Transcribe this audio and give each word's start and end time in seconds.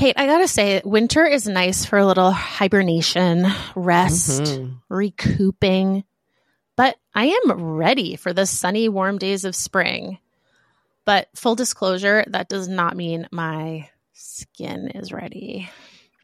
Kate, 0.00 0.16
I 0.16 0.24
gotta 0.24 0.48
say, 0.48 0.80
winter 0.82 1.26
is 1.26 1.46
nice 1.46 1.84
for 1.84 1.98
a 1.98 2.06
little 2.06 2.30
hibernation, 2.30 3.46
rest, 3.74 4.44
Mhm. 4.44 4.78
recouping. 4.88 6.04
But 6.74 6.96
I 7.14 7.26
am 7.26 7.52
ready 7.52 8.16
for 8.16 8.32
the 8.32 8.46
sunny, 8.46 8.88
warm 8.88 9.18
days 9.18 9.44
of 9.44 9.54
spring. 9.54 10.16
But 11.04 11.28
full 11.34 11.54
disclosure, 11.54 12.24
that 12.28 12.48
does 12.48 12.66
not 12.66 12.96
mean 12.96 13.28
my 13.30 13.90
skin 14.14 14.88
is 14.94 15.12
ready. 15.12 15.68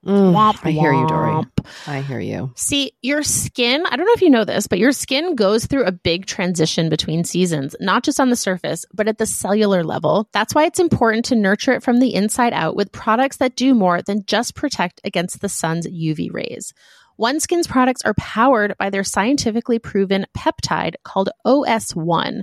Mm, 0.04 0.32
Womp 0.32 0.60
I 0.64 0.70
hear 0.70 0.92
you, 0.92 1.06
Doree. 1.06 1.44
I 1.86 2.00
hear 2.00 2.20
you. 2.20 2.52
See, 2.54 2.92
your 3.02 3.22
skin, 3.22 3.84
I 3.86 3.96
don't 3.96 4.06
know 4.06 4.12
if 4.12 4.22
you 4.22 4.30
know 4.30 4.45
this, 4.45 4.68
but 4.68 4.78
your 4.78 4.92
skin 4.92 5.34
goes 5.34 5.66
through 5.66 5.84
a 5.84 5.92
big 5.92 6.26
transition 6.26 6.88
between 6.88 7.24
seasons, 7.24 7.74
not 7.80 8.04
just 8.04 8.20
on 8.20 8.30
the 8.30 8.36
surface, 8.36 8.84
but 8.95 9.09
at 9.09 9.18
the 9.18 9.27
cellular 9.27 9.82
level. 9.82 10.28
That's 10.32 10.54
why 10.54 10.64
it's 10.64 10.78
important 10.78 11.24
to 11.27 11.34
nurture 11.34 11.72
it 11.72 11.82
from 11.82 11.98
the 11.98 12.14
inside 12.14 12.52
out 12.52 12.77
with 12.77 12.92
products 12.92 13.38
that 13.38 13.56
do 13.56 13.74
more 13.74 14.00
than 14.00 14.24
just 14.27 14.54
protect 14.54 15.00
against 15.02 15.40
the 15.40 15.48
sun's 15.48 15.88
UV 15.88 16.33
rays. 16.33 16.72
OneSkin's 17.19 17.66
products 17.66 18.02
are 18.05 18.14
powered 18.14 18.77
by 18.78 18.91
their 18.91 19.05
scientifically 19.05 19.78
proven 19.78 20.27
peptide 20.36 20.94
called 21.02 21.30
OS1. 21.44 22.42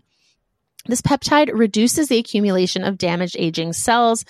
This 0.88 1.02
peptide 1.02 1.52
reduces 1.54 2.10
the 2.10 2.18
accumulation 2.18 2.84
of 2.84 2.98
damaged 2.98 3.38
aging 3.40 3.74
cells, 3.74 4.26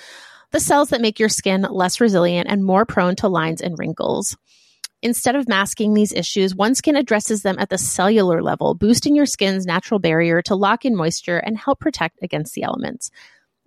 the 0.53 0.59
cells 0.59 0.89
that 0.89 1.01
make 1.01 1.19
your 1.19 1.29
skin 1.29 1.67
less 1.69 1.99
resilient 1.99 2.47
and 2.49 2.63
more 2.63 2.85
prone 2.85 3.15
to 3.17 3.27
lines 3.27 3.59
and 3.59 3.77
wrinkles. 3.77 4.37
Instead 5.01 5.35
of 5.35 5.49
masking 5.49 5.93
these 5.93 6.13
issues, 6.13 6.53
OneSkin 6.53 6.97
addresses 6.97 7.41
them 7.41 7.57
at 7.59 7.69
the 7.69 7.77
cellular 7.77 8.41
level, 8.41 8.73
boosting 8.75 9.15
your 9.15 9.25
skin's 9.25 9.65
natural 9.65 9.99
barrier 9.99 10.41
to 10.43 10.55
lock 10.55 10.85
in 10.85 10.95
moisture 10.95 11.39
and 11.39 11.57
help 11.57 11.79
protect 11.81 12.19
against 12.21 12.53
the 12.53 12.63
elements. 12.63 13.09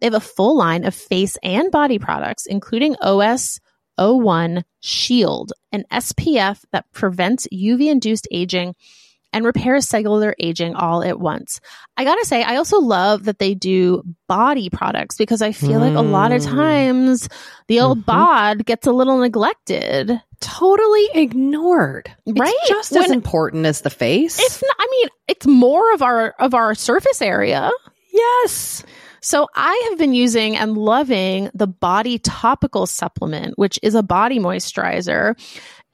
They 0.00 0.06
have 0.06 0.14
a 0.14 0.20
full 0.20 0.56
line 0.56 0.84
of 0.84 0.94
face 0.94 1.36
and 1.42 1.70
body 1.70 1.98
products, 1.98 2.46
including 2.46 2.96
OS 3.02 3.60
01 3.98 4.64
Shield, 4.80 5.52
an 5.72 5.84
SPF 5.92 6.64
that 6.72 6.90
prevents 6.92 7.48
UV 7.52 7.90
induced 7.90 8.28
aging 8.30 8.74
and 9.32 9.44
repairs 9.44 9.86
cellular 9.88 10.34
aging 10.38 10.74
all 10.74 11.02
at 11.02 11.20
once. 11.20 11.60
I 11.96 12.04
gotta 12.04 12.24
say, 12.24 12.42
I 12.42 12.56
also 12.56 12.80
love 12.80 13.24
that 13.24 13.38
they 13.38 13.54
do 13.54 14.02
body 14.28 14.70
products 14.70 15.16
because 15.16 15.42
I 15.42 15.52
feel 15.52 15.80
like 15.80 15.94
a 15.94 16.00
lot 16.02 16.32
of 16.32 16.42
Mm. 16.42 16.50
times 16.50 17.28
the 17.68 17.80
old 17.80 17.98
Mhm. 18.02 18.06
bod 18.06 18.64
gets 18.66 18.86
a 18.86 18.92
little 18.92 19.18
neglected. 19.18 20.20
Totally 20.40 21.08
ignored. 21.14 22.10
Right. 22.26 22.52
It's 22.54 22.68
just 22.68 22.96
as 22.96 23.10
important 23.10 23.66
as 23.66 23.80
the 23.82 23.90
face. 23.90 24.38
It's 24.38 24.62
not, 24.62 24.76
I 24.78 24.86
mean, 24.90 25.08
it's 25.28 25.46
more 25.46 25.92
of 25.94 26.02
our 26.02 26.34
of 26.38 26.54
our 26.54 26.74
surface 26.74 27.20
area. 27.22 27.70
yes. 28.12 28.82
So 29.20 29.48
I 29.54 29.88
have 29.88 29.98
been 29.98 30.12
using 30.14 30.56
and 30.56 30.76
loving 30.76 31.50
the 31.54 31.66
body 31.66 32.18
topical 32.18 32.86
supplement, 32.86 33.58
which 33.58 33.78
is 33.82 33.94
a 33.94 34.02
body 34.02 34.38
moisturizer. 34.38 35.34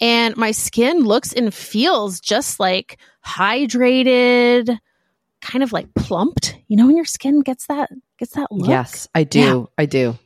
And 0.00 0.36
my 0.36 0.50
skin 0.50 1.00
looks 1.04 1.32
and 1.32 1.52
feels 1.54 2.20
just 2.20 2.58
like 2.60 2.98
hydrated, 3.24 4.78
kind 5.40 5.62
of 5.62 5.72
like 5.72 5.92
plumped. 5.94 6.56
You 6.68 6.76
know 6.76 6.86
when 6.86 6.96
your 6.96 7.04
skin 7.04 7.40
gets 7.40 7.66
that 7.66 7.90
gets 8.18 8.32
that 8.34 8.50
look? 8.50 8.68
Yes, 8.68 9.08
I 9.14 9.24
do. 9.24 9.38
Yeah. 9.40 9.64
I 9.78 9.86
do. 9.86 10.18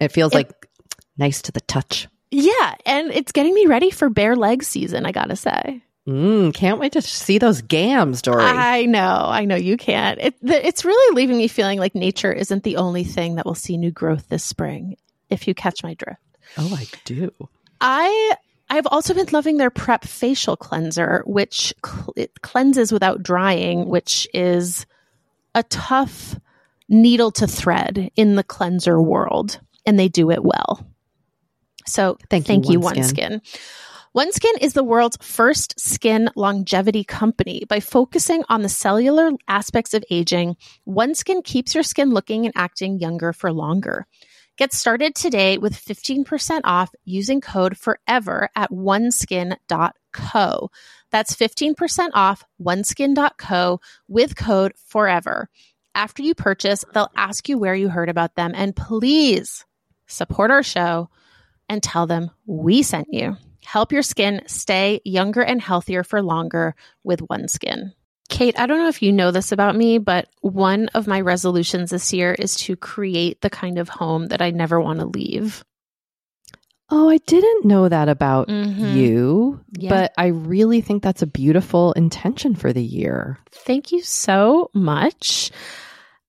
It 0.00 0.12
feels 0.12 0.32
It- 0.32 0.36
like 0.36 0.66
nice 1.16 1.42
to 1.42 1.52
the 1.52 1.60
touch. 1.62 2.08
Yeah, 2.30 2.74
and 2.84 3.10
it's 3.10 3.32
getting 3.32 3.54
me 3.54 3.64
ready 3.66 3.90
for 3.90 4.10
bare 4.10 4.36
leg 4.36 4.62
season, 4.62 5.06
I 5.06 5.12
gotta 5.12 5.34
say. 5.36 5.82
Mm, 6.08 6.54
can't 6.54 6.80
wait 6.80 6.92
to 6.92 7.02
see 7.02 7.36
those 7.36 7.60
gams, 7.60 8.22
Doree. 8.22 8.42
I 8.42 8.86
know, 8.86 9.26
I 9.28 9.44
know 9.44 9.56
you 9.56 9.76
can't. 9.76 10.18
It, 10.18 10.34
it's 10.42 10.82
really 10.82 11.14
leaving 11.14 11.36
me 11.36 11.48
feeling 11.48 11.78
like 11.78 11.94
nature 11.94 12.32
isn't 12.32 12.62
the 12.62 12.78
only 12.78 13.04
thing 13.04 13.34
that 13.34 13.44
will 13.44 13.54
see 13.54 13.76
new 13.76 13.90
growth 13.90 14.26
this 14.30 14.42
spring, 14.42 14.96
if 15.28 15.46
you 15.46 15.54
catch 15.54 15.82
my 15.82 15.92
drift. 15.92 16.20
oh, 16.56 16.74
I 16.74 16.86
do. 17.04 17.30
I 17.82 18.32
I've 18.70 18.86
also 18.86 19.12
been 19.12 19.28
loving 19.32 19.58
their 19.58 19.70
Prep 19.70 20.04
facial 20.04 20.56
cleanser, 20.56 21.22
which 21.26 21.74
cl- 21.84 22.14
it 22.16 22.40
cleanses 22.40 22.90
without 22.90 23.22
drying, 23.22 23.86
which 23.86 24.26
is 24.32 24.86
a 25.54 25.62
tough 25.64 26.38
needle 26.88 27.30
to 27.32 27.46
thread 27.46 28.10
in 28.16 28.34
the 28.34 28.44
cleanser 28.44 29.00
world, 29.00 29.60
and 29.84 29.98
they 29.98 30.08
do 30.08 30.30
it 30.30 30.42
well. 30.42 30.86
So 31.86 32.18
Thank 32.30 32.44
you, 32.44 32.46
thank 32.46 32.68
you, 32.70 32.80
OneSkin. 32.80 33.40
OneSkin. 33.40 33.58
OneSkin 34.16 34.60
is 34.60 34.72
the 34.72 34.84
world's 34.84 35.18
first 35.20 35.78
skin 35.78 36.30
longevity 36.34 37.04
company. 37.04 37.64
By 37.68 37.80
focusing 37.80 38.42
on 38.48 38.62
the 38.62 38.68
cellular 38.68 39.30
aspects 39.48 39.92
of 39.92 40.04
aging, 40.10 40.56
OneSkin 40.86 41.44
keeps 41.44 41.74
your 41.74 41.84
skin 41.84 42.10
looking 42.10 42.46
and 42.46 42.54
acting 42.56 42.98
younger 42.98 43.32
for 43.32 43.52
longer. 43.52 44.06
Get 44.56 44.72
started 44.72 45.14
today 45.14 45.58
with 45.58 45.74
15% 45.74 46.62
off 46.64 46.90
using 47.04 47.40
code 47.40 47.76
FOREVER 47.76 48.48
at 48.56 48.70
oneskin.co. 48.70 50.70
That's 51.12 51.36
15% 51.36 52.08
off 52.14 52.44
oneskin.co 52.60 53.80
with 54.08 54.36
code 54.36 54.72
FOREVER. 54.76 55.48
After 55.94 56.22
you 56.22 56.34
purchase, 56.34 56.84
they'll 56.92 57.10
ask 57.14 57.48
you 57.48 57.58
where 57.58 57.74
you 57.74 57.88
heard 57.88 58.08
about 58.08 58.34
them. 58.34 58.52
And 58.54 58.74
please 58.74 59.64
support 60.06 60.50
our 60.50 60.62
show 60.62 61.10
and 61.68 61.82
tell 61.82 62.06
them 62.06 62.30
we 62.46 62.82
sent 62.82 63.08
you. 63.12 63.36
Help 63.68 63.92
your 63.92 64.00
skin 64.02 64.40
stay 64.46 64.98
younger 65.04 65.42
and 65.42 65.60
healthier 65.60 66.02
for 66.02 66.22
longer 66.22 66.74
with 67.04 67.20
OneSkin. 67.20 67.92
Kate, 68.30 68.58
I 68.58 68.64
don't 68.64 68.78
know 68.78 68.88
if 68.88 69.02
you 69.02 69.12
know 69.12 69.30
this 69.30 69.52
about 69.52 69.76
me, 69.76 69.98
but 69.98 70.26
one 70.40 70.88
of 70.94 71.06
my 71.06 71.20
resolutions 71.20 71.90
this 71.90 72.10
year 72.14 72.32
is 72.32 72.56
to 72.56 72.76
create 72.76 73.42
the 73.42 73.50
kind 73.50 73.76
of 73.76 73.90
home 73.90 74.28
that 74.28 74.40
I 74.40 74.52
never 74.52 74.80
want 74.80 75.00
to 75.00 75.04
leave. 75.04 75.62
Oh, 76.88 77.10
I 77.10 77.18
didn't 77.18 77.66
know 77.66 77.90
that 77.90 78.08
about 78.08 78.48
Mhm. 78.48 78.94
you, 78.94 79.60
Yeah. 79.76 79.90
but 79.90 80.12
I 80.16 80.28
really 80.28 80.80
think 80.80 81.02
that's 81.02 81.20
a 81.20 81.26
beautiful 81.26 81.92
intention 81.92 82.54
for 82.54 82.72
the 82.72 82.82
year. 82.82 83.38
Thank 83.52 83.92
you 83.92 84.00
so 84.00 84.70
much. 84.72 85.50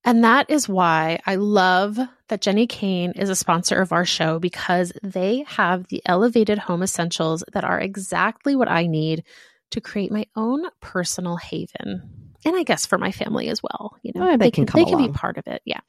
And 0.04 0.26
that 0.26 0.50
is 0.50 0.68
why 0.68 1.20
I 1.26 1.36
love 1.36 1.98
that 2.29 2.41
Jenni 2.41 2.67
Kayne 2.67 3.12
is 3.12 3.29
a 3.29 3.35
sponsor 3.35 3.81
of 3.81 3.91
our 3.91 4.06
show 4.06 4.40
because 4.40 4.91
they 5.03 5.44
have 5.47 5.88
the 5.88 6.01
elevated 6.06 6.57
home 6.57 6.81
essentials 6.81 7.44
that 7.53 7.63
are 7.63 7.79
exactly 7.79 8.56
what 8.56 8.69
I 8.69 8.88
need 8.88 9.23
to 9.72 9.81
create 9.81 10.12
my 10.12 10.25
own 10.35 10.63
personal 10.79 11.35
haven. 11.35 12.09
And 12.45 12.56
I 12.56 12.63
guess 12.63 12.85
for 12.85 12.97
my 12.97 13.12
family 13.12 13.50
as 13.50 13.62
well. 13.62 13.97
You 14.01 14.13
know, 14.16 14.31
Oh, 14.31 14.38
they 14.38 14.51
can 14.51 14.66
come 14.66 14.81
they 14.81 14.90
can 14.90 14.97
be 14.97 15.12
part 15.12 15.38
of 15.38 15.47
it. 15.47 15.62
Yeah. 15.66 15.81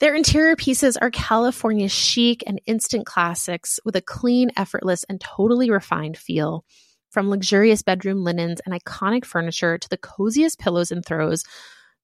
Their 0.00 0.14
interior 0.14 0.56
pieces 0.56 0.96
are 0.96 1.10
California 1.10 1.88
chic 1.88 2.42
and 2.46 2.60
instant 2.66 3.06
classics 3.06 3.78
with 3.84 3.94
a 3.96 4.00
clean, 4.00 4.50
effortless, 4.56 5.04
and 5.04 5.20
totally 5.20 5.70
refined 5.70 6.18
feel. 6.18 6.64
From 7.10 7.28
luxurious 7.28 7.82
bedroom 7.82 8.24
linens 8.24 8.60
and 8.64 8.74
iconic 8.74 9.24
furniture 9.24 9.76
to 9.78 9.88
the 9.88 9.98
coziest 9.98 10.58
pillows 10.58 10.90
and 10.90 11.04
throws, 11.04 11.44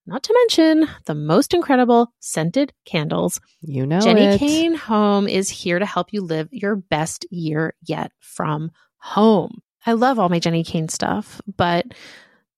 not 0.08 0.22
to 0.24 0.34
mention 0.34 0.88
the 1.06 1.14
most 1.14 1.54
incredible 1.54 2.12
scented 2.20 2.72
candles. 2.84 3.40
You 3.60 3.86
know 3.86 3.98
Jenni 4.00 4.34
it. 4.34 4.38
Kayne 4.40 4.74
Home 4.74 5.28
is 5.28 5.48
here 5.50 5.78
to 5.78 5.86
help 5.86 6.12
you 6.12 6.22
live 6.22 6.48
your 6.50 6.76
best 6.76 7.26
year 7.30 7.74
yet 7.82 8.10
from 8.20 8.70
home. 8.96 9.60
I 9.86 9.92
love 9.92 10.18
all 10.18 10.28
my 10.28 10.40
Jenni 10.40 10.66
Kayne 10.66 10.88
stuff, 10.88 11.40
but 11.56 11.86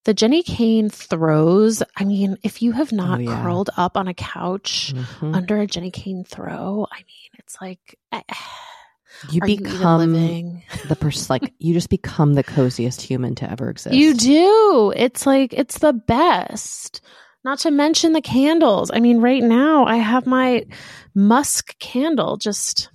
the 0.04 0.14
Jenni 0.14 0.42
Kayne 0.44 0.88
throws, 0.90 1.82
I 1.96 2.04
mean, 2.04 2.38
if 2.42 2.62
you 2.62 2.72
have 2.72 2.90
not 2.92 3.18
Oh, 3.18 3.22
yeah. 3.22 3.42
curled 3.42 3.68
up 3.76 3.96
on 3.96 4.08
a 4.08 4.14
couch 4.14 4.94
Mhm. 4.94 5.34
under 5.36 5.60
a 5.60 5.66
Jenni 5.66 5.92
Kayne 5.92 6.24
throw, 6.24 6.86
I 6.90 6.96
mean, 6.98 7.30
it's 7.38 7.56
like, 7.60 7.98
eh, 8.10 8.22
You 9.30 9.40
are 9.42 9.48
you 9.48 9.56
become 9.58 10.12
living? 10.14 10.62
the 10.88 10.96
person, 10.96 11.26
like, 11.28 11.52
you 11.58 11.74
just 11.74 11.90
become 11.90 12.32
the 12.34 12.42
coziest 12.44 13.02
human 13.02 13.34
to 13.36 13.50
ever 13.50 13.68
exist. 13.68 13.94
You 13.94 14.14
do. 14.14 14.92
It's 14.96 15.26
like 15.26 15.52
it's 15.52 15.78
the 15.78 15.92
best. 15.92 17.02
Not 17.42 17.60
to 17.60 17.70
mention 17.70 18.12
the 18.12 18.20
candles. 18.20 18.90
I 18.92 19.00
mean, 19.00 19.18
right 19.18 19.42
now 19.42 19.86
I 19.86 19.96
have 19.96 20.26
my 20.26 20.66
musk 21.14 21.78
candle 21.78 22.36
just 22.36 22.90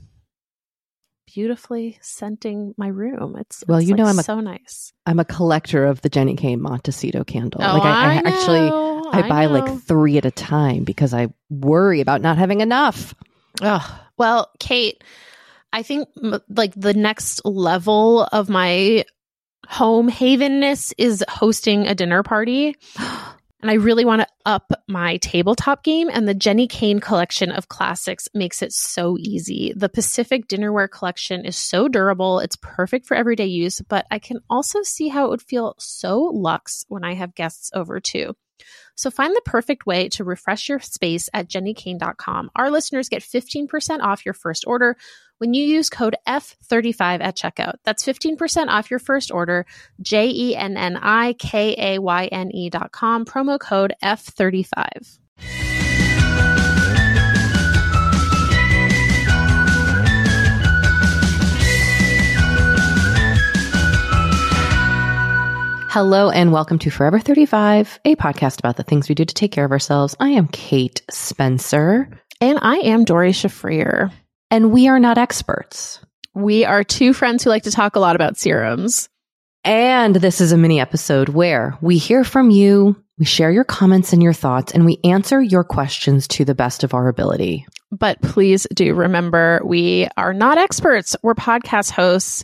beautifully 1.34 1.98
scenting 2.02 2.74
my 2.78 2.88
room. 2.88 3.36
It's 3.38 3.64
Well, 3.68 3.80
it's, 3.80 3.90
you 3.90 3.96
know 3.96 4.06
I'm 4.06 4.20
a- 4.20 4.24
so 4.24 4.40
nice. 4.40 4.94
I'm 5.06 5.20
a 5.20 5.26
collector 5.26 5.86
of 5.86 6.02
the 6.02 6.10
Jenni 6.10 6.38
Kayne 6.38 6.62
Montecito 6.62 7.24
candle. 7.24 7.62
Oh, 7.64 7.74
like, 7.74 7.84
I, 7.84 7.90
I, 7.90 8.14
I 8.14 8.22
actually, 8.26 8.70
know, 8.70 9.10
I 9.12 9.28
buy 9.28 9.46
know. 9.48 9.54
like 9.54 9.82
three 9.82 10.18
at 10.18 10.26
a 10.26 10.32
time 10.32 10.84
because 10.84 11.14
I 11.14 11.28
worry 11.50 12.02
about 12.02 12.22
not 12.22 12.38
having 12.38 12.62
enough. 12.62 13.16
Oh, 13.62 14.02
well, 14.18 14.52
Kate, 14.60 15.04
I 15.74 15.82
think 15.82 16.08
like 16.50 16.74
the 16.76 16.94
next 16.94 17.44
level 17.46 18.24
of 18.24 18.48
my 18.48 19.06
home 19.68 20.08
havenness 20.08 20.94
is 21.00 21.24
hosting 21.28 21.88
a 21.88 21.96
dinner 21.96 22.22
party. 22.22 22.76
And 23.66 23.72
I 23.72 23.78
really 23.78 24.06
want 24.06 24.22
to 24.22 24.28
up 24.46 24.72
my 24.88 25.18
tabletop 25.18 25.84
game, 25.84 26.08
and 26.14 26.28
the 26.28 26.36
Jenni 26.36 26.70
Kayne 26.70 27.00
collection 27.00 27.52
of 27.52 27.68
classics 27.68 28.28
makes 28.32 28.62
it 28.62 28.72
so 28.72 29.18
easy. 29.20 29.74
The 29.76 29.90
Pacific 29.90 30.48
Dinnerware 30.48 30.88
collection 30.88 31.44
is 31.44 31.56
so 31.56 31.88
durable, 31.88 32.38
it's 32.42 32.58
perfect 32.62 33.08
for 33.08 33.18
everyday 33.18 33.48
use, 33.48 33.82
but 33.82 34.06
I 34.12 34.20
can 34.20 34.42
also 34.52 34.84
see 34.84 35.08
how 35.08 35.26
it 35.26 35.30
would 35.32 35.42
feel 35.42 35.74
so 35.80 36.20
luxe 36.20 36.86
when 36.90 37.04
I 37.04 37.16
have 37.16 37.34
guests 37.34 37.72
over 37.74 38.00
too. 38.00 38.36
So 38.96 39.12
find 39.12 39.36
the 39.36 39.42
perfect 39.46 39.86
way 39.86 40.10
to 40.10 40.24
refresh 40.24 40.70
your 40.70 40.80
space 40.80 41.30
at 41.34 41.50
jennikayne.com. 41.50 42.52
Our 42.56 42.72
listeners 42.72 43.10
get 43.10 43.22
15% 43.22 44.00
off 44.02 44.26
your 44.26 44.34
first 44.34 44.66
order 44.66 44.96
when 45.38 45.54
you 45.54 45.66
use 45.66 45.90
code 45.90 46.16
F35 46.28 47.22
at 47.22 47.36
checkout. 47.36 47.76
That's 47.84 48.06
15% 48.06 48.68
off 48.68 48.90
your 48.90 49.00
first 49.00 49.32
order, 49.32 49.66
J 50.02 50.30
E 50.30 50.56
N 50.56 50.78
N 50.78 50.98
I 51.02 51.34
K 51.34 51.76
A 51.78 52.00
Y 52.00 52.26
N 52.28 52.52
E 52.52 52.70
dot 52.70 52.92
com, 52.92 53.26
promo 53.26 53.60
code 53.60 53.94
F35. 54.04 55.20
Hello 65.96 66.30
and 66.30 66.52
welcome 66.52 66.78
to 66.80 66.90
Forever 66.90 67.20
35, 67.20 68.02
a 68.04 68.18
podcast 68.18 68.60
about 68.60 68.76
the 68.76 68.84
things 68.84 69.08
we 69.08 69.16
do 69.16 69.24
to 69.24 69.34
take 69.34 69.54
care 69.54 69.64
of 69.64 69.72
ourselves. 69.72 70.14
I 70.20 70.32
am 70.32 70.50
Kate 70.50 71.02
Spencer. 71.10 72.10
And 72.42 72.60
I 72.62 72.80
am 72.80 73.06
Doree 73.06 73.32
Shafrir. 73.32 74.12
And 74.52 74.74
we 74.74 74.90
are 74.90 75.00
not 75.00 75.18
experts. 75.18 76.02
We 76.34 76.66
are 76.66 76.84
two 76.84 77.14
friends 77.14 77.46
who 77.46 77.50
like 77.50 77.64
to 77.64 77.72
talk 77.72 77.96
a 77.96 78.02
lot 78.02 78.18
about 78.18 78.36
serums. 78.36 79.08
And 79.64 80.18
this 80.18 80.42
is 80.42 80.52
a 80.52 80.58
mini 80.58 80.82
episode 80.82 81.30
where 81.30 81.78
we 81.80 81.98
hear 81.98 82.26
from 82.26 82.50
you, 82.50 83.02
we 83.18 83.24
share 83.24 83.50
your 83.50 83.64
comments 83.64 84.12
and 84.12 84.22
your 84.22 84.34
thoughts, 84.34 84.74
and 84.74 84.84
we 84.84 85.00
answer 85.06 85.42
your 85.42 85.64
questions 85.64 86.28
to 86.28 86.44
the 86.44 86.54
best 86.54 86.84
of 86.84 86.94
our 86.94 87.08
ability. 87.08 87.68
But 87.90 88.22
please 88.22 88.68
do 88.74 88.94
remember 88.96 89.62
we 89.64 90.10
are 90.18 90.34
not 90.34 90.58
experts, 90.58 91.16
we're 91.24 91.36
podcast 91.36 91.92
hosts. 91.92 92.44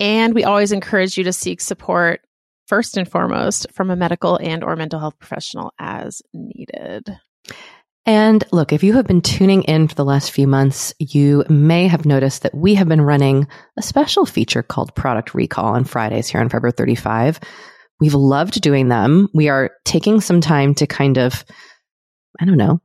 And 0.00 0.34
we 0.34 0.44
always 0.44 0.72
encourage 0.72 1.16
you 1.16 1.24
to 1.24 1.32
seek 1.32 1.60
support 1.60 2.20
first 2.66 2.96
and 2.96 3.08
foremost 3.08 3.66
from 3.72 3.90
a 3.90 3.96
medical 3.96 4.36
and 4.36 4.64
or 4.64 4.76
mental 4.76 5.00
health 5.00 5.18
professional 5.18 5.72
as 5.78 6.22
needed. 6.32 7.18
And 8.06 8.44
look, 8.52 8.72
if 8.72 8.82
you 8.82 8.94
have 8.94 9.06
been 9.06 9.22
tuning 9.22 9.62
in 9.62 9.88
for 9.88 9.94
the 9.94 10.04
last 10.04 10.30
few 10.30 10.46
months, 10.46 10.92
you 10.98 11.44
may 11.48 11.86
have 11.86 12.04
noticed 12.04 12.42
that 12.42 12.54
we 12.54 12.74
have 12.74 12.88
been 12.88 13.00
running 13.00 13.48
a 13.78 13.82
special 13.82 14.26
feature 14.26 14.62
called 14.62 14.94
Product 14.94 15.34
Recall 15.34 15.74
on 15.74 15.84
Fridays 15.84 16.28
here 16.28 16.40
on 16.40 16.50
Forever 16.50 16.70
35. 16.70 17.40
We've 18.00 18.14
loved 18.14 18.60
doing 18.60 18.88
them. 18.88 19.28
We 19.32 19.48
are 19.48 19.70
taking 19.86 20.20
some 20.20 20.42
time 20.42 20.74
to 20.74 20.86
kind 20.86 21.16
of, 21.16 21.44
I 22.38 22.44
don't 22.44 22.58
know, 22.58 22.82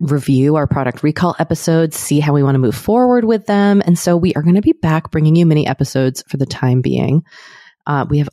review 0.00 0.56
our 0.56 0.66
product 0.66 1.02
recall 1.02 1.36
episodes, 1.38 1.96
see 1.96 2.20
how 2.20 2.32
we 2.32 2.42
want 2.42 2.54
to 2.54 2.60
move 2.60 2.74
forward 2.74 3.24
with 3.24 3.46
them. 3.46 3.82
And 3.84 3.98
so 3.98 4.16
we 4.16 4.34
are 4.34 4.42
going 4.42 4.56
to 4.56 4.62
be 4.62 4.72
back 4.72 5.10
bringing 5.10 5.36
you 5.36 5.46
mini 5.46 5.66
episodes 5.66 6.24
for 6.28 6.38
the 6.38 6.46
time 6.46 6.80
being. 6.80 7.22
Uh, 7.86 8.06
we 8.08 8.18
have 8.18 8.28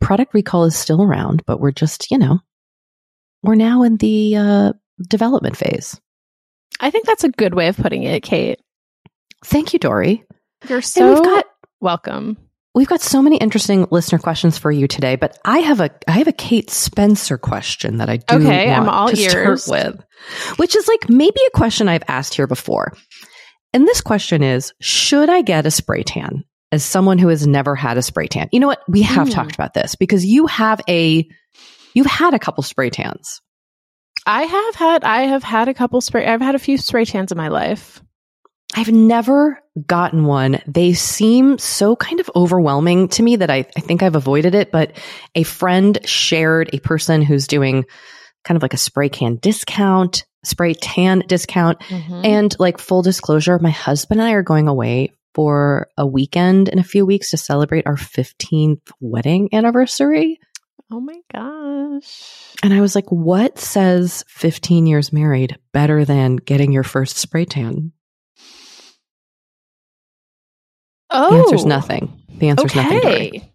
product 0.00 0.34
recall 0.34 0.64
is 0.64 0.76
still 0.76 1.02
around, 1.02 1.44
but 1.46 1.60
we're 1.60 1.72
just, 1.72 2.10
you 2.10 2.18
know, 2.18 2.40
we're 3.42 3.54
now 3.54 3.82
in 3.82 3.96
the 3.96 4.36
uh, 4.36 4.72
development 5.08 5.56
phase. 5.56 6.00
I 6.80 6.90
think 6.90 7.06
that's 7.06 7.24
a 7.24 7.30
good 7.30 7.54
way 7.54 7.68
of 7.68 7.76
putting 7.76 8.02
it, 8.02 8.22
Kate. 8.22 8.60
Thank 9.44 9.72
you, 9.72 9.78
Doree. 9.78 10.24
You're 10.68 10.82
so 10.82 11.14
we've 11.14 11.22
got, 11.22 11.46
welcome. 11.80 12.36
We've 12.74 12.88
got 12.88 13.00
so 13.00 13.22
many 13.22 13.36
interesting 13.38 13.86
listener 13.90 14.18
questions 14.18 14.58
for 14.58 14.70
you 14.70 14.86
today, 14.86 15.16
but 15.16 15.38
I 15.44 15.60
have 15.60 15.80
a 15.80 15.90
I 16.06 16.12
have 16.12 16.28
a 16.28 16.32
Kate 16.32 16.68
Spencer 16.70 17.38
question 17.38 17.98
that 17.98 18.10
I 18.10 18.18
do 18.18 18.36
okay, 18.36 18.70
I'm 18.70 18.88
all 18.88 19.08
to 19.08 19.18
ears. 19.18 19.64
start 19.64 19.94
with, 19.94 20.04
which 20.58 20.76
is 20.76 20.86
like 20.86 21.08
maybe 21.08 21.40
a 21.46 21.56
question 21.56 21.88
I've 21.88 22.02
asked 22.08 22.34
here 22.34 22.46
before. 22.46 22.92
And 23.72 23.86
this 23.86 24.00
question 24.00 24.42
is: 24.42 24.74
Should 24.80 25.30
I 25.30 25.42
get 25.42 25.66
a 25.66 25.70
spray 25.70 26.02
tan? 26.02 26.44
As 26.72 26.84
someone 26.84 27.18
who 27.18 27.28
has 27.28 27.46
never 27.46 27.74
had 27.74 27.96
a 27.96 28.02
spray 28.02 28.26
tan. 28.26 28.48
You 28.52 28.60
know 28.60 28.66
what? 28.66 28.82
We 28.88 29.02
have 29.02 29.28
mm. 29.28 29.32
talked 29.32 29.54
about 29.54 29.74
this 29.74 29.94
because 29.94 30.24
you 30.24 30.46
have 30.46 30.80
a 30.88 31.28
you've 31.94 32.06
had 32.06 32.34
a 32.34 32.38
couple 32.38 32.62
spray 32.62 32.90
tans. 32.90 33.40
I 34.26 34.42
have 34.42 34.74
had 34.74 35.04
I 35.04 35.22
have 35.22 35.42
had 35.42 35.68
a 35.68 35.74
couple 35.74 36.00
spray 36.00 36.26
I've 36.26 36.40
had 36.40 36.54
a 36.54 36.60
few 36.60 36.78
spray 36.78 37.04
tans 37.04 37.32
in 37.32 37.38
my 37.38 37.48
life. 37.48 38.02
I've 38.74 38.92
never 38.92 39.62
gotten 39.86 40.24
one. 40.24 40.60
They 40.66 40.92
seem 40.92 41.58
so 41.58 41.94
kind 41.94 42.18
of 42.20 42.30
overwhelming 42.34 43.08
to 43.08 43.22
me 43.22 43.36
that 43.36 43.50
I, 43.50 43.66
I 43.76 43.80
think 43.80 44.02
I've 44.02 44.16
avoided 44.16 44.54
it. 44.54 44.72
But 44.72 44.98
a 45.34 45.44
friend 45.44 45.98
shared 46.04 46.70
a 46.72 46.80
person 46.80 47.22
who's 47.22 47.46
doing 47.46 47.84
kind 48.44 48.56
of 48.56 48.62
like 48.62 48.74
a 48.74 48.78
spray 48.78 49.08
can 49.08 49.36
discount, 49.36 50.24
spray 50.44 50.74
tan 50.74 51.22
discount. 51.26 51.78
Mm-hmm. 51.80 52.20
And 52.24 52.56
like 52.58 52.78
full 52.78 53.02
disclosure, 53.02 53.58
my 53.58 53.70
husband 53.70 54.20
and 54.20 54.28
I 54.28 54.32
are 54.32 54.42
going 54.42 54.68
away 54.68 55.12
for 55.36 55.90
a 55.98 56.06
weekend 56.06 56.66
in 56.70 56.78
a 56.78 56.82
few 56.82 57.04
weeks 57.04 57.28
to 57.28 57.36
celebrate 57.36 57.86
our 57.86 57.96
15th 57.96 58.90
wedding 59.00 59.50
anniversary. 59.52 60.40
Oh 60.90 60.98
my 60.98 61.18
gosh. 61.30 62.54
And 62.62 62.72
I 62.72 62.80
was 62.80 62.94
like, 62.94 63.12
what 63.12 63.58
says 63.58 64.24
15 64.28 64.86
years 64.86 65.12
married 65.12 65.58
better 65.74 66.06
than 66.06 66.36
getting 66.36 66.72
your 66.72 66.84
first 66.84 67.18
spray 67.18 67.44
tan? 67.44 67.92
Oh. 71.10 71.30
The 71.30 71.36
answer's 71.42 71.66
nothing. 71.66 72.18
The 72.38 72.48
answer's 72.48 72.70
okay. 72.70 72.82
nothing. 72.82 73.00
Doree. 73.02 73.52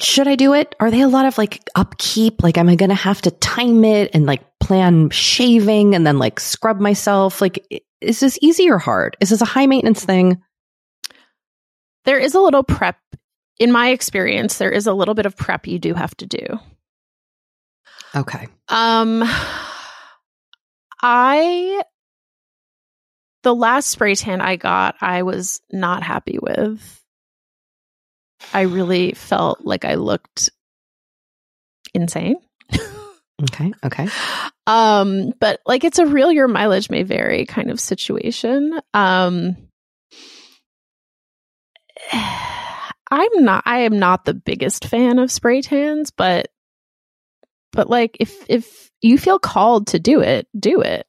Should 0.00 0.26
I 0.26 0.34
do 0.34 0.54
it? 0.54 0.74
Are 0.80 0.90
they 0.90 1.02
a 1.02 1.08
lot 1.08 1.26
of 1.26 1.38
like 1.38 1.62
upkeep? 1.76 2.42
Like, 2.42 2.58
am 2.58 2.68
I 2.68 2.74
going 2.74 2.88
to 2.88 2.96
have 2.96 3.22
to 3.22 3.30
time 3.30 3.84
it 3.84 4.10
and 4.12 4.26
like 4.26 4.58
plan 4.58 5.10
shaving 5.10 5.94
and 5.94 6.04
then 6.04 6.18
like 6.18 6.40
scrub 6.40 6.80
myself? 6.80 7.40
Like, 7.40 7.84
is 8.00 8.20
this 8.20 8.38
easy 8.40 8.70
or 8.70 8.78
hard? 8.78 9.16
Is 9.20 9.30
this 9.30 9.40
a 9.40 9.46
high 9.46 9.66
maintenance 9.66 10.04
thing? 10.04 10.42
There 12.04 12.18
is 12.18 12.34
a 12.34 12.40
little 12.40 12.62
prep. 12.62 12.96
In 13.58 13.72
my 13.72 13.90
experience, 13.90 14.56
there 14.56 14.70
is 14.70 14.86
a 14.86 14.94
little 14.94 15.14
bit 15.14 15.26
of 15.26 15.36
prep 15.36 15.66
you 15.66 15.78
do 15.78 15.92
have 15.94 16.14
to 16.16 16.26
do. 16.26 16.58
Okay. 18.16 18.48
Um 18.68 19.22
I 21.02 21.82
the 23.42 23.54
last 23.54 23.88
spray 23.88 24.14
tan 24.14 24.40
I 24.40 24.56
got, 24.56 24.96
I 25.00 25.22
was 25.22 25.60
not 25.70 26.02
happy 26.02 26.38
with. 26.40 27.02
I 28.52 28.62
really 28.62 29.12
felt 29.12 29.60
like 29.62 29.84
I 29.84 29.94
looked 29.94 30.50
insane. 31.94 32.36
Okay. 33.42 33.72
Okay. 33.84 34.08
Um, 34.66 35.32
but 35.40 35.60
like 35.66 35.84
it's 35.84 35.98
a 35.98 36.06
real 36.06 36.30
your 36.30 36.48
mileage 36.48 36.90
may 36.90 37.02
vary 37.02 37.46
kind 37.46 37.70
of 37.70 37.80
situation. 37.80 38.78
Um, 38.94 39.56
I'm 42.12 43.44
not 43.44 43.62
I 43.66 43.80
am 43.80 43.98
not 43.98 44.24
the 44.24 44.34
biggest 44.34 44.86
fan 44.86 45.18
of 45.18 45.32
spray 45.32 45.62
tans, 45.62 46.10
but 46.10 46.48
but 47.72 47.88
like 47.88 48.16
if 48.20 48.44
if 48.48 48.90
you 49.00 49.18
feel 49.18 49.38
called 49.38 49.88
to 49.88 49.98
do 49.98 50.20
it, 50.20 50.46
do 50.58 50.80
it. 50.82 51.06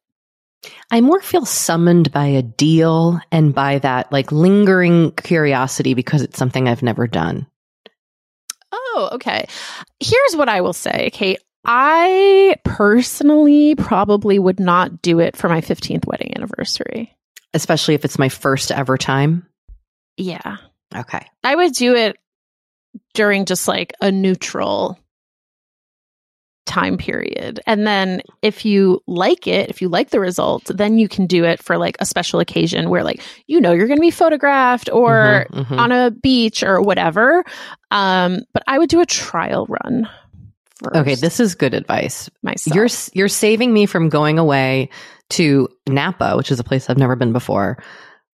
I 0.92 1.02
more 1.02 1.22
feel 1.22 1.46
summoned 1.46 2.12
by 2.12 2.28
a 2.28 2.42
deal 2.42 3.20
and 3.32 3.54
by 3.54 3.80
that 3.80 4.12
like 4.12 4.32
lingering 4.32 5.12
curiosity 5.12 5.94
because 5.94 6.22
it's 6.22 6.38
something 6.38 6.68
I've 6.68 6.84
never 6.84 7.08
done. 7.08 7.48
Oh, 8.72 9.10
okay. 9.14 9.48
Here's 10.00 10.36
what 10.36 10.50
I 10.50 10.62
will 10.62 10.74
say, 10.74 11.10
Kate. 11.12 11.40
I 11.64 12.56
personally 12.64 13.76
probably 13.76 14.40
would 14.40 14.60
not 14.60 15.02
do 15.02 15.20
it 15.20 15.38
for 15.38 15.48
my 15.48 15.62
15th 15.62 16.06
wedding 16.08 16.36
anniversary. 16.36 17.16
Especially 17.54 17.94
if 17.94 18.06
it's 18.06 18.18
my 18.18 18.30
first 18.30 18.72
ever 18.72 18.98
time. 18.98 19.46
Yeah. 20.18 20.58
Okay. 20.96 21.26
I 21.44 21.56
would 21.56 21.74
do 21.74 21.96
it 21.96 22.18
during 23.14 23.46
just 23.46 23.68
like 23.68 23.94
a 24.02 24.12
neutral 24.12 24.98
time 26.66 26.98
period. 26.98 27.60
And 27.66 27.86
then 27.86 28.22
if 28.42 28.66
you 28.66 29.02
like 29.08 29.48
it, 29.48 29.70
if 29.70 29.82
you 29.82 29.90
like 29.90 30.10
the 30.10 30.20
results, 30.20 30.72
then 30.74 30.98
you 30.98 31.10
can 31.10 31.26
do 31.26 31.44
it 31.44 31.62
for 31.62 31.78
like 31.78 31.98
a 32.00 32.06
special 32.06 32.40
occasion 32.40 32.90
where 32.90 33.04
like 33.04 33.22
you 33.48 33.60
know 33.60 33.74
you're 33.74 33.88
going 33.88 33.98
to 33.98 34.02
be 34.02 34.12
photographed 34.12 34.90
or 34.92 35.48
mm-hmm, 35.52 35.60
mm-hmm. 35.60 35.80
on 35.80 35.92
a 35.92 36.12
beach 36.12 36.64
or 36.64 36.82
whatever. 36.82 37.44
Um 37.90 38.42
but 38.54 38.64
I 38.68 38.80
would 38.80 38.90
do 38.90 39.02
a 39.02 39.06
trial 39.06 39.66
run 39.68 40.08
first. 40.84 40.96
Okay, 40.96 41.16
this 41.16 41.40
is 41.40 41.56
good 41.56 41.74
advice. 41.74 42.30
Myself. 42.44 42.76
You're 42.76 42.88
you're 43.14 43.28
saving 43.28 43.74
me 43.74 43.86
from 43.86 44.10
going 44.10 44.40
away 44.40 44.90
to 45.32 45.70
Napa, 45.88 46.36
which 46.36 46.52
is 46.52 46.60
a 46.60 46.64
place 46.64 46.90
I've 46.90 46.98
never 46.98 47.16
been 47.16 47.34
before, 47.34 47.82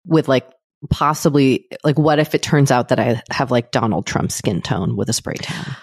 with 0.05 0.29
like 0.29 0.49
possibly 0.91 1.67
like 1.85 1.99
what 1.99 2.19
if 2.19 2.35
it 2.35 2.43
turns 2.43 2.71
out 2.71 2.89
that 2.89 2.99
I 2.99 3.23
have 3.31 3.51
like 3.51 3.71
Donald 3.71 4.07
Trump 4.07 4.33
skin 4.33 4.63
tone 4.63 4.97
with 4.97 5.09
a 5.09 5.13
spray 5.13 5.35
tan? 5.35 5.77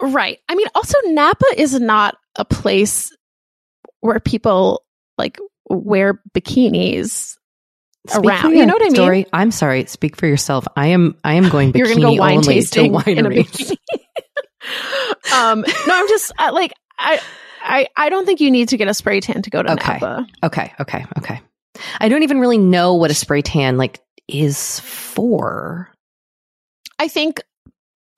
Right. 0.00 0.38
I 0.48 0.54
mean, 0.54 0.66
also 0.74 0.98
Napa 1.06 1.46
is 1.56 1.78
not 1.78 2.16
a 2.36 2.44
place 2.44 3.14
where 4.00 4.20
people 4.20 4.82
like 5.16 5.38
wear 5.68 6.20
bikinis 6.34 7.36
Speak 8.08 8.24
around. 8.24 8.56
You 8.56 8.66
know 8.66 8.74
what 8.74 8.82
I 8.82 8.86
mean? 8.86 8.94
Story. 8.96 9.26
I'm 9.32 9.52
sorry. 9.52 9.84
Speak 9.86 10.16
for 10.16 10.26
yourself. 10.26 10.66
I 10.74 10.88
am. 10.88 11.16
I 11.22 11.34
am 11.34 11.48
going 11.48 11.72
bikini 11.72 11.78
You're 11.78 11.88
gonna 11.88 12.00
go 12.00 12.12
wine 12.14 12.38
only 12.38 12.54
tasting 12.54 12.92
to 12.92 12.98
wineries. 12.98 13.76
um, 15.34 15.60
no, 15.60 15.94
I'm 15.94 16.08
just 16.08 16.32
uh, 16.38 16.50
like 16.52 16.72
I, 16.98 17.20
I, 17.62 17.86
I 17.96 18.08
don't 18.10 18.26
think 18.26 18.40
you 18.40 18.50
need 18.50 18.68
to 18.70 18.76
get 18.76 18.88
a 18.88 18.94
spray 18.94 19.20
tan 19.20 19.42
to 19.42 19.50
go 19.50 19.62
to 19.62 19.72
okay. 19.72 19.94
Napa. 19.94 20.26
Okay, 20.44 20.72
okay, 20.80 21.04
okay. 21.18 21.34
Okay. 21.34 21.40
I 22.00 22.08
don't 22.08 22.22
even 22.22 22.38
really 22.38 22.58
know 22.58 22.94
what 22.94 23.10
a 23.10 23.14
spray 23.14 23.42
tan 23.42 23.76
like 23.76 24.00
is 24.28 24.80
for. 24.80 25.88
I 26.98 27.08
think 27.08 27.42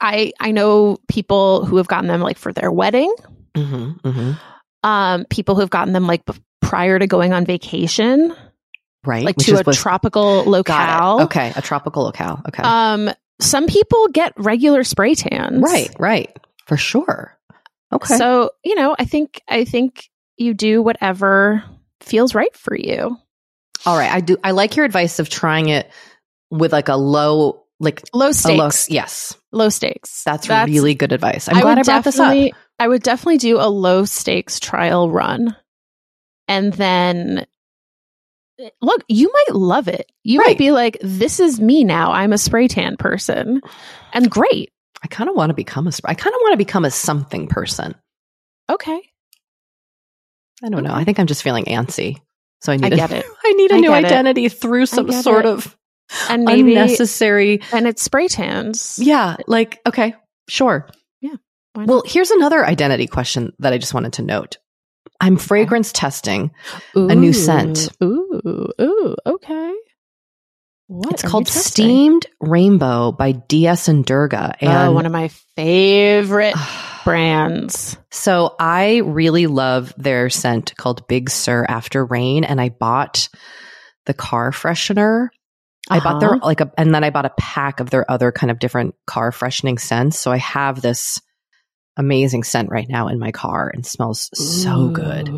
I 0.00 0.32
I 0.40 0.50
know 0.50 0.98
people 1.08 1.64
who 1.64 1.76
have 1.76 1.86
gotten 1.86 2.08
them 2.08 2.20
like 2.20 2.36
for 2.38 2.52
their 2.52 2.70
wedding. 2.72 3.14
Mm-hmm, 3.54 4.08
mm-hmm. 4.08 4.32
Um, 4.82 5.24
people 5.30 5.54
who 5.54 5.60
have 5.60 5.70
gotten 5.70 5.92
them 5.92 6.06
like 6.06 6.24
b- 6.26 6.34
prior 6.60 6.98
to 6.98 7.06
going 7.06 7.32
on 7.32 7.46
vacation, 7.46 8.34
Right. 9.04 9.24
like 9.24 9.36
which 9.36 9.46
to 9.46 9.54
a 9.58 9.62
what's- 9.62 9.80
tropical 9.80 10.44
locale. 10.44 11.22
Okay. 11.22 11.52
A 11.56 11.62
tropical 11.62 12.02
locale. 12.04 12.42
Okay. 12.48 12.62
Um, 12.62 13.10
some 13.40 13.66
people 13.66 14.08
get 14.08 14.32
regular 14.36 14.84
spray 14.84 15.14
tans. 15.14 15.60
right. 15.62 15.90
Right. 15.98 16.36
For 16.66 16.76
sure. 16.76 17.36
Okay. 17.92 18.16
So, 18.16 18.50
you 18.64 18.74
know, 18.74 18.96
I 18.98 19.04
think 19.04 19.40
I 19.48 19.64
think 19.64 20.08
you 20.36 20.54
do 20.54 20.82
whatever 20.82 21.62
feels 22.00 22.34
right 22.34 22.54
for 22.56 22.76
you. 22.76 23.16
All 23.86 23.96
right. 23.96 24.10
I 24.10 24.20
do. 24.20 24.36
I 24.42 24.52
like 24.52 24.76
your 24.76 24.86
advice 24.86 25.18
of 25.18 25.28
trying 25.28 25.68
it 25.68 25.90
with 26.50 26.72
like 26.72 26.88
a 26.88 26.96
low, 26.96 27.64
like 27.80 28.02
Low 28.14 28.32
stakes. 28.32 28.88
low. 28.88 28.94
Yes. 28.94 29.36
low 29.52 29.68
stakes. 29.68 30.22
That's, 30.24 30.48
really 30.48 30.94
good 30.94 31.12
advice. 31.12 31.48
I'm 31.48 31.56
I 31.56 31.60
glad 31.60 31.78
I 31.78 31.82
brought 31.82 32.04
this 32.04 32.18
up. 32.18 32.34
I 32.78 32.88
would 32.88 33.02
definitely 33.02 33.38
do 33.38 33.58
a 33.60 33.68
low 33.68 34.04
stakes 34.04 34.58
trial 34.58 35.10
run. 35.10 35.54
And 36.48 36.72
then 36.72 37.46
Eh, 38.60 38.70
look, 38.80 39.02
you 39.08 39.32
might 39.32 39.54
love 39.56 39.88
it. 39.88 40.10
You 40.22 40.38
Right. 40.40 40.48
might 40.48 40.58
be 40.58 40.70
like, 40.70 40.98
this 41.02 41.40
is 41.40 41.60
me 41.60 41.84
now. 41.84 42.12
I'm 42.12 42.32
a 42.32 42.38
spray 42.38 42.68
tan 42.68 42.96
person. 42.96 43.60
And 44.12 44.30
great. 44.30 44.70
I 45.02 45.06
kind 45.08 45.28
of 45.28 45.36
want 45.36 45.50
to 45.50 45.54
become 45.54 45.86
a. 45.86 45.92
sp- 45.92 46.06
I 46.08 46.14
kind 46.14 46.34
of 46.34 46.38
want 46.42 46.52
to 46.54 46.56
become 46.58 46.84
a 46.84 46.90
something 46.90 47.46
person. 47.48 47.94
Okay. 48.70 49.00
I 50.62 50.68
don't 50.68 50.84
know. 50.84 50.94
I 50.94 51.04
think 51.04 51.18
I'm 51.18 51.26
just 51.26 51.42
feeling 51.42 51.64
antsy. 51.66 52.16
So 52.62 52.72
I 52.72 52.76
need. 52.76 52.92
I 52.92 52.94
a- 52.94 52.96
get 52.96 53.10
it. 53.12 53.26
I 53.44 53.52
need 53.52 53.72
a 53.72 53.74
I 53.74 53.80
new 53.80 53.88
get 53.90 54.04
it. 54.04 54.06
identity 54.06 54.48
through 54.48 54.86
some 54.86 55.10
sort 55.12 55.44
it. 55.44 55.48
of 55.48 55.76
And 56.30 56.44
maybe 56.46 56.76
unnecessary. 56.76 57.60
and 57.72 57.86
it's 57.86 58.02
spray 58.02 58.28
tans. 58.28 58.98
Yeah. 59.02 59.36
Like 59.46 59.80
okay. 59.86 60.14
Sure. 60.48 60.88
Yeah. 61.20 61.34
Well, 61.74 62.02
here's 62.06 62.30
another 62.30 62.64
identity 62.64 63.06
question 63.08 63.52
that 63.58 63.72
I 63.72 63.78
just 63.78 63.92
wanted 63.94 64.14
to 64.14 64.22
note. 64.22 64.58
I'm 65.20 65.36
fragrance 65.36 65.92
testing. 65.92 66.50
a 66.94 67.14
new 67.14 67.32
scent. 67.32 67.88
Ooh, 68.02 68.70
ooh, 68.80 69.16
okay. 69.26 69.72
What 70.86 71.14
it's 71.14 71.22
called? 71.22 71.48
Steamed 71.48 72.26
Rainbow 72.40 73.10
by 73.12 73.32
DS 73.32 73.88
and 73.88 74.04
Durga. 74.04 74.54
And 74.60 74.88
oh, 74.88 74.92
one 74.92 75.06
of 75.06 75.12
my 75.12 75.28
favorite 75.56 76.54
brands. 77.04 77.96
So 78.10 78.54
I 78.58 78.98
really 78.98 79.46
love 79.46 79.94
their 79.96 80.28
scent 80.28 80.74
called 80.76 81.08
Big 81.08 81.30
Sur 81.30 81.64
After 81.66 82.04
Rain, 82.04 82.44
and 82.44 82.60
I 82.60 82.68
bought 82.68 83.28
the 84.06 84.14
car 84.14 84.50
freshener. 84.50 85.28
I 85.88 86.00
bought 86.00 86.20
their 86.20 86.34
Uh-huh. 86.34 86.46
like 86.46 86.60
a, 86.60 86.70
and 86.76 86.94
then 86.94 87.04
I 87.04 87.10
bought 87.10 87.26
a 87.26 87.32
pack 87.38 87.80
of 87.80 87.90
their 87.90 88.10
other 88.10 88.30
kind 88.32 88.50
of 88.50 88.58
different 88.58 88.94
car 89.06 89.32
freshening 89.32 89.78
scents. 89.78 90.18
So 90.18 90.30
I 90.32 90.38
have 90.38 90.80
this 90.82 91.20
amazing 91.96 92.42
scent 92.42 92.70
right 92.70 92.88
now 92.88 93.08
in 93.08 93.18
my 93.18 93.30
car 93.30 93.70
and 93.72 93.86
smells 93.86 94.28
so 94.34 94.88
good. 94.88 95.28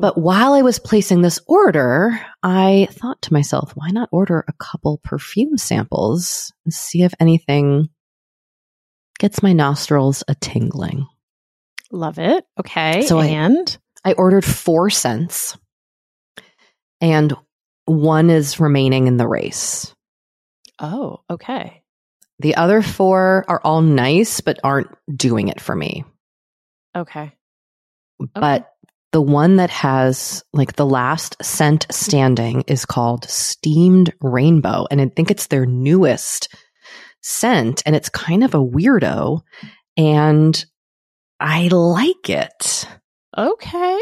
But 0.00 0.18
while 0.18 0.52
I 0.52 0.62
was 0.62 0.78
placing 0.78 1.22
this 1.22 1.40
order, 1.46 2.20
I 2.42 2.88
thought 2.90 3.22
to 3.22 3.32
myself, 3.32 3.72
why 3.74 3.88
not 3.90 4.08
order 4.12 4.44
a 4.46 4.52
couple 4.52 4.98
perfume 5.02 5.56
samples 5.56 6.52
and 6.64 6.74
see 6.74 7.02
if 7.02 7.14
anything 7.20 7.88
gets 9.18 9.42
my 9.42 9.52
nostrils 9.54 10.22
a 10.28 10.34
tingling? 10.34 11.06
love 11.92 12.18
it. 12.18 12.44
Okay. 12.58 13.02
So 13.06 13.18
I- 13.18 13.26
and 13.26 13.78
I 14.04 14.12
ordered 14.12 14.44
four 14.44 14.90
scents, 14.90 15.56
and 17.00 17.34
one 17.86 18.28
is 18.30 18.58
remaining 18.60 19.06
in 19.06 19.16
the 19.16 19.26
race. 19.28 19.94
oh, 20.78 21.20
okay. 21.30 21.82
The 22.38 22.56
other 22.56 22.82
four 22.82 23.44
are 23.48 23.60
all 23.64 23.80
nice, 23.82 24.40
but 24.40 24.58
aren't 24.62 24.90
doing 25.14 25.48
it 25.48 25.60
for 25.60 25.74
me. 25.74 26.04
Okay. 26.94 27.32
But 28.34 28.70
the 29.12 29.22
one 29.22 29.56
that 29.56 29.70
has 29.70 30.44
like 30.52 30.76
the 30.76 30.86
last 30.86 31.36
scent 31.42 31.86
standing 31.90 32.64
is 32.66 32.84
called 32.84 33.24
Steamed 33.24 34.12
Rainbow. 34.20 34.86
And 34.90 35.00
I 35.00 35.08
think 35.08 35.30
it's 35.30 35.46
their 35.46 35.64
newest 35.64 36.54
scent. 37.22 37.82
And 37.86 37.96
it's 37.96 38.08
kind 38.08 38.44
of 38.44 38.54
a 38.54 38.62
weirdo. 38.62 39.40
And 39.96 40.64
I 41.40 41.68
like 41.68 42.28
it. 42.28 42.86
Okay. 43.36 44.00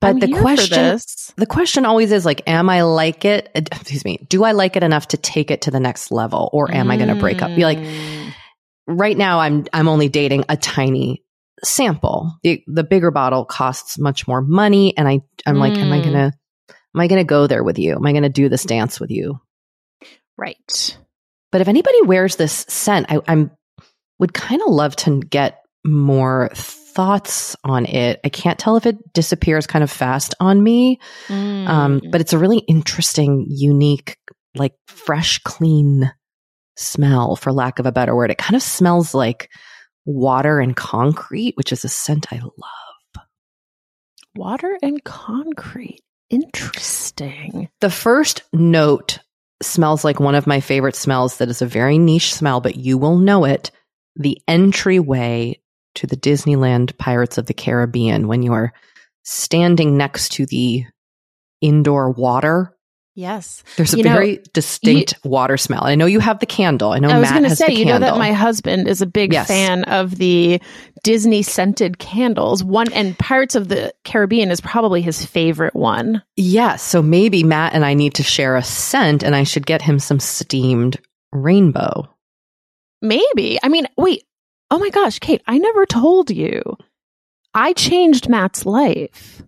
But 0.00 0.08
I'm 0.08 0.18
the 0.20 0.28
question, 0.28 0.98
the 1.36 1.46
question 1.46 1.84
always 1.84 2.12
is 2.12 2.24
like, 2.24 2.42
am 2.48 2.70
I 2.70 2.82
like 2.82 3.24
it? 3.24 3.50
uh, 3.54 3.60
Excuse 3.72 4.04
me. 4.04 4.18
Do 4.28 4.44
I 4.44 4.52
like 4.52 4.76
it 4.76 4.82
enough 4.82 5.08
to 5.08 5.16
take 5.16 5.50
it 5.50 5.62
to 5.62 5.70
the 5.70 5.80
next 5.80 6.10
level 6.12 6.48
or 6.52 6.72
am 6.72 6.90
I 6.90 6.96
going 6.96 7.08
to 7.08 7.14
break 7.16 7.42
up? 7.42 7.54
Be 7.54 7.64
like, 7.64 7.78
Mm. 7.78 8.34
right 8.86 9.16
now 9.16 9.40
I'm, 9.40 9.66
I'm 9.72 9.88
only 9.88 10.08
dating 10.08 10.44
a 10.48 10.56
tiny 10.56 11.24
sample. 11.64 12.38
The, 12.42 12.62
the 12.68 12.84
bigger 12.84 13.10
bottle 13.10 13.44
costs 13.44 13.98
much 13.98 14.28
more 14.28 14.40
money. 14.40 14.96
And 14.96 15.08
I, 15.08 15.20
I'm 15.46 15.58
like, 15.58 15.82
am 15.82 15.92
I 15.92 15.98
Mm. 15.98 16.02
going 16.04 16.14
to, 16.14 16.32
am 16.94 17.00
I 17.00 17.06
going 17.08 17.20
to 17.20 17.24
go 17.24 17.46
there 17.48 17.64
with 17.64 17.78
you? 17.78 17.94
Am 17.96 18.06
I 18.06 18.12
going 18.12 18.22
to 18.22 18.28
do 18.28 18.48
this 18.48 18.64
dance 18.64 19.00
with 19.00 19.10
you? 19.10 19.40
right. 20.36 20.96
But 21.50 21.60
if 21.62 21.68
anybody 21.68 22.02
wears 22.02 22.36
this 22.36 22.52
scent, 22.68 23.06
I, 23.08 23.18
I'm 23.26 23.50
would 24.20 24.32
kind 24.34 24.60
of 24.62 24.68
love 24.68 24.94
to 24.96 25.20
get 25.20 25.62
more 25.84 26.50
thoughts 26.98 27.54
on 27.62 27.86
it. 27.86 28.18
I 28.24 28.28
can't 28.28 28.58
tell 28.58 28.76
if 28.76 28.84
it 28.84 28.96
disappears 29.12 29.68
kind 29.68 29.84
of 29.84 29.90
fast 29.90 30.34
on 30.40 30.60
me. 30.60 30.98
Um, 31.28 32.00
Mm. 32.00 32.10
but 32.10 32.20
it's 32.20 32.32
a 32.32 32.38
really 32.38 32.58
interesting, 32.58 33.46
unique, 33.48 34.16
like 34.56 34.74
fresh, 34.88 35.38
clean 35.44 36.10
smell, 36.76 37.36
for 37.36 37.52
lack 37.52 37.78
of 37.78 37.86
a 37.86 37.92
better 37.92 38.16
word. 38.16 38.32
It 38.32 38.38
kind 38.38 38.56
of 38.56 38.62
smells 38.62 39.14
like 39.14 39.48
water 40.06 40.58
and 40.58 40.74
concrete, 40.74 41.56
which 41.56 41.70
is 41.72 41.84
a 41.84 41.88
scent 41.88 42.26
I 42.32 42.38
love. 42.40 43.24
water 44.34 44.76
and 44.82 45.02
concrete. 45.04 46.00
Interesting. 46.30 47.68
The 47.80 47.90
first 47.90 48.42
note 48.52 49.20
smells 49.62 50.02
like 50.04 50.18
one 50.18 50.34
of 50.34 50.48
my 50.48 50.58
favorite 50.60 50.96
smells 50.96 51.36
that 51.38 51.48
is 51.48 51.62
a 51.62 51.66
very 51.66 51.96
niche 51.98 52.34
smell, 52.34 52.60
but 52.60 52.74
you 52.76 52.98
will 52.98 53.18
know 53.18 53.44
it. 53.44 53.70
The 54.16 54.38
entryway 54.48 55.60
to 55.98 56.06
the 56.06 56.16
Disneyland 56.16 56.96
Pirates 56.98 57.38
of 57.38 57.46
the 57.46 57.54
Caribbean 57.54 58.26
when 58.28 58.42
you 58.42 58.52
are 58.52 58.72
standing 59.24 59.96
next 59.96 60.32
to 60.32 60.46
the 60.46 60.84
indoor 61.60 62.10
water 62.10 62.74
Yes. 63.14 63.64
There's 63.76 63.94
a 63.94 63.96
You 63.98 64.04
know, 64.04 64.12
very 64.12 64.40
distinct 64.52 65.14
water 65.24 65.56
smell. 65.56 65.82
I 65.82 65.96
know 65.96 66.06
you 66.06 66.20
have 66.20 66.38
the 66.38 66.46
candle. 66.46 66.92
I 66.92 67.00
know 67.00 67.08
I 67.08 67.18
was 67.18 67.28
Matt 67.28 67.40
going 67.40 67.50
to 67.50 67.56
say, 67.56 67.72
you 67.72 67.84
know 67.84 67.98
that 67.98 68.16
my 68.16 68.30
husband 68.30 68.86
is 68.86 69.02
a 69.02 69.06
big 69.06 69.32
Yes. 69.32 69.48
fan 69.48 69.82
of 69.86 70.14
the 70.14 70.62
Disney 71.02 71.42
scented 71.42 71.98
candles. 71.98 72.62
One 72.62 72.92
and 72.92 73.18
Pirates 73.18 73.56
of 73.56 73.66
the 73.66 73.92
Caribbean 74.04 74.52
is 74.52 74.60
probably 74.60 75.02
his 75.02 75.26
favorite 75.26 75.74
one. 75.74 76.22
yes. 76.36 76.80
So 76.80 77.02
maybe 77.02 77.42
Matt 77.42 77.74
and 77.74 77.84
I 77.84 77.94
need 77.94 78.14
to 78.14 78.22
share 78.22 78.54
a 78.54 78.62
scent, 78.62 79.24
and 79.24 79.34
I 79.34 79.42
should 79.42 79.66
get 79.66 79.82
him 79.82 79.98
some 79.98 80.20
steamed 80.20 80.98
rainbow. 81.32 82.08
Maybe. 83.02 83.58
I 83.60 83.68
mean, 83.68 83.88
wait. 83.96 84.22
Oh 84.70 84.78
my 84.78 84.90
gosh, 84.90 85.18
Kate, 85.18 85.42
I 85.46 85.58
never 85.58 85.86
told 85.86 86.30
you. 86.30 86.62
I 87.54 87.72
changed 87.72 88.28
Matt's 88.28 88.66
life. 88.66 89.42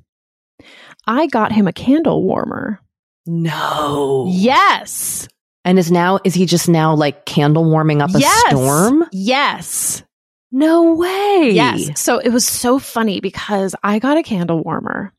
I 1.06 1.26
got 1.26 1.52
him 1.52 1.68
a 1.68 1.72
candle 1.72 2.22
warmer. 2.22 2.80
No. 3.26 4.26
Yes. 4.30 5.28
And 5.64 5.78
is 5.78 5.92
now 5.92 6.18
is 6.24 6.34
he 6.34 6.46
just 6.46 6.68
now 6.68 6.94
like 6.94 7.26
candle 7.26 7.64
warming 7.64 8.00
up 8.00 8.14
a 8.14 8.18
yes. 8.18 8.48
storm? 8.48 9.04
Yes. 9.12 10.02
No 10.52 10.94
way. 10.94 11.50
Yes. 11.52 12.00
So 12.00 12.18
it 12.18 12.30
was 12.30 12.46
so 12.46 12.78
funny 12.78 13.20
because 13.20 13.74
I 13.82 13.98
got 13.98 14.16
a 14.16 14.22
candle 14.22 14.62
warmer. 14.62 15.12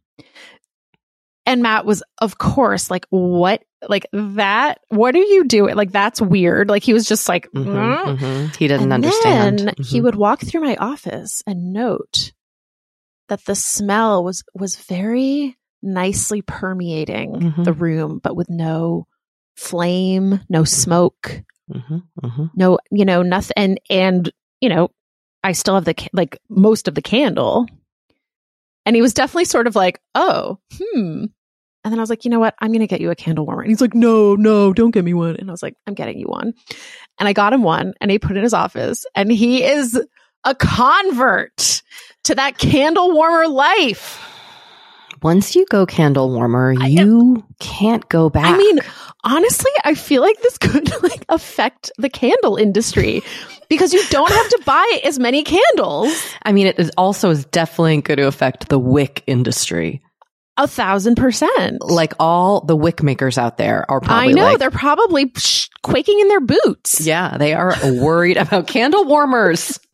And 1.46 1.62
Matt 1.62 1.86
was, 1.86 2.03
of 2.20 2.38
course, 2.38 2.91
like, 2.91 3.05
what? 3.10 3.63
Like 3.90 4.06
that? 4.14 4.80
What 4.90 5.16
are 5.16 5.20
you 5.24 5.46
doing? 5.46 5.76
Like, 5.76 5.92
that's 5.92 6.22
weird. 6.22 6.70
Like, 6.70 6.84
he 6.84 6.94
was 6.94 7.06
just 7.06 7.28
like, 7.28 7.52
Mhm, 7.52 7.66
"Mm." 7.66 8.18
mhm. 8.18 8.56
He 8.56 8.68
didn't 8.68 8.84
and 8.84 8.94
understand. 8.94 9.60
Then 9.60 9.74
he 9.84 10.02
would 10.02 10.16
walk 10.16 10.42
through 10.42 10.62
my 10.62 10.76
office 10.76 11.42
and 11.48 11.74
note 11.74 12.32
that 13.30 13.44
the 13.46 13.56
smell 13.56 14.24
was 14.24 14.44
was 14.54 14.76
very 14.76 15.58
nicely 15.82 16.42
permeating 16.42 17.34
Mhm. 17.34 17.64
the 17.64 17.74
room, 17.74 18.20
but 18.24 18.36
with 18.36 18.50
no 18.50 19.08
flame, 19.56 20.40
no 20.50 20.64
smoke, 20.64 21.42
Mhm, 21.74 22.04
mhm. 22.24 22.52
no, 22.56 22.78
you 22.92 23.06
know, 23.06 23.22
nothing. 23.24 23.54
And 23.58 23.80
and 23.90 24.32
you 24.60 24.70
know, 24.70 24.92
I 25.44 25.54
still 25.54 25.74
have 25.76 25.86
the 25.86 25.96
ca- 25.96 26.10
like 26.14 26.38
most 26.50 26.88
of 26.88 26.94
the 26.96 27.02
candle. 27.02 27.66
And 28.86 28.96
he 28.96 29.02
was 29.02 29.14
definitely 29.14 29.46
sort 29.46 29.68
of 29.68 29.76
like, 29.76 30.02
oh, 30.16 30.58
hmm. 30.74 31.26
And 31.84 31.92
then 31.92 32.00
I 32.00 32.04
was 32.04 32.10
like, 32.10 32.26
you 32.26 32.32
know 32.32 32.40
what? 32.40 32.56
I'm 32.60 32.72
going 32.72 32.82
to 32.82 32.88
get 32.88 33.02
you 33.02 33.10
a 33.10 33.16
candle 33.16 33.46
warmer. 33.46 33.64
And 33.64 33.72
he's 33.72 33.82
like, 33.82 33.96
no, 33.96 34.36
no, 34.36 34.72
don't 34.72 34.92
get 34.92 35.04
me 35.04 35.14
one. 35.14 35.36
And 35.36 35.50
I 35.50 35.54
was 35.54 35.64
like, 35.64 35.76
I'm 35.88 35.96
getting 35.96 36.18
you 36.18 36.28
one. 36.28 36.54
And 37.20 37.28
I 37.28 37.34
got 37.34 37.54
him 37.54 37.64
one 37.64 37.94
and 38.00 38.12
he 38.12 38.20
put 38.20 38.32
it 38.32 38.38
in 38.38 38.44
his 38.44 38.54
office 38.54 39.06
and 39.16 39.32
he 39.32 39.64
is 39.64 40.00
a 40.44 40.56
convert 40.56 41.82
to 42.26 42.36
that 42.36 42.58
candle 42.58 43.14
warmer 43.14 43.48
life. 43.48 44.28
Once 45.24 45.56
you 45.56 45.66
go 45.70 45.86
candle 45.86 46.32
warmer, 46.32 46.74
you 46.74 47.46
can't 47.60 48.10
go 48.10 48.30
back. 48.30 48.46
I 48.46 48.58
mean, 48.58 48.80
honestly, 49.24 49.72
I 49.84 49.94
feel 49.94 50.22
like 50.22 50.42
this 50.42 50.58
could 50.60 50.90
like 51.04 51.26
affect 51.30 51.92
the 51.98 52.10
candle 52.10 52.58
industry 52.58 53.22
because 53.70 53.94
you 53.94 54.04
don't 54.10 54.32
have 54.32 54.50
to 54.50 54.62
buy 54.66 55.00
as 55.04 55.20
many 55.20 55.44
candles. 55.44 56.12
I 56.44 56.52
mean, 56.52 56.68
it 56.68 56.80
is 56.80 56.92
also 56.98 57.30
is 57.30 57.46
definitely 57.46 58.02
going 58.02 58.18
to 58.18 58.28
affect 58.28 58.70
the 58.70 58.80
wick 58.80 59.24
industry. 59.28 60.02
A 60.58 60.67
thousand 60.67 61.15
percent. 61.15 61.81
Like 61.81 62.13
all 62.20 62.62
the 62.62 62.75
wick 62.75 63.01
makers 63.01 63.38
out 63.38 63.58
there 63.58 63.89
are 63.89 64.00
probably 64.01 64.29
I 64.29 64.34
know 64.34 64.43
like, 64.46 64.60
they're 64.60 64.70
probably 64.70 65.34
quaking 65.81 66.20
in 66.20 66.27
their 66.27 66.41
boots. 66.41 67.01
yeah, 67.01 67.38
they 67.38 67.53
are 67.53 67.74
worried 67.84 68.38
about 68.38 68.67
candle 68.67 69.05
warmers. 69.05 69.79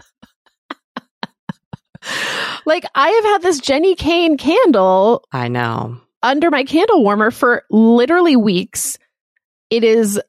Like 2.66 2.86
I 2.96 3.10
have 3.10 3.24
had 3.26 3.42
this 3.42 3.60
Jenni 3.60 3.98
Kayne 3.98 4.38
candle 4.38 5.26
I 5.32 5.48
know. 5.50 6.00
under 6.24 6.50
my 6.50 6.64
candle 6.64 7.04
warmer 7.04 7.32
for 7.32 7.64
literally 7.70 8.36
weeks. 8.36 8.98
It 9.70 9.84
is 9.84 10.20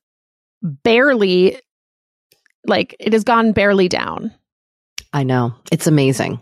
barely 0.62 1.60
like 2.66 2.96
it 2.98 3.12
has 3.12 3.22
gone 3.24 3.52
barely 3.52 3.88
down. 3.88 4.32
I 5.12 5.22
know. 5.22 5.54
It's 5.70 5.86
amazing. 5.86 6.40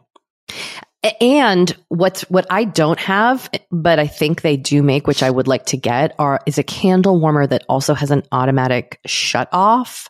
And 1.21 1.75
what's 1.89 2.23
what 2.23 2.47
I 2.51 2.65
don't 2.65 2.99
have, 3.01 3.51
but 3.71 3.99
I 3.99 4.07
think 4.07 4.43
they 4.43 4.57
do 4.57 4.83
make, 4.83 5.07
which 5.07 5.23
I 5.23 5.31
would 5.31 5.49
like 5.49 5.67
to 5.67 5.77
get, 5.77 6.15
are 6.19 6.41
is 6.47 6.59
a 6.59 6.63
candle 6.63 7.21
warmer 7.21 7.47
that 7.47 7.65
also 7.69 7.95
has 7.95 8.11
an 8.11 8.23
automatic 8.33 9.01
shut 9.07 9.49
off. 9.53 10.09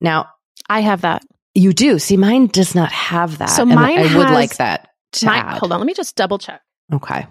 Now 0.00 0.28
I 0.68 0.80
have 0.80 1.02
that. 1.02 1.22
you 1.54 1.72
do 1.72 1.98
see, 1.98 2.16
mine 2.16 2.46
does 2.48 2.74
not 2.74 2.92
have 2.92 3.38
that. 3.38 3.50
So 3.50 3.62
and 3.62 3.74
mine 3.74 3.98
I 3.98 4.16
would 4.16 4.30
like 4.30 4.56
that. 4.56 4.88
Add. 5.22 5.58
hold 5.58 5.72
on, 5.72 5.80
let 5.80 5.86
me 5.86 5.94
just 5.94 6.16
double 6.16 6.38
check. 6.38 6.60
Okay. 6.92 7.26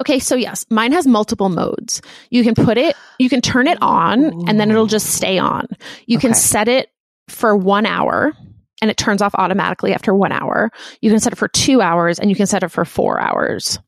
Okay, 0.00 0.20
so 0.20 0.36
yes, 0.36 0.64
mine 0.70 0.92
has 0.92 1.08
multiple 1.08 1.48
modes. 1.48 2.00
You 2.30 2.44
can 2.44 2.54
put 2.54 2.78
it, 2.78 2.94
you 3.18 3.28
can 3.28 3.40
turn 3.40 3.66
it 3.66 3.78
on 3.80 4.48
and 4.48 4.60
then 4.60 4.70
it'll 4.70 4.86
just 4.86 5.06
stay 5.06 5.38
on. 5.38 5.66
You 6.06 6.18
can 6.18 6.34
set 6.34 6.68
it 6.68 6.88
for 7.28 7.56
one 7.56 7.84
hour 7.84 8.32
and 8.80 8.90
it 8.90 8.96
turns 8.96 9.22
off 9.22 9.34
automatically 9.34 9.92
after 9.92 10.14
one 10.14 10.32
hour. 10.32 10.70
You 11.00 11.10
can 11.10 11.20
set 11.20 11.32
it 11.32 11.36
for 11.36 11.48
two 11.48 11.80
hours 11.80 12.18
and 12.18 12.30
you 12.30 12.36
can 12.36 12.46
set 12.46 12.62
it 12.62 12.70
for 12.70 12.84
four 12.84 13.20
hours. 13.20 13.78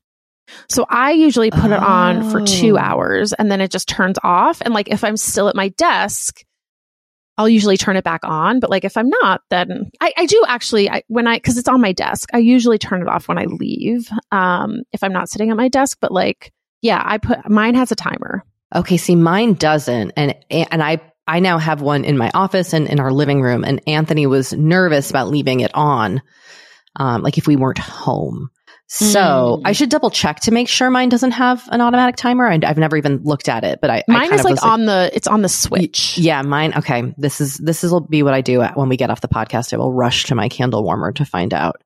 So 0.69 0.85
I 0.89 1.11
usually 1.11 1.51
put 1.51 1.71
it 1.71 1.79
on 1.79 2.29
for 2.29 2.41
two 2.41 2.77
hours 2.77 3.33
and 3.33 3.51
then 3.51 3.61
it 3.61 3.71
just 3.71 3.87
turns 3.87 4.17
off. 4.23 4.61
And 4.61 4.73
like 4.73 4.89
if 4.89 5.03
I'm 5.03 5.17
still 5.17 5.47
at 5.47 5.55
my 5.55 5.69
desk, 5.69 6.43
I'll 7.37 7.49
usually 7.49 7.77
turn 7.77 7.95
it 7.95 8.03
back 8.03 8.21
on. 8.23 8.59
But 8.59 8.69
like 8.69 8.83
if 8.83 8.97
I'm 8.97 9.09
not, 9.09 9.41
then 9.49 9.89
I, 10.01 10.13
I 10.17 10.25
do 10.25 10.43
actually 10.47 10.89
I, 10.89 11.03
when 11.07 11.27
I 11.27 11.37
because 11.37 11.57
it's 11.57 11.69
on 11.69 11.81
my 11.81 11.93
desk, 11.93 12.29
I 12.33 12.39
usually 12.39 12.77
turn 12.77 13.01
it 13.01 13.07
off 13.07 13.27
when 13.27 13.37
I 13.37 13.45
leave. 13.45 14.09
Um, 14.31 14.81
if 14.91 15.03
I'm 15.03 15.13
not 15.13 15.29
sitting 15.29 15.49
at 15.49 15.57
my 15.57 15.69
desk, 15.69 15.97
but 16.01 16.11
like 16.11 16.51
yeah, 16.81 17.01
I 17.03 17.17
put 17.17 17.49
mine 17.49 17.75
has 17.75 17.91
a 17.91 17.95
timer. 17.95 18.43
Okay, 18.73 18.97
see, 18.97 19.15
mine 19.15 19.53
doesn't, 19.53 20.11
and 20.15 20.35
and 20.49 20.83
I 20.83 21.01
I 21.27 21.39
now 21.39 21.57
have 21.57 21.81
one 21.81 22.03
in 22.03 22.17
my 22.17 22.31
office 22.33 22.73
and 22.73 22.87
in 22.87 22.99
our 22.99 23.11
living 23.11 23.41
room. 23.41 23.63
And 23.63 23.81
Anthony 23.87 24.27
was 24.27 24.53
nervous 24.53 25.09
about 25.09 25.29
leaving 25.29 25.59
it 25.59 25.71
on, 25.73 26.21
um, 26.95 27.21
like 27.21 27.37
if 27.37 27.47
we 27.47 27.55
weren't 27.55 27.77
home. 27.77 28.49
So 28.87 29.59
Mm. 29.59 29.61
I 29.63 29.71
should 29.71 29.87
double 29.87 30.09
check 30.09 30.41
to 30.41 30.51
make 30.51 30.67
sure 30.67 30.89
mine 30.89 31.07
doesn't 31.07 31.31
have 31.31 31.63
an 31.71 31.79
automatic 31.79 32.17
timer. 32.17 32.45
I, 32.45 32.59
I've 32.65 32.77
never 32.77 32.97
even 32.97 33.21
looked 33.23 33.47
at 33.47 33.63
it, 33.63 33.79
but 33.79 33.89
I 33.89 33.97
I 33.99 34.03
Mine 34.09 34.29
kind 34.29 34.33
is 34.33 34.43
like 34.43 34.63
on 34.63 34.85
the 34.85 35.09
it's 35.13 35.27
on 35.27 35.41
the 35.41 35.47
switch. 35.47 36.17
Yeah, 36.17 36.41
mine. 36.41 36.73
Okay, 36.75 37.13
this 37.17 37.39
is 37.39 37.55
this 37.55 37.85
is 37.85 37.91
will 37.91 38.01
be 38.01 38.21
what 38.21 38.33
I 38.33 38.41
do 38.41 38.61
when 38.61 38.89
we 38.89 38.97
get 38.97 39.09
off 39.09 39.21
the 39.21 39.29
podcast. 39.29 39.71
I 39.73 39.77
will 39.77 39.93
rush 39.93 40.25
to 40.25 40.35
my 40.35 40.49
candle 40.49 40.83
warmer 40.83 41.13
to 41.13 41.23
find 41.23 41.53
out. 41.53 41.81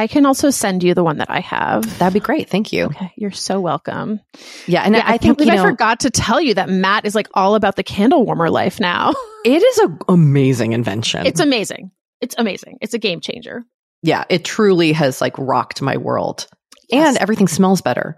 I 0.00 0.06
can 0.06 0.24
also 0.24 0.48
send 0.48 0.82
you 0.82 0.94
the 0.94 1.04
one 1.04 1.18
that 1.18 1.28
I 1.28 1.40
have. 1.40 1.98
That'd 1.98 2.14
be 2.14 2.20
great. 2.20 2.48
Thank 2.48 2.72
you. 2.72 2.86
okay, 2.86 3.12
you're 3.16 3.30
so 3.30 3.60
welcome. 3.60 4.18
Yeah, 4.66 4.80
and 4.80 4.94
yeah, 4.94 5.02
I, 5.04 5.14
I, 5.14 5.18
think 5.18 5.38
know 5.40 5.52
I 5.52 5.58
forgot 5.58 6.00
to 6.00 6.10
tell 6.10 6.40
you 6.40 6.54
that 6.54 6.70
Matt 6.70 7.04
is 7.04 7.14
like 7.14 7.28
all 7.34 7.54
about 7.54 7.76
the 7.76 7.82
candle 7.82 8.24
warmer 8.24 8.48
life 8.48 8.80
now. 8.80 9.12
it 9.44 9.62
is 9.62 9.78
an 9.78 9.98
amazing 10.08 10.72
invention. 10.72 11.26
it's 11.26 11.38
amazing. 11.38 11.90
It's 12.22 12.34
amazing. 12.38 12.78
It's 12.80 12.94
a 12.94 12.98
game 12.98 13.20
changer. 13.20 13.62
yeah, 14.02 14.24
it 14.30 14.42
truly 14.42 14.92
has 14.92 15.20
like 15.20 15.36
rocked 15.36 15.82
my 15.82 15.98
world. 15.98 16.46
Yes. 16.88 17.08
And 17.08 17.18
everything 17.18 17.46
smells 17.46 17.82
better. 17.82 18.16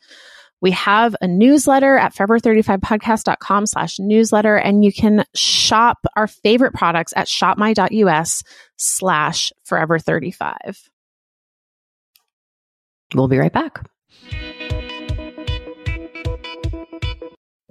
We 0.59 0.71
have 0.71 1.15
a 1.21 1.27
newsletter 1.27 1.97
at 1.97 2.15
Forever35Podcast.com 2.15 3.67
slash 3.67 3.99
newsletter, 3.99 4.55
and 4.55 4.83
you 4.83 4.91
can 4.91 5.23
shop 5.35 5.99
our 6.15 6.27
favorite 6.27 6.73
products 6.73 7.13
at 7.15 7.27
shopmy.us 7.27 8.43
slash 8.75 9.51
Forever35. 9.69 10.89
We'll 13.13 13.27
be 13.27 13.37
right 13.37 13.53
back. 13.53 13.87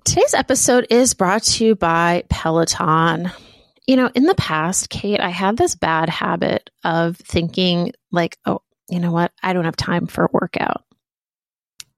Today's 0.05 0.35
episode 0.35 0.87
is 0.89 1.15
brought 1.15 1.43
to 1.43 1.65
you 1.67 1.75
by 1.75 2.23
Peloton. 2.31 3.31
You 3.87 3.97
know, 3.97 4.11
in 4.15 4.25
the 4.25 4.35
past, 4.37 4.89
Kate, 4.89 5.21
I 5.21 5.29
had 5.29 5.57
this 5.57 5.75
bad 5.75 6.09
habit 6.09 6.71
of 6.85 7.17
thinking, 7.17 7.93
like, 8.13 8.39
oh, 8.47 8.63
you 8.89 9.01
know 9.01 9.13
what? 9.13 9.33
I 9.43 9.53
don't 9.53 9.65
have 9.65 9.77
time 9.77 10.07
for 10.07 10.25
a 10.25 10.31
workout. 10.33 10.86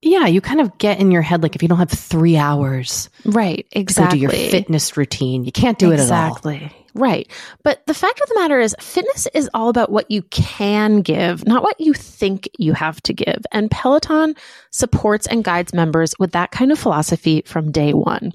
Yeah, 0.00 0.26
you 0.26 0.40
kind 0.40 0.60
of 0.60 0.78
get 0.78 1.00
in 1.00 1.10
your 1.10 1.22
head 1.22 1.42
like 1.42 1.56
if 1.56 1.62
you 1.62 1.68
don't 1.68 1.78
have 1.78 1.90
three 1.90 2.36
hours 2.36 3.10
Right. 3.24 3.66
Exactly. 3.72 3.72
to 3.72 3.80
Exactly. 3.80 4.18
do 4.18 4.22
your 4.22 4.50
fitness 4.50 4.96
routine, 4.96 5.44
you 5.44 5.52
can't 5.52 5.78
do 5.78 5.90
it 5.90 5.94
at 5.94 6.10
all. 6.12 6.32
exactly. 6.32 6.72
Right. 6.94 7.28
But 7.62 7.86
the 7.86 7.94
fact 7.94 8.20
of 8.20 8.28
the 8.28 8.34
matter 8.36 8.58
is, 8.60 8.74
fitness 8.80 9.26
is 9.34 9.48
all 9.54 9.68
about 9.68 9.90
what 9.90 10.10
you 10.10 10.22
can 10.22 11.00
give, 11.02 11.46
not 11.46 11.62
what 11.62 11.80
you 11.80 11.92
think 11.94 12.48
you 12.58 12.72
have 12.72 13.00
to 13.02 13.12
give. 13.12 13.42
And 13.52 13.70
Peloton 13.70 14.34
supports 14.72 15.26
and 15.26 15.44
guides 15.44 15.72
members 15.74 16.14
with 16.18 16.32
that 16.32 16.50
kind 16.50 16.72
of 16.72 16.78
philosophy 16.78 17.42
from 17.46 17.70
day 17.70 17.92
one. 17.92 18.32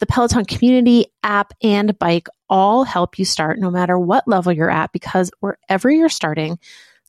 The 0.00 0.06
Peloton 0.06 0.44
community, 0.44 1.06
app, 1.22 1.54
and 1.62 1.98
bike 1.98 2.28
all 2.50 2.84
help 2.84 3.18
you 3.18 3.24
start 3.24 3.58
no 3.58 3.70
matter 3.70 3.98
what 3.98 4.28
level 4.28 4.52
you're 4.52 4.70
at 4.70 4.92
because 4.92 5.30
wherever 5.40 5.90
you're 5.90 6.08
starting, 6.08 6.58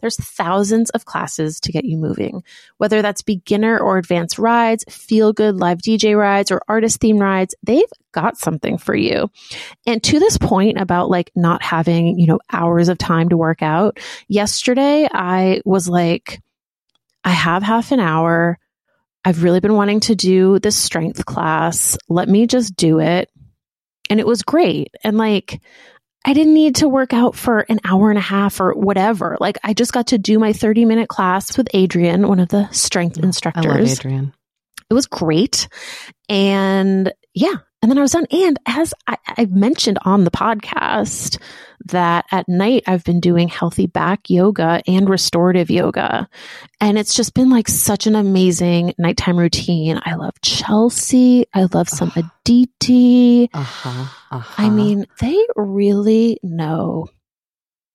there's 0.01 0.17
thousands 0.17 0.89
of 0.91 1.05
classes 1.05 1.59
to 1.61 1.71
get 1.71 1.85
you 1.85 1.97
moving. 1.97 2.43
Whether 2.77 3.01
that's 3.01 3.21
beginner 3.21 3.79
or 3.79 3.97
advanced 3.97 4.37
rides, 4.37 4.85
feel 4.89 5.33
good 5.33 5.55
live 5.55 5.79
DJ 5.79 6.17
rides, 6.17 6.51
or 6.51 6.61
artist 6.67 6.99
theme 6.99 7.17
rides, 7.17 7.55
they've 7.63 7.83
got 8.11 8.37
something 8.37 8.77
for 8.77 8.95
you. 8.95 9.29
And 9.85 10.03
to 10.03 10.19
this 10.19 10.37
point 10.37 10.79
about 10.79 11.09
like 11.09 11.31
not 11.35 11.63
having, 11.63 12.19
you 12.19 12.27
know, 12.27 12.39
hours 12.51 12.89
of 12.89 12.97
time 12.97 13.29
to 13.29 13.37
work 13.37 13.61
out, 13.61 13.99
yesterday 14.27 15.07
I 15.11 15.61
was 15.65 15.87
like, 15.87 16.41
I 17.23 17.31
have 17.31 17.63
half 17.63 17.91
an 17.91 17.99
hour. 17.99 18.59
I've 19.23 19.43
really 19.43 19.59
been 19.59 19.73
wanting 19.73 20.01
to 20.01 20.15
do 20.15 20.59
this 20.59 20.75
strength 20.75 21.25
class. 21.25 21.97
Let 22.07 22.29
me 22.29 22.45
just 22.45 22.75
do 22.75 22.99
it. 22.99 23.29
And 24.09 24.19
it 24.19 24.27
was 24.27 24.43
great. 24.43 24.93
And 25.03 25.17
like, 25.17 25.59
I 26.25 26.33
didn't 26.33 26.55
need 26.55 26.77
to 26.77 26.89
work 26.89 27.13
out 27.13 27.35
for 27.35 27.59
an 27.69 27.79
hour 27.85 28.09
and 28.09 28.17
a 28.17 28.21
half 28.21 28.59
or 28.59 28.73
whatever. 28.73 29.37
Like, 29.39 29.59
I 29.63 29.73
just 29.73 29.93
got 29.93 30.07
to 30.07 30.17
do 30.17 30.39
my 30.39 30.53
30 30.53 30.85
minute 30.85 31.07
class 31.07 31.55
with 31.55 31.67
Adrian, 31.73 32.27
one 32.27 32.39
of 32.39 32.49
the 32.49 32.67
strength 32.71 33.19
instructors. 33.19 33.65
I 33.65 33.79
love 33.79 33.87
Adrian. 33.87 34.33
it 34.89 34.93
was 34.93 35.05
great. 35.05 35.67
And 36.27 37.13
yeah. 37.35 37.57
And 37.85 37.91
then 37.91 37.99
I 37.99 38.01
was 38.01 38.13
done. 38.13 38.25
And 38.31 38.59
as 38.65 38.95
I, 39.05 39.15
I 39.27 39.45
mentioned 39.45 39.99
on 40.05 40.23
the 40.23 40.31
podcast, 40.31 41.37
that 41.89 42.25
at 42.31 42.49
night 42.49 42.81
I've 42.87 43.03
been 43.03 43.19
doing 43.19 43.47
healthy 43.47 43.85
back 43.85 44.27
yoga 44.27 44.81
and 44.87 45.07
restorative 45.07 45.69
yoga. 45.69 46.27
And 46.81 46.97
it's 46.97 47.13
just 47.13 47.35
been 47.35 47.51
like 47.51 47.67
such 47.67 48.07
an 48.07 48.15
amazing 48.15 48.95
nighttime 48.97 49.37
routine. 49.37 50.01
I 50.03 50.15
love 50.15 50.33
Chelsea. 50.41 51.45
I 51.53 51.67
love 51.75 51.87
some 51.87 52.11
Aditi. 52.15 53.51
Uh-huh, 53.53 54.07
uh-huh. 54.31 54.53
I 54.63 54.71
mean, 54.71 55.05
they 55.19 55.37
really 55.55 56.39
know 56.41 57.07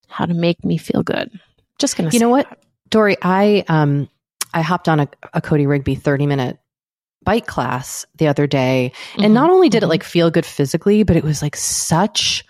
how 0.07 0.25
to 0.25 0.35
make 0.35 0.65
me 0.65 0.79
feel 0.79 1.03
good. 1.03 1.33
Just 1.81 1.97
gonna 1.97 2.11
You 2.11 2.21
say 2.21 2.25
know 2.25 2.29
what? 2.29 2.49
that. 2.49 2.61
Doree, 2.91 3.17
I 3.23 3.65
um 3.67 4.09
I 4.55 4.63
hopped 4.63 4.89
on 4.89 5.01
a, 5.01 5.09
a 5.33 5.41
Cody 5.41 5.67
Rigby 5.67 5.97
30 5.97 6.27
minute 6.27 6.60
bike 7.25 7.47
class 7.47 8.07
the 8.17 8.29
other 8.29 8.47
day. 8.47 8.93
And 9.17 9.27
Mhm, 9.27 9.33
not 9.33 9.51
only 9.51 9.69
did 9.69 9.83
it 9.83 9.87
mhm. 9.87 9.91
like 9.91 10.05
feel 10.05 10.31
good 10.31 10.47
physically, 10.47 11.03
but 11.03 11.17
it 11.17 11.25
was 11.25 11.43
like 11.43 11.57
such 11.57 12.45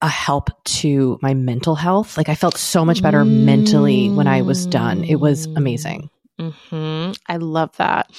a 0.00 0.08
help 0.08 0.50
to 0.64 1.18
my 1.22 1.32
mental 1.32 1.76
health. 1.76 2.16
Like 2.16 2.28
I 2.28 2.34
felt 2.34 2.56
so 2.56 2.84
much 2.84 3.02
better 3.02 3.24
mentally 3.24 4.10
when 4.10 4.26
I 4.26 4.42
was 4.42 4.66
done. 4.66 5.04
It 5.04 5.16
was 5.20 5.46
amazing. 5.56 6.10
Mm. 6.40 6.52
amazing. 6.52 6.54
hmm 6.70 7.32
I 7.32 7.36
love 7.36 7.76
that. 7.76 8.10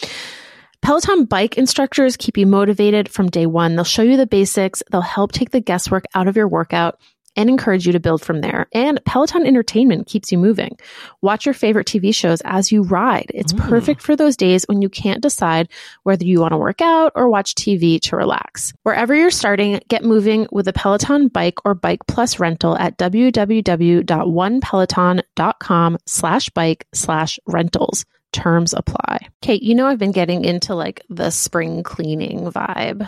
Peloton 0.82 1.26
bike 1.26 1.58
instructors 1.58 2.18
keep 2.18 2.38
you 2.38 2.46
motivated 2.46 3.08
from 3.10 3.30
day 3.30 3.46
one. 3.46 3.76
They'll 3.76 3.86
show 3.86 4.02
you 4.02 4.18
the 4.18 4.28
basics, 4.28 4.84
they'll 4.92 5.02
help 5.02 5.32
take 5.32 5.52
the 5.52 5.62
guesswork 5.62 6.04
out 6.14 6.28
of 6.28 6.36
your 6.36 6.48
workout 6.48 7.00
and 7.36 7.50
encourage 7.50 7.86
you 7.88 7.94
to 7.94 8.00
build 8.00 8.22
from 8.22 8.42
there. 8.42 8.68
And 8.74 9.00
Peloton 9.06 9.46
Entertainment 9.46 10.08
keeps 10.08 10.32
you 10.32 10.38
moving. 10.38 10.78
Watch 11.22 11.46
your 11.46 11.54
favorite 11.54 11.88
TV 11.88 12.14
shows 12.14 12.42
as 12.46 12.72
you 12.72 12.84
ride. 12.84 13.32
It's 13.34 13.54
Mm. 13.54 13.60
perfect 13.68 14.02
for 14.02 14.16
those 14.16 14.38
days 14.38 14.66
when 14.68 14.82
you 14.82 14.90
can't 14.90 15.22
decide 15.22 15.70
whether 16.04 16.26
you 16.26 16.40
want 16.42 16.52
to 16.54 16.58
work 16.58 16.82
out 16.82 17.12
or 17.16 17.30
watch 17.30 17.56
TV 17.56 18.00
to 18.02 18.16
relax. 18.16 18.74
Wherever 18.84 19.16
you're 19.16 19.32
starting, 19.32 19.80
get 19.88 20.04
moving 20.04 20.48
with 20.52 20.68
a 20.68 20.74
Peloton 20.74 21.28
bike 21.28 21.56
or 21.66 21.74
bike 21.74 22.02
plus 22.08 22.40
rental 22.40 22.78
at 22.78 22.98
www.onepeloton.com 22.98 25.98
slash 26.06 26.50
bike 26.50 26.88
slash 26.94 27.40
rentals. 27.48 28.06
Terms 28.32 28.74
apply. 28.74 29.28
Kate, 29.42 29.62
you 29.62 29.76
know 29.76 29.86
I've 29.88 30.00
been 30.00 30.12
getting 30.12 30.44
into 30.44 30.74
like 30.76 31.04
the 31.10 31.30
spring 31.30 31.84
cleaning 31.84 32.52
vibe. 32.52 33.08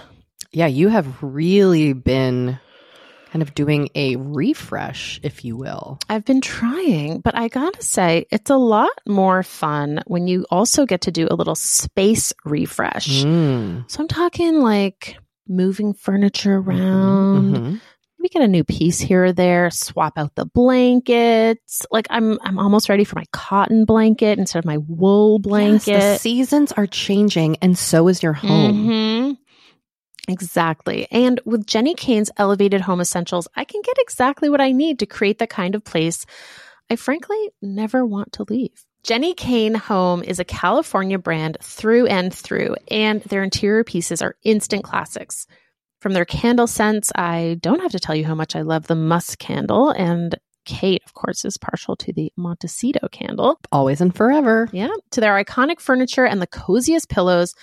Yeah, 0.52 0.68
you 0.68 0.88
have 0.90 1.08
really 1.22 1.94
been 1.94 2.60
kind 3.36 3.42
of 3.42 3.54
doing 3.54 3.90
a 3.96 4.16
refresh, 4.16 5.20
if 5.22 5.44
you 5.44 5.58
will. 5.58 6.00
I've 6.08 6.24
been 6.24 6.40
trying, 6.40 7.20
but 7.20 7.36
I 7.36 7.50
gotta 7.50 7.84
say, 7.84 8.28
it's 8.32 8.50
a 8.50 8.56
lot 8.56 8.92
more 9.06 9.44
fun 9.44 10.02
when 10.08 10.26
you 10.30 10.46
also 10.50 10.86
get 10.86 11.02
to 11.02 11.12
do 11.12 11.28
a 11.30 11.36
little 11.36 11.56
space 11.56 12.32
refresh. 12.46 13.26
Mm. 13.26 13.92
So 13.92 14.00
I'm 14.02 14.08
talking 14.08 14.62
like 14.62 15.18
moving 15.50 15.94
furniture 15.94 16.56
around, 16.60 17.56
Mhm. 17.58 17.82
maybe 18.20 18.30
get 18.30 18.42
a 18.42 18.48
new 18.48 18.64
piece 18.64 19.02
here 19.02 19.26
or 19.26 19.34
there, 19.34 19.70
swap 19.70 20.14
out 20.18 20.34
the 20.36 20.46
blankets. 20.46 21.86
Like 21.92 22.08
I'm 22.10 22.40
I'm 22.42 22.58
almost 22.58 22.88
ready 22.88 23.04
for 23.04 23.18
my 23.18 23.26
cotton 23.34 23.84
blanket 23.84 24.40
instead 24.40 24.60
of 24.60 24.66
my 24.66 24.78
wool 24.78 25.40
blanket. 25.40 25.88
Yes, 25.88 26.14
the 26.16 26.20
seasons 26.22 26.72
are 26.72 26.88
changing, 26.88 27.58
and 27.62 27.78
so 27.78 28.08
is 28.08 28.24
your 28.24 28.32
home. 28.34 28.88
Mhm. 28.88 29.15
Exactly. 30.28 31.08
And 31.12 31.40
with 31.46 31.66
Jenni 31.66 31.96
Kayne's 31.96 32.32
elevated 32.38 32.82
home 32.82 33.02
essentials, 33.02 33.48
I 33.56 33.64
can 33.64 33.82
get 33.84 33.98
exactly 34.00 34.50
what 34.50 34.62
I 34.62 34.72
need 34.72 35.00
to 35.00 35.06
create 35.06 35.40
the 35.40 35.48
kind 35.48 35.76
of 35.76 35.84
place 35.84 36.26
I 36.90 36.96
frankly 36.96 37.50
never 37.62 38.06
want 38.06 38.34
to 38.34 38.46
leave. 38.48 38.86
Jenni 39.04 39.36
Kayne 39.36 39.76
Home 39.76 40.24
is 40.24 40.40
a 40.40 40.44
California 40.44 41.20
brand 41.20 41.58
through 41.62 42.08
and 42.08 42.34
through, 42.34 42.76
and 42.90 43.22
their 43.22 43.44
interior 43.44 43.84
pieces 43.84 44.22
are 44.22 44.36
instant 44.44 44.84
classics. 44.84 45.46
From 46.00 46.14
their 46.14 46.26
candle 46.26 46.68
scents, 46.68 47.12
I 47.16 47.58
don't 47.62 47.82
have 47.82 47.92
to 47.92 48.00
tell 48.00 48.16
you 48.16 48.26
how 48.26 48.36
much 48.36 48.56
I 48.56 48.62
love 48.62 48.88
the 48.88 48.96
musk 48.96 49.38
candle, 49.38 49.92
and 49.92 50.36
Kate, 50.66 51.04
of 51.06 51.14
course, 51.14 51.46
is 51.46 51.58
partial 51.58 51.96
to 51.98 52.14
the 52.14 52.34
Montecito 52.36 53.08
candle. 53.12 53.60
Always 53.72 54.02
and 54.02 54.16
forever. 54.16 54.68
Yeah. 54.72 54.90
To 55.12 55.22
their 55.22 55.34
iconic 55.34 55.80
furniture 55.80 56.26
and 56.26 56.42
the 56.42 56.48
coziest 56.48 57.08
pillows. 57.08 57.54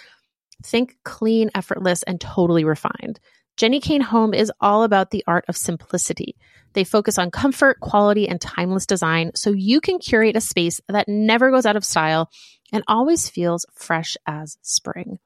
Think 0.62 0.96
clean, 1.04 1.50
effortless, 1.54 2.02
and 2.02 2.20
totally 2.20 2.64
refined. 2.64 3.20
Jenny 3.56 3.80
Kane 3.80 4.00
Home 4.00 4.32
is 4.32 4.50
all 4.60 4.82
about 4.82 5.10
the 5.10 5.24
art 5.26 5.44
of 5.48 5.56
simplicity. 5.56 6.36
They 6.72 6.84
focus 6.84 7.18
on 7.18 7.30
comfort, 7.30 7.80
quality, 7.80 8.26
and 8.26 8.40
timeless 8.40 8.86
design 8.86 9.32
so 9.34 9.50
you 9.50 9.80
can 9.80 9.98
curate 9.98 10.36
a 10.36 10.40
space 10.40 10.80
that 10.88 11.08
never 11.08 11.50
goes 11.50 11.66
out 11.66 11.76
of 11.76 11.84
style 11.84 12.30
and 12.72 12.82
always 12.88 13.28
feels 13.28 13.66
fresh 13.74 14.16
as 14.26 14.56
spring. 14.62 15.18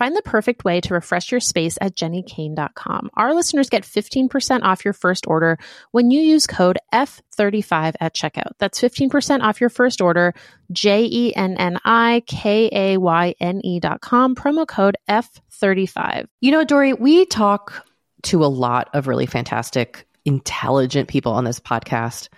Find 0.00 0.16
the 0.16 0.22
perfect 0.22 0.64
way 0.64 0.80
to 0.80 0.94
refresh 0.94 1.30
your 1.30 1.40
space 1.40 1.76
at 1.78 1.94
jennikayne.com. 1.94 3.10
Our 3.18 3.34
listeners 3.34 3.68
get 3.68 3.82
15% 3.82 4.62
off 4.62 4.82
your 4.82 4.94
first 4.94 5.26
order 5.26 5.58
when 5.90 6.10
you 6.10 6.22
use 6.22 6.46
code 6.46 6.78
F35 6.90 7.96
at 8.00 8.14
checkout. 8.14 8.52
That's 8.58 8.80
15% 8.80 9.42
off 9.42 9.60
your 9.60 9.68
first 9.68 10.00
order, 10.00 10.32
J 10.72 11.04
E 11.04 11.36
N 11.36 11.54
N 11.58 11.78
I 11.84 12.22
K 12.26 12.70
A 12.72 12.96
Y 12.96 13.34
N 13.40 13.60
E 13.62 13.78
dot 13.78 14.00
com, 14.00 14.34
promo 14.34 14.66
code 14.66 14.96
F35. 15.06 16.28
You 16.40 16.52
know, 16.52 16.64
Doree, 16.64 16.94
we 16.94 17.26
talk 17.26 17.86
to 18.22 18.42
a 18.42 18.46
lot 18.46 18.88
of 18.94 19.06
really 19.06 19.26
fantastic, 19.26 20.06
intelligent 20.24 21.10
people 21.10 21.32
on 21.32 21.44
this 21.44 21.60
podcast. 21.60 22.30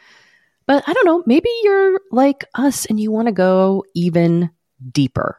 But 0.66 0.82
I 0.88 0.94
don't 0.94 1.06
know, 1.06 1.22
maybe 1.26 1.48
you're 1.62 2.00
like 2.10 2.44
us 2.56 2.86
and 2.86 2.98
you 2.98 3.12
want 3.12 3.26
to 3.28 3.32
go 3.32 3.84
even 3.94 4.50
deeper. 4.90 5.38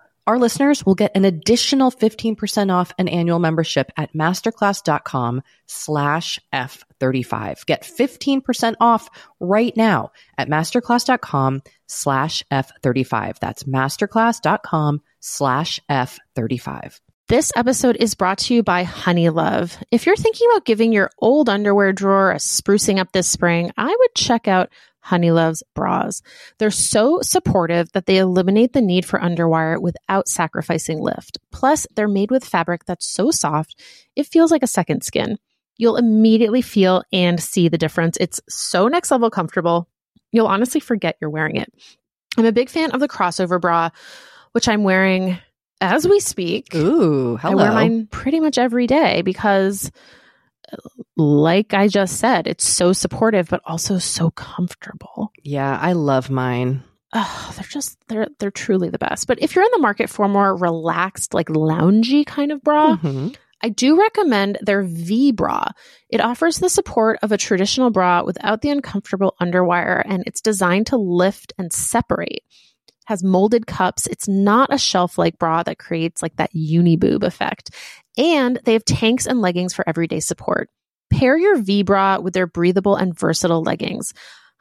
our 0.27 0.37
listeners 0.37 0.85
will 0.85 0.95
get 0.95 1.15
an 1.15 1.25
additional 1.25 1.91
15% 1.91 2.71
off 2.71 2.93
an 2.97 3.07
annual 3.07 3.39
membership 3.39 3.91
at 3.97 4.13
masterclass.com 4.13 5.41
slash 5.65 6.39
F35. 6.53 7.65
Get 7.65 7.83
15% 7.83 8.75
off 8.79 9.09
right 9.39 9.75
now 9.75 10.11
at 10.37 10.49
masterclass.com 10.49 11.61
slash 11.87 12.43
F35. 12.51 13.39
That's 13.39 13.63
masterclass.com 13.63 15.01
slash 15.19 15.79
F35. 15.89 16.99
This 17.31 17.53
episode 17.55 17.95
is 17.97 18.15
brought 18.15 18.39
to 18.39 18.53
you 18.53 18.61
by 18.61 18.83
Honeylove. 18.83 19.81
If 19.89 20.05
you're 20.05 20.17
thinking 20.17 20.49
about 20.51 20.65
giving 20.65 20.91
your 20.91 21.09
old 21.17 21.47
underwear 21.47 21.93
drawer 21.93 22.31
a 22.31 22.35
sprucing 22.35 22.99
up 22.99 23.13
this 23.13 23.29
spring, 23.29 23.71
I 23.77 23.87
would 23.87 24.15
check 24.15 24.49
out 24.49 24.69
Honeylove's 25.01 25.63
bras. 25.73 26.21
They're 26.57 26.71
so 26.71 27.19
supportive 27.21 27.91
that 27.91 28.05
they 28.05 28.17
eliminate 28.17 28.73
the 28.73 28.81
need 28.81 29.05
for 29.05 29.19
underwire 29.19 29.81
without 29.81 30.27
sacrificing 30.27 30.99
lift. 30.99 31.39
Plus, 31.51 31.87
they're 31.95 32.07
made 32.07 32.31
with 32.31 32.45
fabric 32.45 32.85
that's 32.85 33.07
so 33.07 33.31
soft, 33.31 33.75
it 34.15 34.27
feels 34.27 34.51
like 34.51 34.63
a 34.63 34.67
second 34.67 35.03
skin. 35.03 35.37
You'll 35.77 35.97
immediately 35.97 36.61
feel 36.61 37.03
and 37.11 37.41
see 37.41 37.67
the 37.67 37.77
difference. 37.77 38.17
It's 38.19 38.39
so 38.47 38.87
next 38.87 39.09
level 39.09 39.29
comfortable. 39.29 39.87
You'll 40.31 40.47
honestly 40.47 40.79
forget 40.79 41.17
you're 41.19 41.29
wearing 41.29 41.55
it. 41.55 41.73
I'm 42.37 42.45
a 42.45 42.51
big 42.51 42.69
fan 42.69 42.91
of 42.91 42.99
the 42.99 43.07
crossover 43.07 43.59
bra, 43.59 43.89
which 44.51 44.67
I'm 44.67 44.83
wearing 44.83 45.39
as 45.81 46.07
we 46.07 46.19
speak. 46.19 46.73
Ooh, 46.75 47.39
I 47.41 47.55
wear 47.55 47.71
mine 47.71 48.07
pretty 48.07 48.39
much 48.39 48.57
every 48.57 48.87
day 48.87 49.23
because 49.23 49.91
like 51.17 51.73
I 51.73 51.87
just 51.87 52.17
said, 52.17 52.47
it's 52.47 52.67
so 52.67 52.93
supportive, 52.93 53.49
but 53.49 53.61
also 53.65 53.97
so 53.99 54.31
comfortable. 54.31 55.31
Yeah, 55.43 55.77
I 55.79 55.93
love 55.93 56.29
mine. 56.29 56.83
Oh, 57.13 57.53
they're 57.55 57.65
just 57.65 57.97
they're 58.07 58.27
they're 58.39 58.51
truly 58.51 58.89
the 58.89 58.97
best. 58.97 59.27
But 59.27 59.41
if 59.41 59.53
you're 59.55 59.65
in 59.65 59.71
the 59.73 59.79
market 59.79 60.09
for 60.09 60.27
more 60.27 60.55
relaxed, 60.55 61.33
like 61.33 61.47
loungy 61.47 62.25
kind 62.25 62.51
of 62.51 62.63
bra, 62.63 62.95
mm-hmm. 62.95 63.29
I 63.61 63.69
do 63.69 63.99
recommend 63.99 64.57
their 64.61 64.83
V 64.83 65.31
bra. 65.31 65.65
It 66.09 66.21
offers 66.21 66.57
the 66.57 66.69
support 66.69 67.19
of 67.21 67.31
a 67.31 67.37
traditional 67.37 67.91
bra 67.91 68.23
without 68.23 68.61
the 68.61 68.69
uncomfortable 68.69 69.35
underwire, 69.41 70.01
and 70.05 70.23
it's 70.25 70.41
designed 70.41 70.87
to 70.87 70.97
lift 70.97 71.53
and 71.57 71.71
separate. 71.71 72.43
Has 73.11 73.25
molded 73.25 73.67
cups. 73.67 74.07
It's 74.07 74.29
not 74.29 74.73
a 74.73 74.77
shelf 74.77 75.17
like 75.17 75.37
bra 75.37 75.63
that 75.63 75.77
creates 75.77 76.21
like 76.21 76.37
that 76.37 76.55
uni 76.55 76.95
boob 76.95 77.25
effect. 77.25 77.71
And 78.17 78.57
they 78.63 78.71
have 78.71 78.85
tanks 78.85 79.27
and 79.27 79.41
leggings 79.41 79.73
for 79.73 79.83
everyday 79.85 80.21
support. 80.21 80.69
Pair 81.11 81.37
your 81.37 81.61
V 81.61 81.83
bra 81.83 82.21
with 82.21 82.33
their 82.33 82.47
breathable 82.47 82.95
and 82.95 83.13
versatile 83.13 83.63
leggings. 83.63 84.13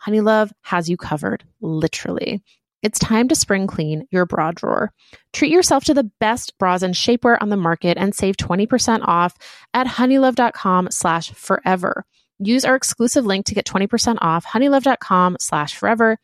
Honeylove 0.05 0.51
has 0.63 0.91
you 0.91 0.97
covered, 0.97 1.45
literally. 1.61 2.43
It's 2.83 2.99
time 2.99 3.29
to 3.29 3.37
spring 3.37 3.69
clean 3.69 4.09
your 4.11 4.27
bra 4.27 4.51
drawer. 4.51 4.91
Treat 5.33 5.53
yourself 5.53 5.85
to 5.85 5.95
the 5.95 6.11
best 6.19 6.59
bras 6.59 6.83
and 6.83 6.93
shapewear 6.93 7.39
on 7.41 7.51
the 7.51 7.57
market 7.57 7.99
and 7.99 8.13
save 8.13 8.37
20% 8.37 9.03
off 9.05 9.37
at 9.73 9.87
honeylove.com 9.87 10.89
slash 10.91 11.31
forever. 11.35 12.05
Use 12.41 12.65
our 12.65 12.75
exclusive 12.75 13.25
link 13.25 13.47
to 13.47 13.55
get 13.55 13.65
20% 13.65 14.19
off 14.21 14.45
honeylove.com 14.45 15.37
slash 15.39 15.77
forever. 15.77 16.19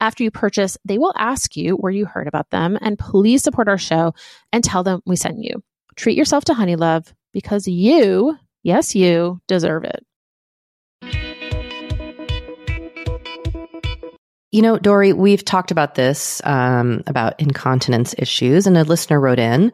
After 0.00 0.24
you 0.24 0.30
purchase, 0.30 0.78
they 0.84 0.96
will 0.96 1.12
ask 1.16 1.56
you 1.56 1.76
where 1.76 1.92
you 1.92 2.06
heard 2.06 2.26
about 2.26 2.48
them 2.50 2.78
and 2.80 2.98
please 2.98 3.42
support 3.42 3.68
our 3.68 3.76
show 3.76 4.14
and 4.50 4.64
tell 4.64 4.82
them 4.82 5.02
we 5.04 5.16
sent 5.16 5.38
you. 5.38 5.62
Treat 5.94 6.16
yourself 6.16 6.44
to 6.46 6.54
Honeylove 6.54 7.12
because 7.34 7.68
you, 7.68 8.36
yes, 8.62 8.94
you 8.94 9.40
deserve 9.46 9.84
it. 9.84 10.06
You 14.52 14.62
know, 14.62 14.78
Doree, 14.78 15.12
we've 15.12 15.44
talked 15.44 15.70
about 15.70 15.94
this, 15.94 16.40
um, 16.44 17.02
about 17.06 17.38
incontinence 17.38 18.14
issues, 18.18 18.66
and 18.66 18.76
a 18.76 18.82
listener 18.82 19.20
wrote 19.20 19.38
in. 19.38 19.70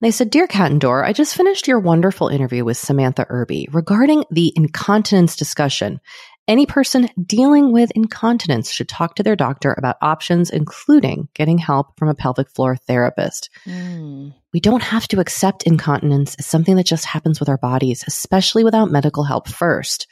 They 0.00 0.10
said, 0.10 0.30
Dear 0.30 0.46
Cat 0.46 0.70
and 0.70 0.80
Door, 0.80 1.04
I 1.04 1.12
just 1.12 1.34
finished 1.34 1.66
your 1.66 1.80
wonderful 1.80 2.28
interview 2.28 2.64
with 2.64 2.76
Samantha 2.76 3.26
Irby 3.28 3.68
regarding 3.72 4.24
the 4.30 4.52
incontinence 4.54 5.36
discussion. 5.36 6.00
Any 6.48 6.64
person 6.64 7.08
dealing 7.20 7.72
with 7.72 7.90
incontinence 7.96 8.70
should 8.70 8.88
talk 8.88 9.16
to 9.16 9.24
their 9.24 9.34
doctor 9.34 9.74
about 9.76 9.96
options, 10.00 10.48
including 10.48 11.28
getting 11.34 11.58
help 11.58 11.98
from 11.98 12.08
a 12.08 12.14
pelvic 12.14 12.48
floor 12.50 12.76
therapist. 12.76 13.50
Mm. 13.66 14.32
We 14.52 14.60
don't 14.60 14.82
have 14.82 15.08
to 15.08 15.18
accept 15.18 15.64
incontinence 15.64 16.36
as 16.36 16.46
something 16.46 16.76
that 16.76 16.86
just 16.86 17.04
happens 17.04 17.40
with 17.40 17.48
our 17.48 17.58
bodies, 17.58 18.04
especially 18.06 18.62
without 18.62 18.92
medical 18.92 19.24
help 19.24 19.48
first. 19.48 20.06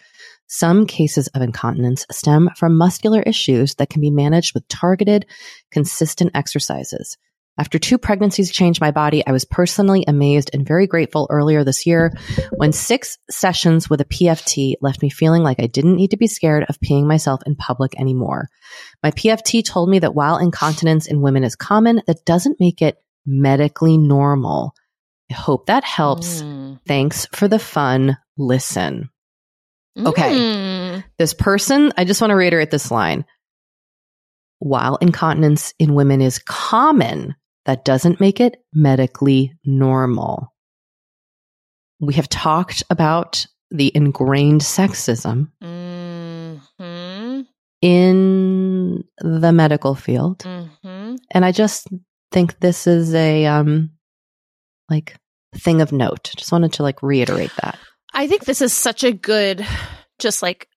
Some 0.48 0.86
cases 0.86 1.28
of 1.28 1.42
incontinence 1.42 2.04
stem 2.10 2.50
from 2.56 2.76
muscular 2.76 3.22
issues 3.22 3.76
that 3.76 3.88
can 3.88 4.00
be 4.00 4.10
managed 4.10 4.54
with 4.54 4.66
targeted, 4.66 5.26
consistent 5.70 6.32
exercises. 6.34 7.16
After 7.56 7.78
two 7.78 7.98
pregnancies 7.98 8.50
changed 8.50 8.80
my 8.80 8.90
body, 8.90 9.24
I 9.24 9.30
was 9.30 9.44
personally 9.44 10.04
amazed 10.08 10.50
and 10.52 10.66
very 10.66 10.88
grateful 10.88 11.28
earlier 11.30 11.62
this 11.62 11.86
year 11.86 12.12
when 12.56 12.72
six 12.72 13.16
sessions 13.30 13.88
with 13.88 14.00
a 14.00 14.04
PFT 14.04 14.74
left 14.80 15.02
me 15.02 15.08
feeling 15.08 15.44
like 15.44 15.60
I 15.60 15.68
didn't 15.68 15.94
need 15.94 16.10
to 16.10 16.16
be 16.16 16.26
scared 16.26 16.64
of 16.68 16.80
peeing 16.80 17.06
myself 17.06 17.42
in 17.46 17.54
public 17.54 17.98
anymore. 17.98 18.48
My 19.04 19.12
PFT 19.12 19.64
told 19.64 19.88
me 19.88 20.00
that 20.00 20.16
while 20.16 20.38
incontinence 20.38 21.06
in 21.06 21.20
women 21.20 21.44
is 21.44 21.54
common, 21.54 22.02
that 22.08 22.24
doesn't 22.24 22.58
make 22.58 22.82
it 22.82 22.98
medically 23.24 23.98
normal. 23.98 24.74
I 25.30 25.34
hope 25.34 25.66
that 25.66 25.84
helps. 25.84 26.42
Mm. 26.42 26.80
Thanks 26.86 27.26
for 27.26 27.46
the 27.46 27.60
fun 27.60 28.18
listen. 28.36 29.10
Okay. 29.96 30.32
Mm. 30.32 31.04
This 31.18 31.34
person, 31.34 31.92
I 31.96 32.04
just 32.04 32.20
want 32.20 32.32
to 32.32 32.36
reiterate 32.36 32.72
this 32.72 32.90
line. 32.90 33.24
While 34.58 34.96
incontinence 34.96 35.72
in 35.78 35.94
women 35.94 36.20
is 36.20 36.40
common, 36.40 37.36
that 37.66 37.84
doesn't 37.84 38.20
make 38.20 38.40
it 38.40 38.56
medically 38.72 39.52
normal. 39.64 40.52
We 42.00 42.14
have 42.14 42.28
talked 42.28 42.82
about 42.90 43.46
the 43.70 43.90
ingrained 43.94 44.60
sexism 44.60 45.50
mm-hmm. 45.62 47.40
in 47.80 49.04
the 49.18 49.52
medical 49.52 49.94
field. 49.94 50.40
Mm-hmm. 50.40 51.16
And 51.30 51.44
I 51.44 51.52
just 51.52 51.88
think 52.30 52.58
this 52.60 52.86
is 52.86 53.14
a, 53.14 53.46
um, 53.46 53.90
like 54.90 55.16
thing 55.56 55.80
of 55.80 55.92
note. 55.92 56.30
Just 56.36 56.52
wanted 56.52 56.74
to 56.74 56.82
like 56.82 57.02
reiterate 57.02 57.52
that. 57.62 57.78
I 58.12 58.26
think 58.26 58.44
this 58.44 58.60
is 58.60 58.72
such 58.72 59.02
a 59.02 59.12
good, 59.12 59.66
just 60.18 60.42
like 60.42 60.68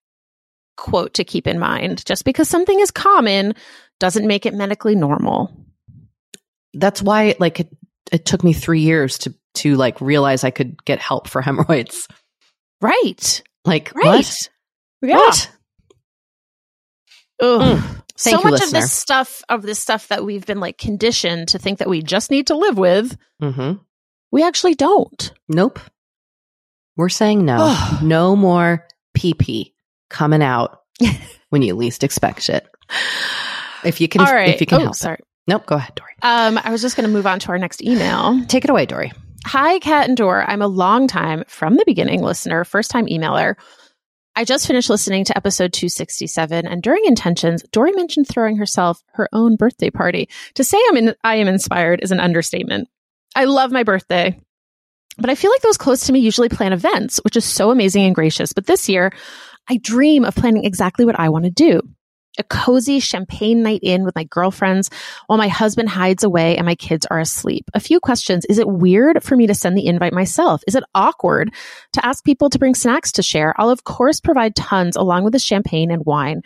quote 0.77 1.15
to 1.15 1.23
keep 1.23 1.45
in 1.47 1.59
mind. 1.59 2.05
Just 2.05 2.23
because 2.23 2.47
something 2.47 2.79
is 2.79 2.91
common 2.91 3.53
doesn't 3.99 4.27
make 4.27 4.45
it 4.45 4.53
medically 4.53 4.95
normal 4.95 5.66
that's 6.79 7.01
why 7.01 7.35
like 7.39 7.59
it, 7.59 7.69
it 8.11 8.25
took 8.25 8.43
me 8.43 8.53
three 8.53 8.81
years 8.81 9.17
to 9.19 9.33
to 9.55 9.75
like 9.75 9.99
realize 10.01 10.43
I 10.43 10.51
could 10.51 10.83
get 10.85 10.99
help 10.99 11.27
for 11.27 11.41
hemorrhoids. 11.43 12.07
Right. 12.81 13.41
Like 13.65 13.93
right. 13.95 14.05
What? 14.05 14.49
Yeah. 15.01 15.15
What? 15.15 15.51
Mm. 17.41 18.01
so 18.15 18.31
you, 18.31 18.35
much 18.37 18.51
listener. 18.53 18.65
of 18.65 18.71
this 18.83 18.91
stuff 18.91 19.43
of 19.49 19.61
this 19.61 19.79
stuff 19.79 20.07
that 20.07 20.25
we've 20.25 20.45
been 20.45 20.59
like 20.59 20.77
conditioned 20.77 21.49
to 21.49 21.59
think 21.59 21.79
that 21.79 21.89
we 21.89 22.01
just 22.01 22.31
need 22.31 22.47
to 22.47 22.55
live 22.55 22.77
with, 22.77 23.15
mm-hmm. 23.41 23.79
we 24.31 24.43
actually 24.43 24.73
don't. 24.73 25.31
Nope. 25.47 25.79
We're 26.95 27.09
saying 27.09 27.45
no. 27.45 27.77
no 28.01 28.35
more 28.35 28.87
PP 29.15 29.73
coming 30.09 30.41
out 30.41 30.81
when 31.49 31.61
you 31.61 31.75
least 31.75 32.03
expect 32.03 32.49
it. 32.49 32.67
If 33.83 34.01
you 34.01 34.07
can, 34.07 34.23
right. 34.23 34.49
if 34.49 34.61
you 34.61 34.67
can 34.67 34.79
oh, 34.79 34.83
help. 34.85 34.95
Sorry. 34.95 35.17
It. 35.19 35.25
Nope. 35.47 35.65
Go 35.65 35.75
ahead, 35.75 35.95
Doree. 35.95 36.13
Um, 36.21 36.59
I 36.61 36.71
was 36.71 36.81
just 36.81 36.95
going 36.97 37.07
to 37.07 37.13
move 37.13 37.25
on 37.25 37.39
to 37.39 37.49
our 37.49 37.57
next 37.57 37.81
email. 37.81 38.43
Take 38.47 38.65
it 38.65 38.69
away, 38.69 38.85
Doree. 38.85 39.13
Hi, 39.45 39.79
Cat 39.79 40.07
and 40.09 40.17
Door. 40.17 40.43
I'm 40.47 40.61
a 40.61 40.67
long 40.67 41.07
time 41.07 41.45
from 41.47 41.77
the 41.77 41.85
beginning 41.85 42.21
listener, 42.21 42.65
first 42.65 42.91
time 42.91 43.05
emailer. 43.05 43.55
I 44.35 44.43
just 44.43 44.67
finished 44.67 44.89
listening 44.89 45.23
to 45.25 45.37
episode 45.37 45.73
267, 45.73 46.67
and 46.67 46.83
during 46.83 47.05
intentions, 47.05 47.63
Doree 47.71 47.93
mentioned 47.93 48.27
throwing 48.27 48.57
herself 48.57 49.01
her 49.13 49.27
own 49.33 49.55
birthday 49.55 49.89
party. 49.89 50.29
To 50.55 50.63
say 50.63 50.77
I'm 50.89 50.97
in, 50.97 51.15
I 51.23 51.35
am 51.35 51.47
inspired 51.47 52.01
is 52.03 52.11
an 52.11 52.19
understatement. 52.19 52.89
I 53.35 53.45
love 53.45 53.71
my 53.71 53.83
birthday, 53.83 54.39
but 55.17 55.29
I 55.29 55.35
feel 55.35 55.49
like 55.49 55.61
those 55.61 55.77
close 55.77 56.05
to 56.05 56.13
me 56.13 56.19
usually 56.19 56.49
plan 56.49 56.73
events, 56.73 57.17
which 57.23 57.37
is 57.37 57.45
so 57.45 57.71
amazing 57.71 58.03
and 58.03 58.13
gracious. 58.13 58.53
But 58.53 58.67
this 58.67 58.89
year, 58.89 59.11
I 59.69 59.77
dream 59.77 60.23
of 60.23 60.35
planning 60.35 60.65
exactly 60.65 61.05
what 61.05 61.19
I 61.19 61.29
want 61.29 61.45
to 61.45 61.51
do 61.51 61.81
a 62.37 62.43
cozy 62.43 62.99
champagne 62.99 63.63
night 63.63 63.81
in 63.83 64.03
with 64.03 64.15
my 64.15 64.23
girlfriends 64.25 64.89
while 65.27 65.37
my 65.37 65.47
husband 65.47 65.89
hides 65.89 66.23
away 66.23 66.57
and 66.57 66.65
my 66.65 66.75
kids 66.75 67.05
are 67.07 67.19
asleep. 67.19 67.65
A 67.73 67.79
few 67.79 67.99
questions. 67.99 68.45
Is 68.45 68.59
it 68.59 68.67
weird 68.67 69.23
for 69.23 69.35
me 69.35 69.47
to 69.47 69.55
send 69.55 69.77
the 69.77 69.87
invite 69.87 70.13
myself? 70.13 70.61
Is 70.67 70.75
it 70.75 70.83
awkward 70.95 71.53
to 71.93 72.05
ask 72.05 72.23
people 72.23 72.49
to 72.49 72.59
bring 72.59 72.75
snacks 72.75 73.11
to 73.13 73.23
share? 73.23 73.53
I'll 73.57 73.69
of 73.69 73.83
course 73.83 74.19
provide 74.19 74.55
tons 74.55 74.95
along 74.95 75.23
with 75.23 75.33
the 75.33 75.39
champagne 75.39 75.91
and 75.91 76.05
wine. 76.05 76.41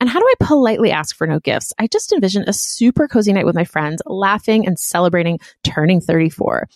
And 0.00 0.10
how 0.10 0.18
do 0.18 0.26
I 0.26 0.34
politely 0.44 0.90
ask 0.90 1.16
for 1.16 1.26
no 1.26 1.38
gifts? 1.38 1.72
I 1.78 1.86
just 1.86 2.12
envision 2.12 2.44
a 2.46 2.52
super 2.52 3.08
cozy 3.08 3.32
night 3.32 3.46
with 3.46 3.54
my 3.54 3.64
friends, 3.64 4.02
laughing 4.06 4.66
and 4.66 4.78
celebrating 4.78 5.38
turning 5.62 6.00
34. 6.00 6.68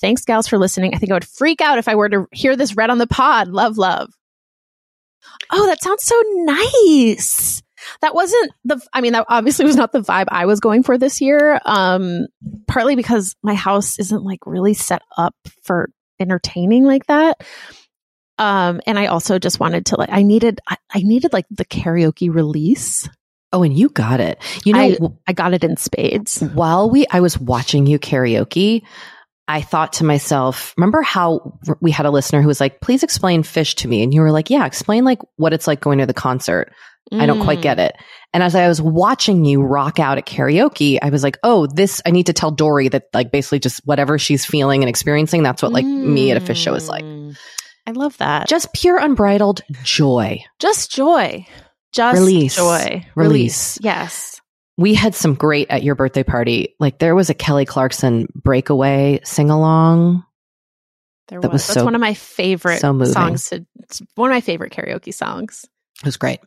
Thanks, 0.00 0.24
gals, 0.24 0.48
for 0.48 0.58
listening. 0.58 0.94
I 0.94 0.98
think 0.98 1.10
I 1.10 1.14
would 1.14 1.26
freak 1.26 1.60
out 1.60 1.78
if 1.78 1.88
I 1.88 1.94
were 1.94 2.08
to 2.08 2.26
hear 2.32 2.56
this 2.56 2.76
read 2.76 2.90
on 2.90 2.98
the 2.98 3.06
pod. 3.06 3.48
Love, 3.48 3.78
love. 3.78 4.12
Oh, 5.50 5.66
that 5.66 5.82
sounds 5.82 6.02
so 6.02 6.20
nice. 6.26 7.62
That 8.00 8.14
wasn't 8.14 8.52
the, 8.64 8.80
I 8.92 9.00
mean, 9.00 9.12
that 9.12 9.26
obviously 9.28 9.64
was 9.64 9.76
not 9.76 9.92
the 9.92 10.00
vibe 10.00 10.26
I 10.28 10.46
was 10.46 10.60
going 10.60 10.82
for 10.82 10.98
this 10.98 11.20
year. 11.20 11.60
Um, 11.64 12.26
partly 12.66 12.96
because 12.96 13.36
my 13.42 13.54
house 13.54 13.98
isn't 13.98 14.22
like 14.22 14.40
really 14.46 14.74
set 14.74 15.02
up 15.16 15.34
for 15.62 15.90
entertaining 16.20 16.84
like 16.84 17.06
that. 17.06 17.42
Um, 18.38 18.80
and 18.86 18.98
I 18.98 19.06
also 19.06 19.38
just 19.38 19.60
wanted 19.60 19.86
to 19.86 19.96
like, 19.98 20.10
I 20.10 20.22
needed, 20.22 20.60
I, 20.68 20.76
I 20.92 21.00
needed 21.00 21.32
like 21.32 21.46
the 21.50 21.64
karaoke 21.64 22.32
release. 22.32 23.08
Oh, 23.52 23.62
and 23.62 23.78
you 23.78 23.88
got 23.88 24.18
it. 24.18 24.42
You 24.64 24.72
know, 24.72 24.80
I, 24.80 25.30
I 25.30 25.32
got 25.32 25.54
it 25.54 25.62
in 25.62 25.76
spades. 25.76 26.40
while 26.40 26.90
we 26.90 27.06
I 27.06 27.20
was 27.20 27.38
watching 27.38 27.86
you 27.86 28.00
karaoke, 28.00 28.82
I 29.46 29.60
thought 29.60 29.94
to 29.94 30.04
myself, 30.04 30.74
remember 30.76 31.02
how 31.02 31.58
we 31.80 31.92
had 31.92 32.06
a 32.06 32.10
listener 32.10 32.40
who 32.40 32.48
was 32.48 32.60
like, 32.60 32.80
"Please 32.80 33.02
explain 33.02 33.42
Phish 33.42 33.76
to 33.76 33.88
me," 33.88 34.02
and 34.02 34.12
you 34.12 34.22
were 34.22 34.32
like, 34.32 34.50
"Yeah, 34.50 34.64
explain 34.66 35.04
like 35.04 35.20
what 35.36 35.52
it's 35.52 35.66
like 35.66 35.80
going 35.80 35.98
to 35.98 36.06
the 36.06 36.14
concert." 36.14 36.72
I 37.12 37.26
don't 37.26 37.42
quite 37.42 37.58
Mm. 37.58 37.62
get 37.62 37.78
it. 37.78 37.96
And 38.32 38.42
as 38.42 38.54
I 38.54 38.66
was 38.66 38.80
watching 38.82 39.44
you 39.44 39.62
rock 39.62 39.98
out 40.00 40.18
at 40.18 40.26
karaoke, 40.26 40.98
I 41.02 41.10
was 41.10 41.22
like, 41.22 41.38
"Oh, 41.42 41.66
this 41.66 42.00
I 42.06 42.10
need 42.10 42.26
to 42.26 42.32
tell 42.32 42.50
Doree 42.50 42.88
that 42.88 43.04
like 43.12 43.30
basically 43.30 43.60
just 43.60 43.80
whatever 43.84 44.18
she's 44.18 44.44
feeling 44.44 44.82
and 44.82 44.88
experiencing, 44.88 45.42
that's 45.42 45.62
what 45.62 45.72
like 45.72 45.84
me 45.84 46.30
at 46.30 46.36
a 46.36 46.40
Phish 46.40 46.56
show 46.56 46.74
is 46.74 46.88
like. 46.88 47.04
Mm. 47.04 47.36
I 47.86 47.90
love 47.92 48.16
that. 48.18 48.48
Just 48.48 48.72
pure 48.72 48.98
unbridled 48.98 49.60
joy." 49.82 50.40
just 50.58 50.90
joy. 50.90 51.46
Just 51.92 52.18
Release. 52.18 52.56
joy. 52.56 53.06
Release. 53.14 53.78
Yes. 53.82 54.40
We 54.76 54.94
had 54.94 55.14
some 55.14 55.34
great 55.34 55.70
at 55.70 55.84
your 55.84 55.94
birthday 55.94 56.24
party. 56.24 56.74
Like 56.80 56.98
there 56.98 57.14
was 57.14 57.30
a 57.30 57.34
Kelly 57.34 57.64
Clarkson 57.66 58.26
breakaway 58.34 59.20
sing 59.22 59.50
along. 59.50 60.24
There 61.28 61.40
That 61.40 61.52
was. 61.52 61.60
was 61.62 61.66
That's 61.68 61.78
so- 61.80 61.84
one 61.84 61.94
of 61.94 62.00
my 62.00 62.14
favorite 62.14 62.80
so 62.80 63.04
songs. 63.04 63.50
To, 63.50 63.64
it's 63.84 64.02
one 64.16 64.30
of 64.30 64.34
my 64.34 64.40
favorite 64.40 64.72
karaoke 64.72 65.14
songs. 65.14 65.64
It 66.00 66.06
was 66.06 66.16
great. 66.16 66.40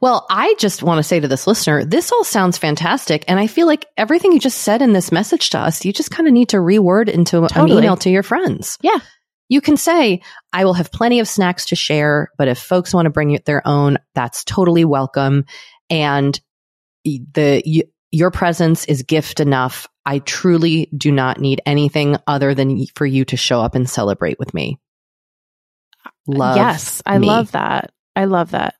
Well, 0.00 0.24
I 0.30 0.54
just 0.58 0.82
want 0.82 0.98
to 0.98 1.02
say 1.02 1.18
to 1.18 1.26
this 1.26 1.46
listener, 1.46 1.84
this 1.84 2.12
all 2.12 2.22
sounds 2.22 2.58
fantastic. 2.58 3.24
And 3.26 3.40
I 3.40 3.48
feel 3.48 3.66
like 3.66 3.86
everything 3.96 4.32
you 4.32 4.38
just 4.38 4.58
said 4.58 4.82
in 4.82 4.92
this 4.92 5.10
message 5.10 5.50
to 5.50 5.58
us, 5.58 5.84
you 5.84 5.92
just 5.92 6.10
kind 6.10 6.28
of 6.28 6.32
need 6.32 6.50
to 6.50 6.58
reword 6.58 7.08
into 7.08 7.44
an 7.44 7.68
email 7.68 7.96
to 7.98 8.10
your 8.10 8.22
friends. 8.22 8.78
Yeah. 8.82 8.98
You 9.48 9.60
can 9.60 9.76
say, 9.76 10.22
I 10.52 10.64
will 10.64 10.74
have 10.74 10.92
plenty 10.92 11.20
of 11.20 11.28
snacks 11.28 11.66
to 11.66 11.76
share, 11.76 12.30
but 12.38 12.48
if 12.48 12.58
folks 12.58 12.94
want 12.94 13.06
to 13.06 13.10
bring 13.10 13.38
their 13.44 13.66
own, 13.66 13.98
that's 14.14 14.44
totally 14.44 14.84
welcome. 14.84 15.44
And 15.90 16.40
the, 17.04 17.84
your 18.10 18.30
presence 18.30 18.84
is 18.84 19.02
gift 19.02 19.40
enough. 19.40 19.88
I 20.06 20.20
truly 20.20 20.88
do 20.96 21.10
not 21.10 21.40
need 21.40 21.60
anything 21.66 22.16
other 22.26 22.54
than 22.54 22.86
for 22.94 23.06
you 23.06 23.24
to 23.26 23.36
show 23.36 23.60
up 23.60 23.74
and 23.74 23.90
celebrate 23.90 24.38
with 24.38 24.54
me. 24.54 24.78
Uh, 26.06 26.10
love. 26.26 26.56
yes. 26.56 27.02
I 27.04 27.18
me. 27.18 27.26
love 27.26 27.52
that. 27.52 27.90
I 28.16 28.24
love 28.26 28.52
that. 28.52 28.74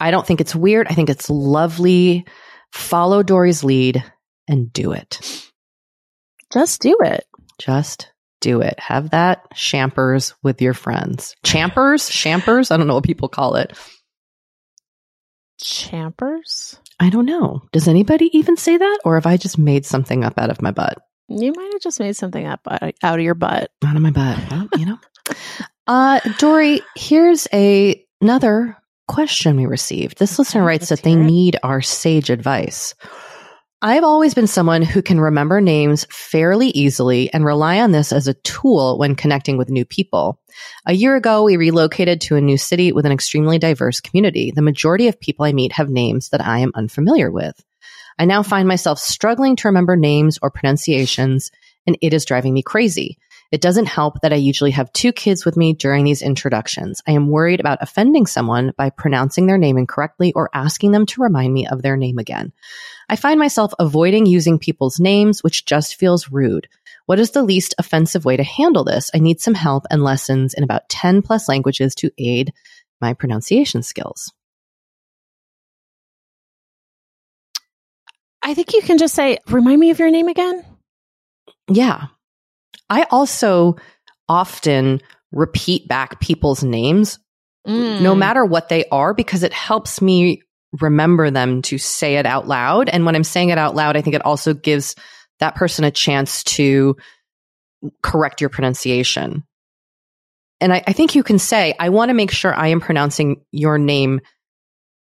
I 0.00 0.10
don't 0.10 0.26
think 0.26 0.40
it's 0.40 0.54
weird. 0.54 0.86
I 0.88 0.94
think 0.94 1.10
it's 1.10 1.28
lovely. 1.28 2.26
Follow 2.72 3.22
Doree's 3.22 3.64
lead 3.64 4.02
and 4.46 4.72
do 4.72 4.92
it. 4.92 5.50
Just 6.52 6.80
do 6.80 6.96
it. 7.02 7.24
Just 7.58 8.10
do 8.40 8.60
it. 8.60 8.78
Have 8.78 9.10
that 9.10 9.42
champers 9.54 10.34
with 10.42 10.62
your 10.62 10.74
friends. 10.74 11.34
Champers? 11.44 12.08
Champers? 12.08 12.70
I 12.70 12.76
don't 12.76 12.86
know 12.86 12.94
what 12.94 13.04
people 13.04 13.28
call 13.28 13.56
it. 13.56 13.76
Champers? 15.60 16.78
I 17.00 17.10
don't 17.10 17.26
know. 17.26 17.62
Does 17.72 17.88
anybody 17.88 18.30
even 18.36 18.56
say 18.56 18.76
that? 18.76 18.98
Or 19.04 19.16
have 19.16 19.26
I 19.26 19.36
just 19.36 19.58
made 19.58 19.84
something 19.84 20.24
up 20.24 20.38
out 20.38 20.50
of 20.50 20.62
my 20.62 20.70
butt? 20.70 20.98
You 21.28 21.52
might 21.54 21.72
have 21.72 21.82
just 21.82 22.00
made 22.00 22.16
something 22.16 22.46
up 22.46 22.60
out 22.70 23.18
of 23.18 23.20
your 23.20 23.34
butt. 23.34 23.70
Out 23.84 23.96
of 23.96 24.02
my 24.02 24.10
butt. 24.10 24.38
Well, 24.50 24.68
you 24.76 24.86
know. 24.86 24.98
Uh, 25.90 26.20
Doree, 26.36 26.82
here's 26.96 27.48
a, 27.50 28.04
another 28.20 28.76
question 29.06 29.56
we 29.56 29.66
received. 29.66 30.18
This 30.18 30.38
listener 30.38 30.64
writes 30.64 30.90
that 30.90 31.02
they 31.02 31.14
need 31.14 31.56
our 31.62 31.80
sage 31.80 32.30
advice. 32.30 32.94
I've 33.80 34.02
always 34.02 34.34
been 34.34 34.48
someone 34.48 34.82
who 34.82 35.02
can 35.02 35.20
remember 35.20 35.60
names 35.60 36.04
fairly 36.10 36.70
easily 36.70 37.32
and 37.32 37.44
rely 37.44 37.78
on 37.78 37.92
this 37.92 38.12
as 38.12 38.26
a 38.26 38.34
tool 38.34 38.98
when 38.98 39.14
connecting 39.14 39.56
with 39.56 39.70
new 39.70 39.84
people. 39.84 40.40
A 40.84 40.94
year 40.94 41.14
ago, 41.14 41.44
we 41.44 41.56
relocated 41.56 42.20
to 42.22 42.34
a 42.34 42.40
new 42.40 42.58
city 42.58 42.90
with 42.90 43.06
an 43.06 43.12
extremely 43.12 43.56
diverse 43.56 44.00
community. 44.00 44.50
The 44.50 44.62
majority 44.62 45.06
of 45.06 45.20
people 45.20 45.44
I 45.44 45.52
meet 45.52 45.70
have 45.72 45.90
names 45.90 46.30
that 46.30 46.44
I 46.44 46.58
am 46.58 46.72
unfamiliar 46.74 47.30
with. 47.30 47.64
I 48.18 48.24
now 48.24 48.42
find 48.42 48.66
myself 48.66 48.98
struggling 48.98 49.54
to 49.56 49.68
remember 49.68 49.94
names 49.94 50.40
or 50.42 50.50
pronunciations, 50.50 51.52
and 51.86 51.96
it 52.02 52.12
is 52.12 52.24
driving 52.24 52.54
me 52.54 52.62
crazy. 52.62 53.16
It 53.50 53.62
doesn't 53.62 53.86
help 53.86 54.20
that 54.20 54.32
I 54.32 54.36
usually 54.36 54.72
have 54.72 54.92
two 54.92 55.10
kids 55.10 55.46
with 55.46 55.56
me 55.56 55.72
during 55.72 56.04
these 56.04 56.20
introductions. 56.20 57.00
I 57.06 57.12
am 57.12 57.30
worried 57.30 57.60
about 57.60 57.78
offending 57.80 58.26
someone 58.26 58.72
by 58.76 58.90
pronouncing 58.90 59.46
their 59.46 59.56
name 59.56 59.78
incorrectly 59.78 60.34
or 60.34 60.50
asking 60.52 60.92
them 60.92 61.06
to 61.06 61.22
remind 61.22 61.54
me 61.54 61.66
of 61.66 61.80
their 61.80 61.96
name 61.96 62.18
again. 62.18 62.52
I 63.08 63.16
find 63.16 63.38
myself 63.38 63.72
avoiding 63.78 64.26
using 64.26 64.58
people's 64.58 65.00
names, 65.00 65.42
which 65.42 65.64
just 65.64 65.96
feels 65.96 66.30
rude. 66.30 66.68
What 67.06 67.18
is 67.18 67.30
the 67.30 67.42
least 67.42 67.74
offensive 67.78 68.26
way 68.26 68.36
to 68.36 68.44
handle 68.44 68.84
this? 68.84 69.10
I 69.14 69.18
need 69.18 69.40
some 69.40 69.54
help 69.54 69.86
and 69.90 70.04
lessons 70.04 70.52
in 70.52 70.62
about 70.62 70.90
10 70.90 71.22
plus 71.22 71.48
languages 71.48 71.94
to 71.96 72.10
aid 72.18 72.52
my 73.00 73.14
pronunciation 73.14 73.82
skills. 73.82 74.30
I 78.42 78.52
think 78.52 78.74
you 78.74 78.82
can 78.82 78.98
just 78.98 79.14
say, 79.14 79.38
remind 79.48 79.80
me 79.80 79.88
of 79.88 79.98
your 79.98 80.10
name 80.10 80.28
again. 80.28 80.64
Yeah. 81.70 82.08
I 82.90 83.06
also 83.10 83.76
often 84.28 85.00
repeat 85.32 85.88
back 85.88 86.20
people's 86.20 86.62
names 86.62 87.18
Mm. 87.68 88.00
no 88.00 88.14
matter 88.14 88.46
what 88.46 88.70
they 88.70 88.86
are 88.86 89.12
because 89.12 89.42
it 89.42 89.52
helps 89.52 90.00
me 90.00 90.42
remember 90.80 91.30
them 91.30 91.60
to 91.62 91.76
say 91.76 92.16
it 92.16 92.24
out 92.24 92.48
loud. 92.48 92.88
And 92.88 93.04
when 93.04 93.14
I'm 93.14 93.24
saying 93.24 93.50
it 93.50 93.58
out 93.58 93.74
loud, 93.74 93.94
I 93.94 94.00
think 94.00 94.16
it 94.16 94.24
also 94.24 94.54
gives 94.54 94.94
that 95.40 95.54
person 95.54 95.84
a 95.84 95.90
chance 95.90 96.42
to 96.44 96.96
correct 98.02 98.40
your 98.40 98.48
pronunciation. 98.48 99.44
And 100.62 100.72
I, 100.72 100.82
I 100.86 100.92
think 100.94 101.14
you 101.14 101.22
can 101.22 101.38
say, 101.38 101.74
I 101.78 101.90
want 101.90 102.08
to 102.08 102.14
make 102.14 102.30
sure 102.30 102.54
I 102.54 102.68
am 102.68 102.80
pronouncing 102.80 103.44
your 103.52 103.76
name 103.76 104.20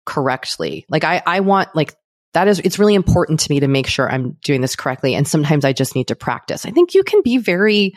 correctly. 0.06 0.86
Like 0.90 1.04
I, 1.04 1.22
I 1.26 1.42
want 1.42 1.76
like 1.76 1.94
that 2.36 2.48
is 2.48 2.60
it's 2.60 2.78
really 2.78 2.96
important 2.96 3.40
to 3.40 3.52
me 3.52 3.62
to 3.62 3.68
make 3.68 3.88
sure 3.88 4.10
I'm 4.10 4.38
doing 4.44 4.62
this 4.62 4.76
correctly. 4.76 5.16
And 5.16 5.28
sometimes 5.28 5.66
I 5.66 5.74
just 5.74 5.96
need 5.96 6.10
to 6.10 6.16
practice. 6.16 6.66
I 6.66 6.72
think 6.72 6.94
you 6.94 7.04
can 7.04 7.22
be 7.24 7.38
very 7.38 7.96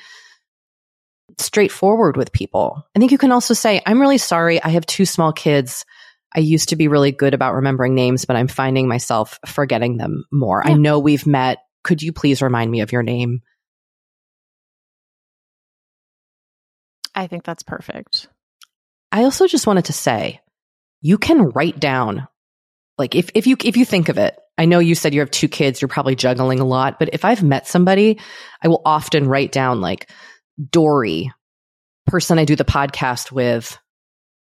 straightforward 1.38 2.16
with 2.16 2.32
people. 2.32 2.86
I 2.96 2.98
think 2.98 3.12
you 3.12 3.18
can 3.18 3.32
also 3.32 3.52
say, 3.52 3.82
I'm 3.84 4.00
really 4.00 4.18
sorry. 4.18 4.62
I 4.62 4.68
have 4.70 4.86
two 4.86 5.04
small 5.04 5.32
kids. 5.32 5.84
I 6.34 6.40
used 6.40 6.70
to 6.70 6.76
be 6.76 6.88
really 6.88 7.12
good 7.12 7.34
about 7.34 7.54
remembering 7.54 7.94
names, 7.94 8.24
but 8.24 8.36
I'm 8.36 8.48
finding 8.48 8.86
myself 8.86 9.38
forgetting 9.44 9.96
them 9.96 10.24
more. 10.32 10.66
I 10.66 10.74
know 10.74 10.98
we've 10.98 11.26
met. 11.26 11.58
Could 11.82 12.02
you 12.02 12.12
please 12.12 12.40
remind 12.40 12.70
me 12.70 12.80
of 12.80 12.92
your 12.92 13.02
name? 13.02 13.40
I 17.14 17.26
think 17.26 17.44
that's 17.44 17.64
perfect. 17.64 18.28
I 19.10 19.24
also 19.24 19.48
just 19.48 19.66
wanted 19.66 19.86
to 19.86 19.92
say, 19.92 20.40
you 21.00 21.18
can 21.18 21.50
write 21.50 21.80
down, 21.80 22.28
like 22.98 23.14
if, 23.14 23.30
if 23.34 23.46
you, 23.46 23.56
if 23.64 23.76
you 23.76 23.84
think 23.84 24.08
of 24.08 24.18
it, 24.18 24.36
I 24.56 24.64
know 24.64 24.80
you 24.80 24.94
said 24.94 25.14
you 25.14 25.20
have 25.20 25.30
two 25.30 25.48
kids, 25.48 25.80
you're 25.80 25.88
probably 25.88 26.16
juggling 26.16 26.58
a 26.60 26.64
lot, 26.64 26.98
but 26.98 27.10
if 27.12 27.24
I've 27.24 27.42
met 27.42 27.66
somebody, 27.68 28.18
I 28.60 28.68
will 28.68 28.82
often 28.84 29.28
write 29.28 29.52
down 29.52 29.80
like 29.80 30.10
Doree, 30.70 31.30
person 32.06 32.38
I 32.38 32.44
do 32.44 32.56
the 32.56 32.64
podcast 32.64 33.30
with, 33.30 33.78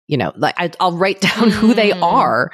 you 0.07 0.17
know, 0.17 0.33
like 0.35 0.55
I, 0.57 0.71
I'll 0.79 0.97
write 0.97 1.21
down 1.21 1.51
who 1.51 1.73
they 1.73 1.91
Mm. 1.91 2.01
are. 2.01 2.51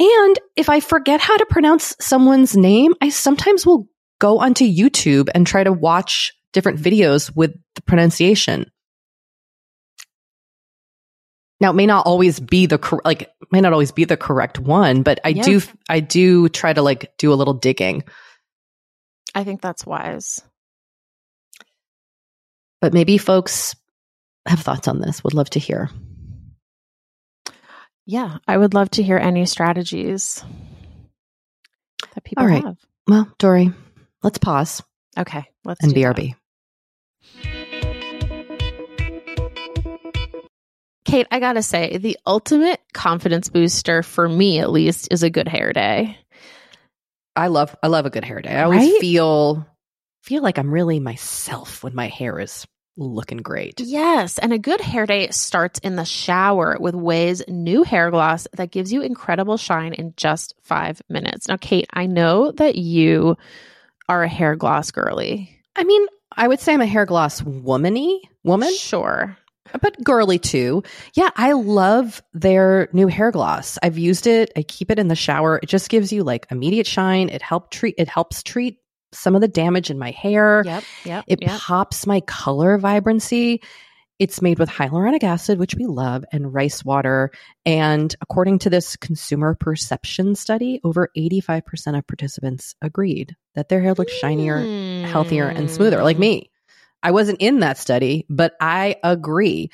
And 0.00 0.38
if 0.56 0.68
I 0.68 0.80
forget 0.80 1.20
how 1.20 1.36
to 1.36 1.46
pronounce 1.46 1.94
someone's 2.00 2.56
name, 2.56 2.94
I 3.00 3.08
sometimes 3.08 3.66
will 3.66 3.88
go 4.20 4.38
onto 4.38 4.64
YouTube 4.64 5.28
and 5.34 5.46
try 5.46 5.62
to 5.64 5.72
watch 5.72 6.32
different 6.52 6.80
videos 6.80 7.34
with 7.34 7.52
the 7.74 7.82
pronunciation. 7.82 8.66
Now, 11.60 11.70
it 11.70 11.74
may 11.74 11.86
not 11.86 12.06
always 12.06 12.38
be 12.38 12.66
the 12.66 12.78
cor- 12.78 13.02
like 13.04 13.30
may 13.50 13.60
not 13.60 13.72
always 13.72 13.90
be 13.92 14.04
the 14.04 14.16
correct 14.16 14.58
one, 14.58 15.02
but 15.02 15.20
I 15.24 15.30
Yeah. 15.30 15.42
do 15.42 15.60
I 15.88 16.00
do 16.00 16.48
try 16.48 16.72
to 16.72 16.82
like 16.82 17.16
do 17.18 17.32
a 17.32 17.34
little 17.36 17.54
digging. 17.54 18.04
I 19.34 19.44
think 19.44 19.60
that's 19.60 19.84
wise. 19.86 20.40
But 22.80 22.92
maybe 22.94 23.18
folks 23.18 23.74
have 24.46 24.60
thoughts 24.60 24.86
on 24.88 25.00
this. 25.00 25.22
Would 25.24 25.34
love 25.34 25.50
to 25.50 25.58
hear. 25.58 25.90
Yeah, 28.06 28.38
I 28.46 28.56
would 28.56 28.72
love 28.72 28.90
to 28.92 29.02
hear 29.02 29.18
any 29.18 29.44
strategies 29.44 30.42
that 32.14 32.24
people 32.24 32.42
All 32.44 32.48
right. 32.48 32.64
have. 32.64 32.78
Well, 33.06 33.28
Doree, 33.38 33.72
let's 34.22 34.38
pause 34.38 34.82
Okay, 35.18 35.44
let's 35.64 35.82
and 35.82 35.92
do 35.92 35.94
that. 36.30 36.37
Kate, 41.08 41.26
I 41.30 41.40
gotta 41.40 41.62
say, 41.62 41.96
the 41.98 42.18
ultimate 42.26 42.80
confidence 42.92 43.48
booster 43.48 44.02
for 44.02 44.28
me, 44.28 44.58
at 44.60 44.70
least, 44.70 45.08
is 45.10 45.22
a 45.22 45.30
good 45.30 45.48
hair 45.48 45.72
day. 45.72 46.18
I 47.34 47.46
love 47.48 47.74
I 47.82 47.86
love 47.86 48.04
a 48.06 48.10
good 48.10 48.24
hair 48.24 48.40
day. 48.42 48.50
I 48.50 48.64
always 48.64 48.82
Right? 48.82 49.00
feel 49.00 49.66
feel 50.22 50.42
like 50.42 50.58
I'm 50.58 50.70
really 50.70 51.00
myself 51.00 51.82
when 51.82 51.94
my 51.94 52.08
hair 52.08 52.38
is 52.38 52.66
looking 52.96 53.38
great. 53.38 53.80
Yes, 53.80 54.38
and 54.38 54.52
a 54.52 54.58
good 54.58 54.80
hair 54.80 55.06
day 55.06 55.28
starts 55.30 55.78
in 55.78 55.94
the 55.96 56.04
shower 56.04 56.76
with 56.80 56.94
Ouai's 56.94 57.42
new 57.48 57.84
hair 57.84 58.10
gloss 58.10 58.46
that 58.56 58.72
gives 58.72 58.92
you 58.92 59.02
incredible 59.02 59.56
shine 59.56 59.94
in 59.94 60.14
just 60.16 60.54
five 60.62 61.00
minutes. 61.08 61.46
Now, 61.48 61.56
Kate, 61.58 61.86
I 61.92 62.06
know 62.06 62.50
that 62.52 62.74
you 62.74 63.36
are 64.08 64.24
a 64.24 64.28
hair 64.28 64.56
gloss 64.56 64.90
girly. 64.90 65.56
I 65.76 65.84
mean, 65.84 66.06
I 66.36 66.48
would 66.48 66.58
say 66.60 66.74
I'm 66.74 66.80
a 66.80 66.86
hair 66.86 67.06
gloss 67.06 67.40
womany 67.40 68.20
woman, 68.42 68.74
Sure. 68.74 69.36
But 69.80 70.02
girly 70.02 70.38
too. 70.38 70.82
Yeah, 71.14 71.30
I 71.36 71.52
love 71.52 72.22
their 72.32 72.88
new 72.92 73.06
hair 73.06 73.30
gloss. 73.30 73.78
I've 73.82 73.98
used 73.98 74.26
it. 74.26 74.52
I 74.56 74.62
keep 74.62 74.90
it 74.90 74.98
in 74.98 75.08
the 75.08 75.16
shower. 75.16 75.58
It 75.62 75.68
just 75.68 75.88
gives 75.90 76.12
you 76.12 76.24
like 76.24 76.46
immediate 76.50 76.86
shine. 76.86 77.28
It 77.28 77.42
help 77.42 77.70
treat. 77.70 77.94
It 77.98 78.08
helps 78.08 78.42
treat 78.42 78.78
some 79.12 79.34
of 79.34 79.40
the 79.40 79.48
damage 79.48 79.90
in 79.90 79.98
my 79.98 80.10
hair. 80.10 80.62
Yep. 80.64 80.84
Yep. 81.04 81.24
It 81.26 81.42
yep. 81.42 81.58
pops 81.60 82.06
my 82.06 82.20
color 82.20 82.76
vibrancy. 82.78 83.62
It's 84.18 84.42
made 84.42 84.58
with 84.58 84.68
hyaluronic 84.68 85.22
acid, 85.22 85.60
which 85.60 85.76
we 85.76 85.86
love, 85.86 86.24
and 86.32 86.52
rice 86.52 86.84
water. 86.84 87.30
And 87.64 88.12
according 88.20 88.58
to 88.60 88.70
this 88.70 88.96
consumer 88.96 89.54
perception 89.54 90.34
study, 90.34 90.80
over 90.82 91.08
85% 91.16 91.96
of 91.96 92.04
participants 92.06 92.74
agreed 92.82 93.36
that 93.54 93.68
their 93.68 93.80
hair 93.80 93.94
looks 93.94 94.12
shinier, 94.14 95.06
healthier, 95.06 95.46
and 95.46 95.70
smoother, 95.70 96.02
like 96.02 96.16
Hmm. 96.16 96.22
me. 96.22 96.50
I 97.02 97.12
wasn't 97.12 97.40
in 97.40 97.60
that 97.60 97.78
study, 97.78 98.26
but 98.28 98.54
I 98.60 98.96
agree. 99.04 99.70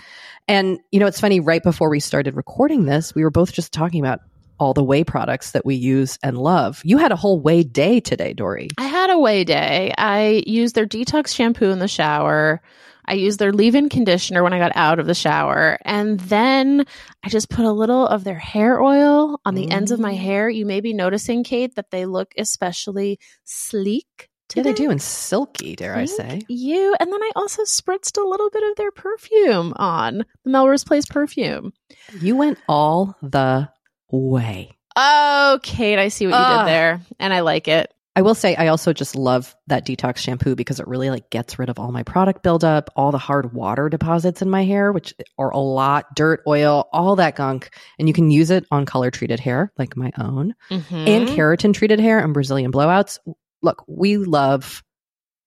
And, 0.46 0.78
you 0.92 1.00
know, 1.00 1.06
it's 1.06 1.20
funny, 1.20 1.40
right 1.40 1.62
before 1.62 1.88
we 1.90 2.00
started 2.00 2.36
recording 2.36 2.84
this, 2.84 3.14
we 3.14 3.22
were 3.24 3.30
both 3.30 3.52
just 3.52 3.72
talking 3.72 4.00
about 4.00 4.20
all 4.58 4.72
the 4.74 4.84
Ouai 4.84 5.06
products 5.06 5.52
that 5.52 5.64
we 5.66 5.74
use 5.74 6.18
and 6.22 6.38
love. 6.38 6.80
You 6.84 6.98
had 6.98 7.12
a 7.12 7.16
whole 7.16 7.42
Ouai 7.42 7.72
day 7.72 8.00
today, 8.00 8.34
Doree. 8.34 8.68
I 8.78 8.86
had 8.86 9.10
a 9.10 9.14
Ouai 9.14 9.44
day. 9.44 9.92
I 9.96 10.44
used 10.46 10.74
their 10.74 10.86
detox 10.86 11.34
shampoo 11.34 11.70
in 11.70 11.78
the 11.80 11.88
shower. 11.88 12.62
I 13.06 13.14
used 13.14 13.38
their 13.38 13.52
leave 13.52 13.74
in 13.74 13.88
conditioner 13.88 14.42
when 14.42 14.52
I 14.52 14.58
got 14.58 14.72
out 14.74 14.98
of 14.98 15.06
the 15.06 15.14
shower. 15.14 15.76
And 15.84 16.20
then 16.20 16.86
I 17.24 17.28
just 17.28 17.50
put 17.50 17.64
a 17.64 17.72
little 17.72 18.06
of 18.06 18.22
their 18.24 18.38
hair 18.38 18.80
oil 18.80 19.40
on 19.44 19.54
the 19.54 19.70
ends 19.70 19.90
of 19.90 20.00
my 20.00 20.14
Mm. 20.14 20.18
hair. 20.18 20.48
You 20.48 20.64
may 20.66 20.80
be 20.80 20.94
noticing, 20.94 21.42
Kate, 21.42 21.74
that 21.74 21.90
they 21.90 22.06
look 22.06 22.32
especially 22.38 23.18
sleek. 23.44 24.30
Yeah, 24.55 24.62
they 24.62 24.72
do, 24.72 24.90
and 24.90 25.01
silky, 25.03 25.74
dare 25.74 25.97
I 25.97 26.05
say. 26.05 26.42
You. 26.49 26.95
And 27.01 27.12
then 27.12 27.22
I 27.22 27.30
also 27.34 27.62
spritzed 27.62 28.22
a 28.22 28.28
little 28.28 28.51
bit 28.51 28.62
of 28.62 28.76
their 28.76 28.90
perfume 28.92 29.72
on 29.76 30.18
the 30.45 30.51
Melrose 30.51 30.84
Place 30.84 31.07
perfume. 31.07 31.72
You 32.20 32.36
went 32.36 32.59
all 32.68 33.16
the 33.22 33.68
way. 34.11 34.76
Oh, 34.97 35.59
Kate, 35.62 35.99
I 35.99 36.09
see 36.09 36.26
what 36.26 36.32
you 36.36 36.45
Ugh. 36.45 36.66
did 36.66 36.68
there. 36.70 37.01
And 37.18 37.32
I 37.32 37.40
like 37.40 37.66
it. 37.68 37.90
I 38.16 38.22
will 38.22 38.36
say 38.36 38.55
I 38.55 38.68
also 38.68 38.92
just 38.92 39.16
love 39.16 39.57
that 39.66 39.84
detox 39.84 40.18
shampoo 40.18 40.55
because 40.55 40.78
it 40.78 40.86
really 40.86 41.11
like 41.11 41.30
gets 41.30 41.59
rid 41.59 41.68
of 41.68 41.80
all 41.80 41.90
my 41.90 42.05
product 42.05 42.45
buildup, 42.45 42.90
all 42.95 43.11
the 43.11 43.18
hard 43.18 43.53
water 43.53 43.88
deposits 43.88 44.40
in 44.40 44.49
my 44.49 44.62
hair, 44.62 44.92
which 44.92 45.12
are 45.36 45.51
a 45.51 45.59
lot, 45.59 46.14
dirt, 46.14 46.40
oil, 46.47 46.88
all 46.92 47.16
that 47.16 47.34
gunk. 47.34 47.70
And 47.99 48.07
you 48.07 48.14
can 48.14 48.30
use 48.30 48.51
it 48.53 48.66
on 48.70 48.86
color 48.86 49.11
treated 49.11 49.40
hair 49.40 49.72
like 49.78 49.97
my 49.97 50.12
own 50.16 50.55
Mhm. 50.70 51.09
and 51.09 51.28
keratin 51.28 51.74
treated 51.74 51.99
hair 51.99 52.20
and 52.20 52.32
Brazilian 52.32 52.70
blowouts. 52.70 53.18
Look, 53.64 53.82
we 53.88 54.18
love 54.18 54.82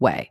Ouai. 0.01 0.29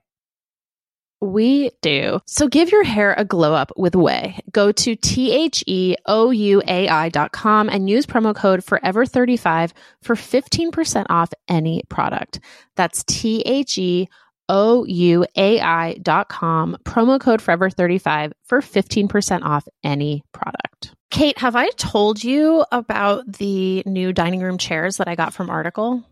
We 1.21 1.71
do. 1.81 2.21
So 2.27 2.49
give 2.49 2.71
your 2.71 2.83
hair 2.83 3.15
a 3.17 3.25
glow 3.25 3.55
up 3.55 3.71
with 3.77 3.95
Ouai. 3.95 4.39
Go 4.51 4.73
to 4.73 4.97
T 4.97 5.33
H 5.33 5.63
E 5.67 5.95
O 6.05 6.31
U 6.31 6.63
A 6.67 6.89
I 6.89 7.09
dot 7.09 7.31
com 7.33 7.69
and 7.69 7.89
use 7.89 8.05
promo 8.05 8.35
code 8.35 8.61
forever35 8.65 9.71
for 10.03 10.17
15% 10.17 11.07
off 11.09 11.33
any 11.49 11.85
product. 11.89 12.41
That's 12.75 13.05
T 13.05 13.41
H 13.47 13.79
E 13.79 14.09
O 14.49 14.85
U 14.85 15.25
A 15.37 15.61
I 15.61 15.95
dot 16.03 16.29
com. 16.29 16.77
Promo 16.85 17.21
code 17.21 17.41
forever35 17.41 18.33
for 18.45 18.61
15% 18.61 19.43
off 19.43 19.67
any 19.85 20.23
product. 20.33 20.95
Kate, 21.11 21.39
have 21.39 21.55
I 21.55 21.71
told 21.77 22.23
you 22.23 22.65
about 22.73 23.33
the 23.39 23.83
new 23.87 24.13
dining 24.13 24.41
room 24.43 24.59
chairs 24.59 24.97
that 24.97 25.09
I 25.09 25.15
got 25.15 25.33
from 25.33 25.51
Article? 25.51 26.05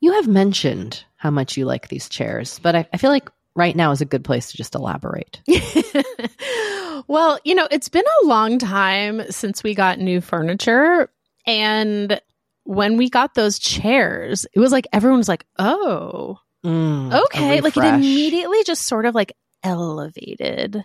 You 0.00 0.12
have 0.14 0.28
mentioned 0.28 1.04
how 1.16 1.30
much 1.30 1.56
you 1.56 1.64
like 1.64 1.88
these 1.88 2.08
chairs, 2.08 2.58
but 2.60 2.76
I, 2.76 2.88
I 2.92 2.96
feel 2.98 3.10
like 3.10 3.30
right 3.54 3.74
now 3.74 3.90
is 3.90 4.00
a 4.00 4.04
good 4.06 4.24
place 4.24 4.50
to 4.50 4.56
just 4.56 4.74
elaborate. 4.74 5.40
well, 7.08 7.38
you 7.44 7.54
know, 7.54 7.66
it's 7.70 7.88
been 7.88 8.04
a 8.22 8.26
long 8.26 8.58
time 8.58 9.22
since 9.30 9.62
we 9.62 9.74
got 9.74 9.98
new 9.98 10.20
furniture. 10.20 11.10
And 11.46 12.20
when 12.64 12.96
we 12.96 13.10
got 13.10 13.34
those 13.34 13.58
chairs, 13.58 14.46
it 14.52 14.60
was 14.60 14.70
like 14.70 14.86
everyone 14.92 15.18
was 15.18 15.28
like, 15.28 15.44
oh, 15.58 16.38
Mm, 16.64 17.14
okay. 17.26 17.60
Like 17.60 17.76
it 17.76 17.84
immediately 17.84 18.62
just 18.64 18.82
sort 18.86 19.06
of 19.06 19.14
like 19.14 19.32
elevated 19.62 20.84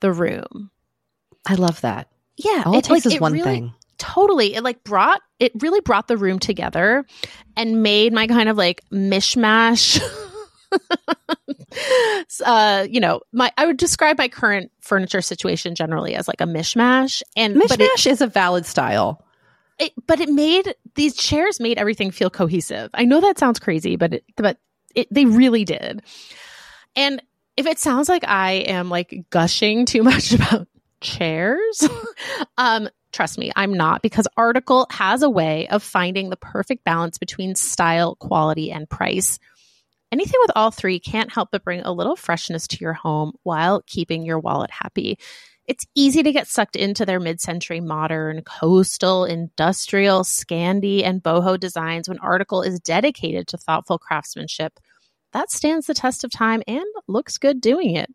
the 0.00 0.12
room. 0.12 0.70
I 1.46 1.54
love 1.54 1.80
that. 1.82 2.08
Yeah. 2.36 2.64
All 2.66 2.76
it, 2.76 2.84
takes 2.84 3.06
like, 3.06 3.14
is 3.14 3.20
one 3.20 3.32
really- 3.32 3.44
thing. 3.44 3.74
Totally. 4.00 4.54
It 4.54 4.64
like 4.64 4.82
brought, 4.82 5.20
it 5.38 5.52
really 5.60 5.80
brought 5.80 6.08
the 6.08 6.16
room 6.16 6.38
together 6.38 7.04
and 7.54 7.82
made 7.82 8.14
my 8.14 8.26
kind 8.26 8.48
of 8.48 8.56
like 8.56 8.82
mishmash. 8.90 10.00
uh, 12.44 12.86
you 12.88 12.98
know, 12.98 13.20
my 13.32 13.52
I 13.58 13.66
would 13.66 13.76
describe 13.76 14.16
my 14.16 14.28
current 14.28 14.72
furniture 14.80 15.20
situation 15.20 15.74
generally 15.74 16.14
as 16.14 16.26
like 16.26 16.40
a 16.40 16.44
mishmash, 16.44 17.20
and 17.36 17.56
Mishmash 17.56 18.06
is 18.06 18.22
a 18.22 18.26
valid 18.26 18.64
style. 18.64 19.22
it, 19.78 19.92
but 20.06 20.18
it 20.18 20.30
made 20.30 20.74
these 20.94 21.14
chairs 21.14 21.60
made 21.60 21.76
everything 21.76 22.10
feel 22.10 22.30
cohesive. 22.30 22.88
I 22.94 23.04
know 23.04 23.20
that 23.20 23.38
sounds 23.38 23.58
crazy, 23.58 23.96
but 23.96 24.14
it, 24.14 24.24
but 24.36 24.56
it, 24.94 25.08
they 25.10 25.26
really 25.26 25.66
did. 25.66 26.02
And 26.96 27.22
if 27.58 27.66
it 27.66 27.78
sounds 27.78 28.08
like 28.08 28.24
I 28.26 28.52
am 28.52 28.88
like 28.88 29.26
gushing 29.28 29.84
too 29.84 30.02
much 30.02 30.32
about 30.32 30.68
chairs, 31.02 31.86
um, 32.56 32.88
trust 33.12 33.38
me, 33.38 33.50
I'm 33.56 33.72
not 33.72 34.02
because 34.02 34.26
Article 34.36 34.86
has 34.90 35.22
a 35.22 35.30
way 35.30 35.68
of 35.68 35.82
finding 35.82 36.30
the 36.30 36.36
perfect 36.36 36.84
balance 36.84 37.18
between 37.18 37.54
style, 37.54 38.16
quality, 38.16 38.70
and 38.70 38.88
price. 38.88 39.38
Anything 40.12 40.40
with 40.40 40.52
all 40.56 40.70
three 40.70 40.98
can't 40.98 41.32
help 41.32 41.50
but 41.52 41.64
bring 41.64 41.82
a 41.82 41.92
little 41.92 42.16
freshness 42.16 42.66
to 42.68 42.78
your 42.80 42.94
home 42.94 43.32
while 43.42 43.82
keeping 43.86 44.24
your 44.24 44.40
wallet 44.40 44.70
happy. 44.70 45.18
It's 45.66 45.86
easy 45.94 46.24
to 46.24 46.32
get 46.32 46.48
sucked 46.48 46.74
into 46.74 47.06
their 47.06 47.20
mid 47.20 47.40
century 47.40 47.80
modern, 47.80 48.42
coastal, 48.42 49.24
industrial, 49.24 50.22
Scandi, 50.22 51.04
and 51.04 51.22
boho 51.22 51.58
designs 51.60 52.08
when 52.08 52.18
Article 52.18 52.62
is 52.62 52.80
dedicated 52.80 53.46
to 53.48 53.56
thoughtful 53.56 53.98
craftsmanship. 53.98 54.80
That 55.32 55.52
stands 55.52 55.86
the 55.86 55.94
test 55.94 56.24
of 56.24 56.32
time 56.32 56.62
and 56.66 56.84
looks 57.06 57.38
good 57.38 57.60
doing 57.60 57.94
it. 57.94 58.10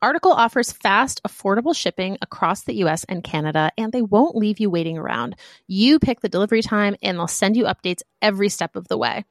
Article 0.00 0.32
offers 0.32 0.70
fast, 0.70 1.20
affordable 1.24 1.74
shipping 1.74 2.18
across 2.22 2.62
the 2.62 2.76
US 2.84 3.04
and 3.04 3.24
Canada, 3.24 3.72
and 3.76 3.92
they 3.92 4.02
won't 4.02 4.36
leave 4.36 4.60
you 4.60 4.70
waiting 4.70 4.96
around. 4.96 5.34
You 5.66 5.98
pick 5.98 6.20
the 6.20 6.28
delivery 6.28 6.62
time, 6.62 6.96
and 7.02 7.18
they'll 7.18 7.26
send 7.26 7.56
you 7.56 7.64
updates 7.64 8.02
every 8.22 8.48
step 8.48 8.76
of 8.76 8.86
the 8.88 8.96
way. 8.96 9.24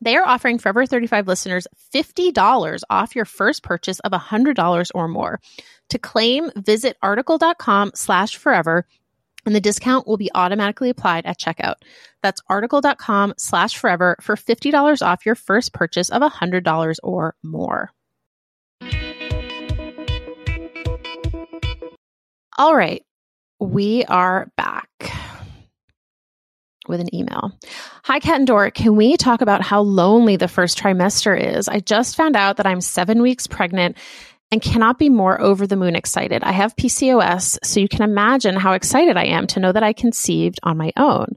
They 0.00 0.16
are 0.16 0.26
offering 0.26 0.58
Forever 0.58 0.86
35 0.86 1.28
listeners 1.28 1.66
$50 1.94 2.82
off 2.90 3.16
your 3.16 3.24
first 3.24 3.62
purchase 3.62 4.00
of 4.00 4.12
$100 4.12 4.90
or 4.94 5.08
more. 5.08 5.40
To 5.90 5.98
claim, 5.98 6.50
visit 6.56 6.96
article.com 7.02 7.92
slash 7.94 8.36
forever 8.36 8.86
and 9.44 9.54
the 9.54 9.60
discount 9.60 10.06
will 10.06 10.16
be 10.16 10.30
automatically 10.34 10.90
applied 10.90 11.26
at 11.26 11.38
checkout. 11.38 11.74
That's 12.22 12.40
article.com 12.48 13.34
slash 13.36 13.76
forever 13.76 14.16
for 14.20 14.36
$50 14.36 15.04
off 15.04 15.26
your 15.26 15.34
first 15.34 15.72
purchase 15.72 16.10
of 16.10 16.22
$100 16.22 16.96
or 17.02 17.34
more. 17.42 17.92
All 22.58 22.76
right, 22.76 23.02
we 23.60 24.04
are 24.04 24.50
back 24.58 24.90
with 26.86 27.00
an 27.00 27.14
email. 27.14 27.58
Hi, 28.04 28.20
Kat 28.20 28.36
and 28.36 28.46
Dora. 28.46 28.70
Can 28.70 28.94
we 28.94 29.16
talk 29.16 29.40
about 29.40 29.62
how 29.62 29.80
lonely 29.80 30.36
the 30.36 30.48
first 30.48 30.78
trimester 30.78 31.56
is? 31.56 31.66
I 31.66 31.80
just 31.80 32.14
found 32.14 32.36
out 32.36 32.58
that 32.58 32.66
I'm 32.66 32.82
seven 32.82 33.22
weeks 33.22 33.46
pregnant 33.46 33.96
and 34.50 34.60
cannot 34.60 34.98
be 34.98 35.08
more 35.08 35.40
over 35.40 35.66
the 35.66 35.76
moon 35.76 35.96
excited. 35.96 36.44
I 36.44 36.52
have 36.52 36.76
PCOS, 36.76 37.58
so 37.64 37.80
you 37.80 37.88
can 37.88 38.02
imagine 38.02 38.54
how 38.54 38.74
excited 38.74 39.16
I 39.16 39.24
am 39.24 39.46
to 39.48 39.60
know 39.60 39.72
that 39.72 39.82
I 39.82 39.94
conceived 39.94 40.60
on 40.62 40.76
my 40.76 40.92
own. 40.94 41.36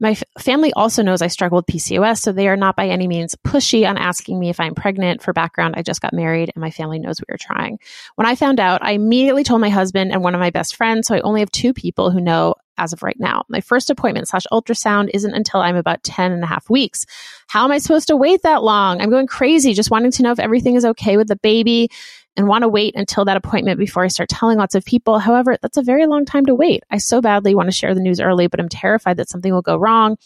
My 0.00 0.12
f- 0.12 0.22
family 0.38 0.72
also 0.74 1.02
knows 1.02 1.22
I 1.22 1.26
struggle 1.26 1.56
with 1.56 1.66
PCOS, 1.66 2.18
so 2.18 2.32
they 2.32 2.48
are 2.48 2.56
not 2.56 2.76
by 2.76 2.88
any 2.88 3.08
means 3.08 3.34
pushy 3.34 3.88
on 3.88 3.96
asking 3.96 4.38
me 4.38 4.48
if 4.48 4.60
I'm 4.60 4.74
pregnant. 4.74 5.22
For 5.22 5.32
background, 5.32 5.74
I 5.76 5.82
just 5.82 6.00
got 6.00 6.12
married 6.12 6.50
and 6.54 6.60
my 6.60 6.70
family 6.70 6.98
knows 6.98 7.20
we 7.20 7.32
are 7.34 7.38
trying. 7.38 7.78
When 8.14 8.26
I 8.26 8.34
found 8.34 8.60
out, 8.60 8.82
I 8.82 8.92
immediately 8.92 9.44
told 9.44 9.60
my 9.60 9.70
husband 9.70 10.12
and 10.12 10.22
one 10.22 10.34
of 10.34 10.40
my 10.40 10.50
best 10.50 10.76
friends, 10.76 11.08
so 11.08 11.14
I 11.14 11.20
only 11.20 11.40
have 11.40 11.50
two 11.50 11.72
people 11.72 12.10
who 12.10 12.20
know 12.20 12.54
as 12.78 12.92
of 12.92 13.02
right 13.02 13.18
now. 13.18 13.42
My 13.48 13.60
first 13.60 13.90
appointment 13.90 14.28
slash 14.28 14.44
ultrasound 14.52 15.10
isn't 15.12 15.34
until 15.34 15.60
I'm 15.60 15.76
about 15.76 16.02
10 16.04 16.32
and 16.32 16.44
a 16.44 16.46
half 16.46 16.70
weeks. 16.70 17.04
How 17.48 17.64
am 17.64 17.72
I 17.72 17.78
supposed 17.78 18.06
to 18.08 18.16
wait 18.16 18.42
that 18.42 18.62
long? 18.62 19.00
I'm 19.00 19.10
going 19.10 19.26
crazy 19.26 19.74
just 19.74 19.90
wanting 19.90 20.12
to 20.12 20.22
know 20.22 20.32
if 20.32 20.38
everything 20.38 20.76
is 20.76 20.84
okay 20.84 21.16
with 21.16 21.28
the 21.28 21.36
baby 21.36 21.90
and 22.38 22.46
want 22.46 22.62
to 22.62 22.68
wait 22.68 22.94
until 22.94 23.24
that 23.24 23.36
appointment 23.36 23.80
before 23.80 24.04
I 24.04 24.08
start 24.08 24.28
telling 24.28 24.58
lots 24.58 24.76
of 24.76 24.84
people. 24.84 25.18
However, 25.18 25.56
that's 25.60 25.76
a 25.76 25.82
very 25.82 26.06
long 26.06 26.24
time 26.24 26.46
to 26.46 26.54
wait. 26.54 26.84
I 26.88 26.98
so 26.98 27.20
badly 27.20 27.52
want 27.52 27.66
to 27.66 27.76
share 27.76 27.96
the 27.96 28.00
news 28.00 28.20
early, 28.20 28.46
but 28.46 28.60
I'm 28.60 28.68
terrified 28.68 29.16
that 29.16 29.28
something 29.28 29.52
will 29.52 29.60
go 29.60 29.76
wrong 29.76 30.16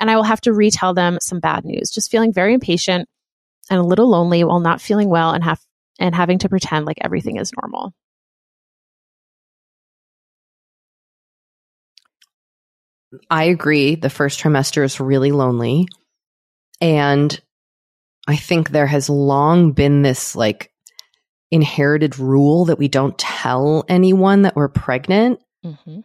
and 0.00 0.10
I 0.10 0.16
will 0.16 0.22
have 0.22 0.40
to 0.42 0.54
retell 0.54 0.94
them 0.94 1.18
some 1.20 1.38
bad 1.38 1.66
news. 1.66 1.90
Just 1.90 2.10
feeling 2.10 2.32
very 2.32 2.54
impatient 2.54 3.10
and 3.68 3.78
a 3.78 3.82
little 3.82 4.08
lonely 4.08 4.42
while 4.42 4.58
not 4.58 4.80
feeling 4.80 5.10
well 5.10 5.32
and 5.32 5.44
have 5.44 5.60
and 5.98 6.14
having 6.14 6.38
to 6.38 6.48
pretend 6.48 6.86
like 6.86 6.96
everything 7.02 7.36
is 7.36 7.52
normal. 7.60 7.92
I 13.28 13.44
agree. 13.44 13.96
The 13.96 14.08
first 14.08 14.40
trimester 14.40 14.82
is 14.82 14.98
really 14.98 15.30
lonely. 15.30 15.88
And 16.80 17.38
I 18.26 18.36
think 18.36 18.70
there 18.70 18.86
has 18.86 19.10
long 19.10 19.72
been 19.72 20.00
this 20.00 20.34
like 20.34 20.72
inherited 21.50 22.18
rule 22.18 22.66
that 22.66 22.78
we 22.78 22.88
don't 22.88 23.18
tell 23.18 23.84
anyone 23.88 24.42
that 24.42 24.54
we're 24.54 24.68
pregnant 24.68 25.40
mm-hmm. 25.64 26.00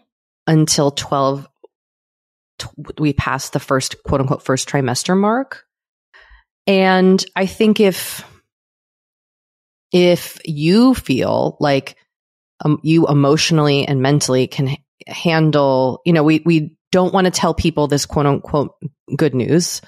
until 0.47 0.91
12 0.91 1.47
t- 2.59 2.67
we 2.97 3.13
pass 3.13 3.51
the 3.51 3.59
first 3.59 4.01
quote 4.03 4.21
unquote 4.21 4.41
first 4.41 4.67
trimester 4.67 5.15
mark 5.15 5.65
and 6.65 7.23
i 7.35 7.45
think 7.45 7.79
if 7.79 8.25
if 9.91 10.39
you 10.45 10.95
feel 10.95 11.57
like 11.59 11.95
um, 12.63 12.79
you 12.83 13.07
emotionally 13.07 13.87
and 13.87 14.01
mentally 14.01 14.47
can 14.47 14.69
h- 14.69 14.79
handle 15.07 16.01
you 16.05 16.13
know 16.13 16.23
we 16.23 16.41
we 16.45 16.75
don't 16.91 17.13
want 17.13 17.25
to 17.25 17.31
tell 17.31 17.53
people 17.53 17.87
this 17.87 18.05
quote 18.05 18.25
unquote 18.25 18.75
good 19.15 19.35
news 19.35 19.81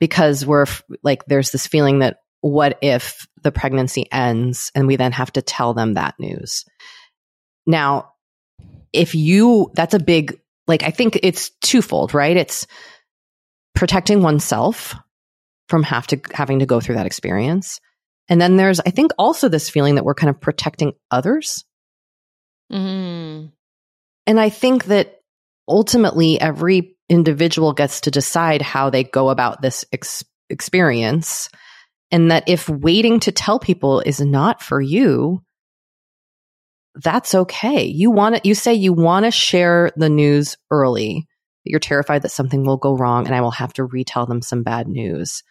because 0.00 0.44
we're 0.44 0.66
like 1.02 1.24
there's 1.26 1.50
this 1.50 1.66
feeling 1.66 2.00
that 2.00 2.18
what 2.50 2.78
if 2.82 3.26
the 3.42 3.52
pregnancy 3.52 4.10
ends 4.10 4.70
and 4.74 4.86
we 4.86 4.96
then 4.96 5.12
have 5.12 5.32
to 5.32 5.42
tell 5.42 5.74
them 5.74 5.94
that 5.94 6.14
news? 6.18 6.64
Now, 7.66 8.12
if 8.92 9.14
you, 9.14 9.70
that's 9.74 9.94
a 9.94 9.98
big, 9.98 10.40
like, 10.66 10.82
I 10.82 10.90
think 10.90 11.18
it's 11.22 11.50
twofold, 11.60 12.14
right? 12.14 12.36
It's 12.36 12.66
protecting 13.74 14.22
oneself 14.22 14.94
from 15.68 15.82
have 15.82 16.06
to, 16.08 16.20
having 16.32 16.60
to 16.60 16.66
go 16.66 16.80
through 16.80 16.94
that 16.94 17.06
experience. 17.06 17.80
And 18.28 18.40
then 18.40 18.56
there's, 18.56 18.80
I 18.80 18.90
think, 18.90 19.12
also 19.18 19.48
this 19.48 19.68
feeling 19.68 19.96
that 19.96 20.04
we're 20.04 20.14
kind 20.14 20.30
of 20.30 20.40
protecting 20.40 20.92
others. 21.10 21.64
Mm. 22.72 23.52
And 24.26 24.40
I 24.40 24.48
think 24.48 24.86
that 24.86 25.20
ultimately 25.68 26.40
every 26.40 26.96
individual 27.08 27.72
gets 27.72 28.02
to 28.02 28.10
decide 28.10 28.62
how 28.62 28.90
they 28.90 29.04
go 29.04 29.30
about 29.30 29.62
this 29.62 29.84
ex- 29.92 30.24
experience 30.48 31.48
and 32.10 32.30
that 32.30 32.44
if 32.46 32.68
waiting 32.68 33.20
to 33.20 33.32
tell 33.32 33.58
people 33.58 34.00
is 34.00 34.20
not 34.20 34.62
for 34.62 34.80
you, 34.80 35.42
that's 36.94 37.34
okay. 37.34 37.84
You 37.84 38.10
want 38.10 38.36
to, 38.36 38.40
you 38.44 38.54
say 38.54 38.74
you 38.74 38.92
want 38.92 39.24
to 39.24 39.30
share 39.30 39.90
the 39.96 40.08
news 40.08 40.56
early. 40.70 41.26
But 41.64 41.70
you're 41.70 41.80
terrified 41.80 42.22
that 42.22 42.30
something 42.30 42.64
will 42.64 42.76
go 42.76 42.96
wrong 42.96 43.26
and 43.26 43.34
I 43.34 43.40
will 43.40 43.50
have 43.50 43.72
to 43.74 43.84
retell 43.84 44.26
them 44.26 44.40
some 44.40 44.62
bad 44.62 44.88
news. 44.88 45.42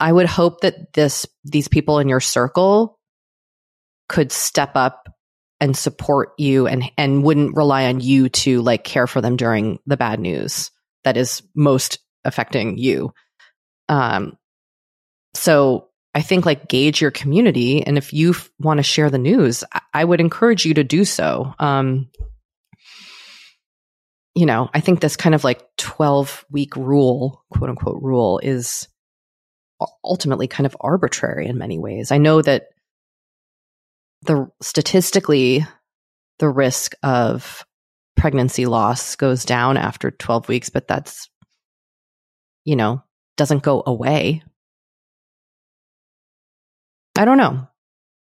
I 0.00 0.10
would 0.10 0.26
hope 0.26 0.62
that 0.62 0.92
this, 0.94 1.26
these 1.44 1.68
people 1.68 1.98
in 1.98 2.08
your 2.08 2.20
circle 2.20 2.98
could 4.08 4.32
step 4.32 4.72
up 4.74 5.08
and 5.60 5.76
support 5.76 6.30
you 6.38 6.66
and, 6.66 6.90
and 6.98 7.22
wouldn't 7.22 7.56
rely 7.56 7.86
on 7.86 8.00
you 8.00 8.28
to 8.28 8.62
like 8.62 8.82
care 8.82 9.06
for 9.06 9.20
them 9.20 9.36
during 9.36 9.78
the 9.86 9.96
bad 9.96 10.18
news 10.18 10.72
that 11.04 11.16
is 11.16 11.42
most 11.54 12.00
affecting 12.24 12.78
you. 12.78 13.12
Um, 13.88 14.36
so 15.34 15.88
I 16.14 16.22
think 16.22 16.44
like 16.44 16.68
gauge 16.68 17.00
your 17.00 17.10
community. 17.10 17.82
And 17.82 17.96
if 17.96 18.12
you 18.12 18.30
f- 18.30 18.50
want 18.58 18.78
to 18.78 18.82
share 18.82 19.10
the 19.10 19.18
news, 19.18 19.64
I-, 19.72 19.80
I 19.94 20.04
would 20.04 20.20
encourage 20.20 20.64
you 20.64 20.74
to 20.74 20.84
do 20.84 21.04
so. 21.04 21.54
Um, 21.58 22.08
you 24.34 24.46
know, 24.46 24.70
I 24.72 24.80
think 24.80 25.00
this 25.00 25.16
kind 25.16 25.34
of 25.34 25.44
like 25.44 25.62
12 25.78 26.44
week 26.50 26.76
rule, 26.76 27.44
quote 27.50 27.70
unquote 27.70 28.02
rule 28.02 28.40
is 28.42 28.88
ultimately 30.04 30.46
kind 30.46 30.66
of 30.66 30.76
arbitrary 30.80 31.46
in 31.46 31.58
many 31.58 31.78
ways. 31.78 32.12
I 32.12 32.18
know 32.18 32.40
that 32.42 32.68
the 34.22 34.50
statistically, 34.60 35.66
the 36.38 36.48
risk 36.48 36.94
of 37.02 37.64
pregnancy 38.16 38.66
loss 38.66 39.16
goes 39.16 39.44
down 39.44 39.76
after 39.76 40.10
12 40.10 40.48
weeks, 40.48 40.70
but 40.70 40.86
that's, 40.86 41.28
you 42.64 42.76
know, 42.76 43.02
doesn't 43.36 43.62
go 43.62 43.82
away 43.84 44.42
I 47.16 47.24
don't 47.24 47.38
know. 47.38 47.68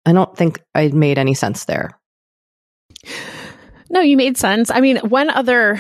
I 0.06 0.14
don't 0.14 0.36
think 0.36 0.62
I 0.74 0.88
made 0.88 1.18
any 1.18 1.34
sense 1.34 1.66
there. 1.66 2.00
No, 3.90 4.02
you 4.02 4.18
made 4.18 4.38
sense. 4.38 4.70
I 4.70 4.80
mean, 4.82 4.98
one 4.98 5.30
other 5.30 5.80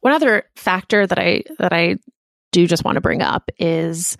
one 0.00 0.12
other 0.12 0.44
factor 0.56 1.06
that 1.06 1.18
I 1.18 1.42
that 1.58 1.72
I 1.72 1.96
do 2.52 2.66
just 2.66 2.84
want 2.84 2.96
to 2.96 3.00
bring 3.00 3.22
up 3.22 3.50
is 3.58 4.16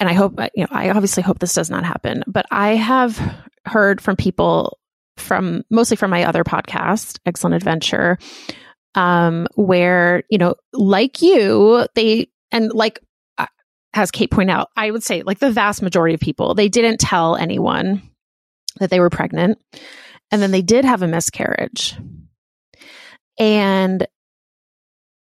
and 0.00 0.08
I 0.08 0.12
hope 0.12 0.40
you 0.54 0.62
know, 0.62 0.68
I 0.70 0.90
obviously 0.90 1.22
hope 1.22 1.38
this 1.38 1.54
does 1.54 1.70
not 1.70 1.84
happen, 1.84 2.22
but 2.26 2.46
I 2.50 2.74
have 2.76 3.20
heard 3.64 4.00
from 4.00 4.16
people 4.16 4.78
from 5.16 5.64
mostly 5.70 5.96
from 5.96 6.10
my 6.10 6.24
other 6.24 6.44
podcast, 6.44 7.18
Excellent 7.26 7.56
Adventure, 7.56 8.18
um, 8.94 9.48
where, 9.56 10.22
you 10.30 10.38
know, 10.38 10.54
like 10.72 11.20
you, 11.22 11.86
they 11.94 12.28
and 12.52 12.72
like 12.72 13.00
as 13.94 14.10
Kate 14.10 14.30
pointed 14.30 14.52
out, 14.52 14.68
I 14.76 14.90
would 14.90 15.02
say 15.02 15.22
like 15.22 15.38
the 15.38 15.50
vast 15.50 15.82
majority 15.82 16.14
of 16.14 16.20
people, 16.20 16.54
they 16.54 16.68
didn't 16.68 17.00
tell 17.00 17.36
anyone 17.36 18.02
that 18.78 18.90
they 18.90 19.00
were 19.00 19.10
pregnant. 19.10 19.58
And 20.30 20.42
then 20.42 20.50
they 20.50 20.62
did 20.62 20.84
have 20.84 21.02
a 21.02 21.08
miscarriage. 21.08 21.96
And 23.38 24.06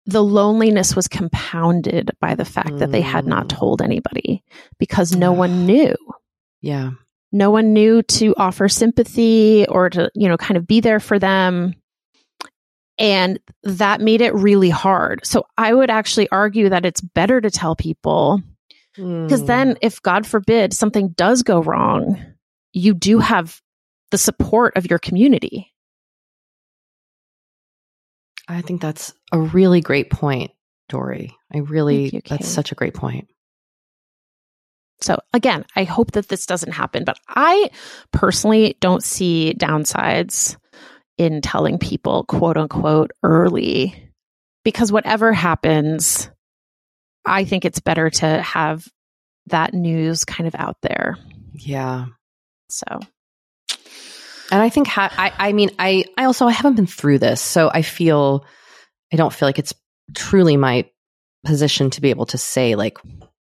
the 0.06 0.22
loneliness 0.22 0.96
was 0.96 1.06
compounded 1.06 2.10
by 2.20 2.34
the 2.34 2.44
fact 2.44 2.70
mm. 2.70 2.78
that 2.80 2.90
they 2.90 3.00
had 3.00 3.26
not 3.26 3.46
mm. 3.46 3.50
told 3.50 3.82
anybody 3.82 4.42
because 4.78 5.14
no 5.14 5.32
one 5.32 5.66
knew. 5.66 5.94
Yeah. 6.60 6.90
No 7.32 7.50
one 7.50 7.72
knew 7.72 8.02
to 8.02 8.34
offer 8.36 8.68
sympathy 8.68 9.66
or 9.68 9.88
to, 9.90 10.10
you 10.14 10.28
know, 10.28 10.36
kind 10.36 10.56
of 10.56 10.66
be 10.66 10.80
there 10.80 10.98
for 10.98 11.18
them. 11.18 11.74
And 13.00 13.40
that 13.62 14.02
made 14.02 14.20
it 14.20 14.34
really 14.34 14.68
hard. 14.68 15.26
So 15.26 15.46
I 15.56 15.72
would 15.72 15.90
actually 15.90 16.28
argue 16.28 16.68
that 16.68 16.84
it's 16.84 17.00
better 17.00 17.40
to 17.40 17.50
tell 17.50 17.74
people 17.74 18.42
because 18.94 19.42
mm. 19.42 19.46
then 19.46 19.78
if 19.80 20.02
God 20.02 20.26
forbid 20.26 20.74
something 20.74 21.10
does 21.10 21.42
go 21.42 21.62
wrong, 21.62 22.22
you 22.72 22.92
do 22.92 23.18
have 23.18 23.60
the 24.10 24.18
support 24.18 24.76
of 24.76 24.90
your 24.90 24.98
community. 24.98 25.72
I 28.48 28.60
think 28.62 28.82
that's 28.82 29.14
a 29.32 29.38
really 29.38 29.80
great 29.80 30.10
point, 30.10 30.50
Doree. 30.88 31.34
I 31.54 31.58
really, 31.58 32.08
you, 32.08 32.20
that's 32.28 32.48
such 32.48 32.72
a 32.72 32.74
great 32.74 32.94
point. 32.94 33.28
So 35.00 35.18
again, 35.32 35.64
I 35.76 35.84
hope 35.84 36.12
that 36.12 36.28
this 36.28 36.44
doesn't 36.44 36.72
happen, 36.72 37.04
but 37.04 37.16
I 37.28 37.70
personally 38.12 38.76
don't 38.80 39.02
see 39.02 39.54
downsides 39.56 40.56
in 41.20 41.42
telling 41.42 41.78
people, 41.78 42.24
quote 42.24 42.56
unquote, 42.56 43.10
early, 43.22 44.10
because 44.64 44.90
whatever 44.90 45.34
happens, 45.34 46.30
I 47.26 47.44
think 47.44 47.66
it's 47.66 47.80
better 47.80 48.08
to 48.08 48.40
have 48.40 48.88
that 49.48 49.74
news 49.74 50.24
kind 50.24 50.48
of 50.48 50.54
out 50.54 50.78
there. 50.80 51.18
Yeah. 51.52 52.06
So, 52.70 52.86
and 54.50 54.62
I 54.62 54.70
think, 54.70 54.86
ha- 54.86 55.12
I, 55.14 55.48
I 55.48 55.52
mean, 55.52 55.68
I, 55.78 56.06
I 56.16 56.24
also, 56.24 56.46
I 56.46 56.52
haven't 56.52 56.76
been 56.76 56.86
through 56.86 57.18
this. 57.18 57.42
So 57.42 57.70
I 57.70 57.82
feel, 57.82 58.46
I 59.12 59.16
don't 59.16 59.32
feel 59.32 59.46
like 59.46 59.58
it's 59.58 59.74
truly 60.14 60.56
my 60.56 60.88
position 61.44 61.90
to 61.90 62.00
be 62.00 62.08
able 62.08 62.26
to 62.26 62.38
say 62.38 62.76
like 62.76 62.96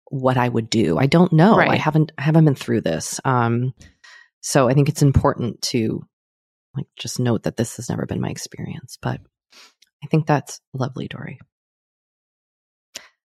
what 0.07 0.37
I 0.37 0.49
would 0.49 0.69
do. 0.69 0.99
I 0.99 1.07
don't 1.07 1.33
know. 1.33 1.57
Right. 1.57 1.71
I 1.71 1.77
haven't, 1.77 2.11
I 2.19 2.23
haven't 2.23 2.45
been 2.45 2.57
through 2.57 2.81
this. 2.81 3.21
Um, 3.25 3.73
so 4.41 4.69
I 4.69 4.75
think 4.75 4.89
it's 4.89 5.03
important 5.03 5.63
to 5.63 6.03
like 6.79 6.87
just 6.97 7.21
note 7.21 7.45
that 7.45 7.57
this 7.57 7.77
has 7.77 7.89
never 7.89 8.07
been 8.07 8.21
my 8.21 8.31
experience, 8.31 8.99
but 9.01 9.21
I 10.03 10.07
think 10.07 10.27
that's 10.27 10.61
lovely, 10.73 11.09
Doree. 11.09 11.39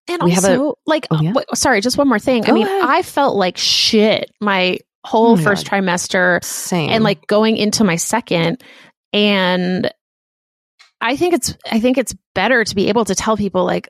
And 0.08 0.22
we 0.22 0.36
also, 0.36 0.72
a, 0.72 0.74
like, 0.86 1.08
oh, 1.12 1.22
yeah? 1.22 1.32
wait, 1.34 1.46
sorry, 1.54 1.80
just 1.80 1.98
one 1.98 2.10
more 2.10 2.20
thing. 2.20 2.44
Go 2.44 2.52
I 2.52 2.56
mean, 2.56 2.68
ahead. 2.68 2.84
I 2.86 3.02
felt 3.04 3.36
like 3.36 3.58
shit 3.58 4.32
my 4.42 4.80
whole 5.06 5.32
oh 5.32 5.36
my 5.36 5.44
first 5.44 5.70
God. 5.70 5.82
trimester, 5.82 6.44
Same. 6.44 6.90
and 6.90 7.04
like 7.04 7.26
going 7.28 7.56
into 7.58 7.84
my 7.84 7.96
second, 7.96 8.62
and 9.14 9.92
I 11.00 11.16
think 11.16 11.34
it's 11.34 11.56
I 11.72 11.80
think 11.80 11.98
it's 11.98 12.16
better 12.36 12.64
to 12.64 12.76
be 12.76 12.90
able 12.90 13.06
to 13.06 13.16
tell 13.16 13.38
people 13.38 13.64
like, 13.66 13.90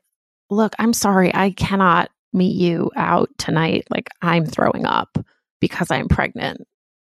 look, 0.50 0.74
I'm 0.78 0.94
sorry, 0.94 1.34
I 1.34 1.52
cannot 1.52 2.10
meet 2.34 2.56
you 2.56 2.92
out 2.96 3.30
tonight. 3.38 3.86
Like, 3.90 4.10
I'm 4.22 4.46
throwing 4.46 4.86
up 4.86 5.18
because 5.62 5.90
I'm 5.92 6.08
pregnant. 6.10 6.62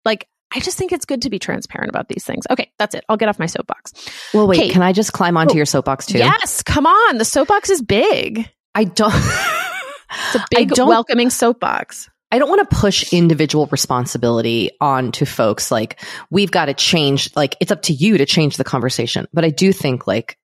Like, 0.06 0.28
I 0.54 0.60
just 0.60 0.78
think 0.78 0.92
it's 0.92 1.06
good 1.06 1.24
to 1.24 1.30
be 1.30 1.40
transparent 1.40 1.90
about 1.90 2.08
these 2.08 2.24
things. 2.24 2.46
Okay, 2.50 2.72
that's 2.80 2.96
it. 2.96 3.04
I'll 3.10 3.18
get 3.18 3.28
off 3.28 3.38
my 3.38 3.48
soapbox. 3.48 3.94
Well, 4.34 4.48
wait, 4.48 4.72
can 4.72 4.82
I 4.82 4.94
just 4.94 5.12
climb 5.12 5.36
onto 5.36 5.54
oh, 5.54 5.58
your 5.58 5.66
soapbox 5.66 6.06
too? 6.06 6.20
Yes, 6.20 6.64
come 6.64 6.86
on. 6.86 7.18
The 7.18 7.26
soapbox 7.26 7.70
is 7.70 7.82
big. 7.82 8.50
I 8.74 8.86
don't. 8.86 9.14
it's 9.14 10.36
a 10.36 10.46
big, 10.50 10.72
welcoming 10.78 11.30
soapbox. 11.30 12.10
I 12.32 12.40
don't 12.40 12.50
want 12.50 12.70
to 12.70 12.76
push 12.76 13.14
individual 13.14 13.68
responsibility 13.68 14.72
on 14.82 15.12
to 15.14 15.26
folks. 15.26 15.72
Like, 15.72 16.02
we've 16.30 16.52
got 16.52 16.66
to 16.66 16.74
change, 16.74 17.34
like, 17.36 17.56
it's 17.62 17.72
up 17.72 17.84
to 17.84 17.94
you 17.94 18.18
to 18.18 18.26
change 18.26 18.58
the 18.58 18.66
conversation. 18.66 19.28
But 19.34 19.46
I 19.46 19.50
do 19.50 19.72
think, 19.72 20.08
like, 20.08 20.38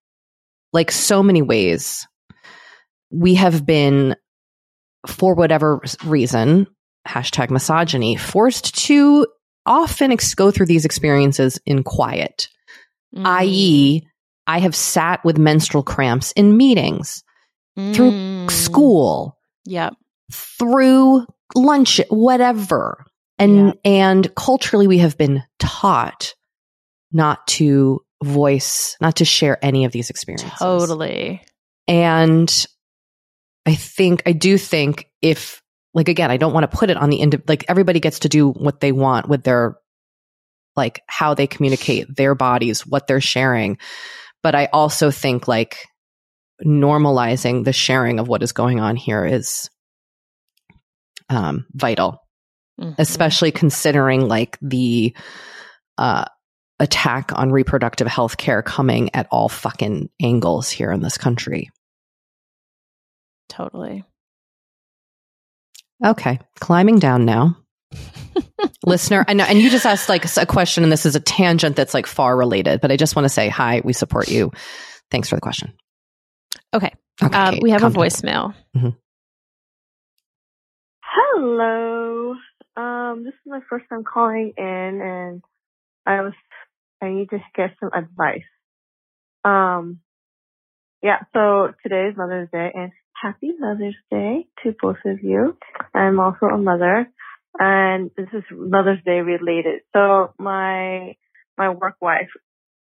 like 0.71 0.91
so 0.91 1.21
many 1.21 1.41
ways, 1.41 2.07
we 3.11 3.35
have 3.35 3.65
been, 3.65 4.15
for 5.07 5.35
whatever 5.35 5.81
reason, 6.05 6.67
hashtag 7.05 7.49
misogyny, 7.49 8.15
forced 8.15 8.75
to 8.85 9.27
often 9.65 10.11
ex- 10.11 10.35
go 10.35 10.51
through 10.51 10.65
these 10.67 10.85
experiences 10.85 11.59
in 11.65 11.83
quiet, 11.83 12.47
Mm. 13.15 13.25
i.e., 13.25 14.01
I 14.47 14.59
have 14.59 14.75
sat 14.75 15.23
with 15.23 15.37
menstrual 15.37 15.83
cramps 15.83 16.31
in 16.33 16.57
meetings, 16.57 17.23
through 17.75 18.11
Mm. 18.11 18.51
school, 18.51 19.37
Yep. 19.65 19.93
through 20.31 21.25
lunch, 21.55 22.01
whatever. 22.09 23.05
And 23.39 23.75
and 23.85 24.33
culturally 24.35 24.87
we 24.87 24.99
have 24.99 25.17
been 25.17 25.43
taught 25.59 26.33
not 27.11 27.45
to 27.47 28.01
voice, 28.23 28.95
not 29.01 29.15
to 29.17 29.25
share 29.25 29.63
any 29.63 29.85
of 29.85 29.91
these 29.91 30.09
experiences. 30.09 30.59
Totally. 30.59 31.41
And 31.87 32.65
I 33.65 33.75
think 33.75 34.21
I 34.25 34.33
do 34.33 34.57
think 34.57 35.07
if 35.21 35.61
like 35.93 36.09
again, 36.09 36.31
I 36.31 36.37
don't 36.37 36.53
want 36.53 36.69
to 36.69 36.77
put 36.77 36.89
it 36.89 36.97
on 36.97 37.09
the 37.09 37.21
end 37.21 37.41
like 37.47 37.65
everybody 37.67 37.99
gets 37.99 38.19
to 38.19 38.29
do 38.29 38.49
what 38.49 38.79
they 38.79 38.91
want 38.91 39.27
with 39.29 39.43
their 39.43 39.77
like 40.75 41.01
how 41.07 41.33
they 41.33 41.47
communicate 41.47 42.07
their 42.15 42.35
bodies, 42.35 42.85
what 42.85 43.07
they're 43.07 43.21
sharing. 43.21 43.77
But 44.41 44.55
I 44.55 44.69
also 44.73 45.11
think 45.11 45.47
like 45.47 45.77
normalizing 46.65 47.63
the 47.63 47.73
sharing 47.73 48.19
of 48.19 48.27
what 48.27 48.43
is 48.43 48.51
going 48.51 48.79
on 48.79 48.95
here 48.95 49.25
is 49.25 49.69
um 51.29 51.65
vital 51.73 52.19
Mhm. 52.79 52.95
especially 52.97 53.51
considering 53.51 54.27
like 54.27 54.57
the 54.59 55.15
uh 55.99 56.25
attack 56.79 57.31
on 57.35 57.51
reproductive 57.51 58.07
health 58.07 58.35
care 58.35 58.63
coming 58.63 59.11
at 59.13 59.27
all 59.29 59.47
fucking 59.47 60.09
angles 60.21 60.69
here 60.69 60.91
in 60.91 61.01
this 61.01 61.17
country. 61.17 61.69
Totally. 63.47 64.03
Okay, 66.03 66.39
climbing 66.59 66.99
down 66.99 67.25
now. 67.25 67.57
Listener, 68.85 69.23
I 69.27 69.33
know, 69.33 69.43
and 69.45 69.59
you 69.59 69.69
just 69.69 69.85
asked 69.85 70.09
like 70.09 70.25
a 70.37 70.45
question, 70.45 70.83
and 70.83 70.91
this 70.91 71.05
is 71.05 71.15
a 71.15 71.19
tangent 71.19 71.75
that's 71.75 71.93
like 71.93 72.05
far 72.07 72.35
related, 72.35 72.81
but 72.81 72.91
I 72.91 72.97
just 72.97 73.15
want 73.15 73.25
to 73.25 73.29
say 73.29 73.47
hi. 73.49 73.81
We 73.83 73.93
support 73.93 74.27
you. 74.29 74.51
Thanks 75.11 75.29
for 75.29 75.35
the 75.35 75.41
question. 75.41 75.73
Okay. 76.73 76.91
Okay, 77.21 77.37
Um, 77.37 77.53
Kate, 77.53 77.63
we 77.63 77.69
have 77.71 77.83
a 77.83 77.91
calm 77.91 77.93
down. 77.93 78.03
voicemail. 78.03 78.55
Hello. 81.01 82.35
Um, 82.75 83.23
this 83.23 83.33
is 83.33 83.39
my 83.45 83.59
first 83.69 83.85
time 83.89 84.03
calling 84.03 84.53
in, 84.57 84.63
and 85.01 85.43
I 86.05 86.21
was 86.21 86.33
I 87.01 87.09
need 87.09 87.29
to 87.29 87.39
get 87.55 87.75
some 87.79 87.91
advice. 87.93 88.41
Um, 89.45 89.99
yeah. 91.01 91.19
So 91.33 91.73
today 91.83 92.07
is 92.09 92.17
Mother's 92.17 92.49
Day, 92.51 92.71
and 92.73 92.91
happy 93.23 93.51
Mother's 93.57 93.95
Day 94.11 94.47
to 94.63 94.75
both 94.81 94.97
of 95.05 95.23
you. 95.23 95.57
I'm 95.93 96.19
also 96.19 96.47
a 96.47 96.57
mother, 96.57 97.07
and 97.57 98.11
this 98.17 98.27
is 98.33 98.43
Mother's 98.51 98.99
Day 99.05 99.21
related. 99.21 99.81
So 99.93 100.33
my 100.37 101.15
my 101.57 101.69
work 101.69 101.95
wife, 102.01 102.29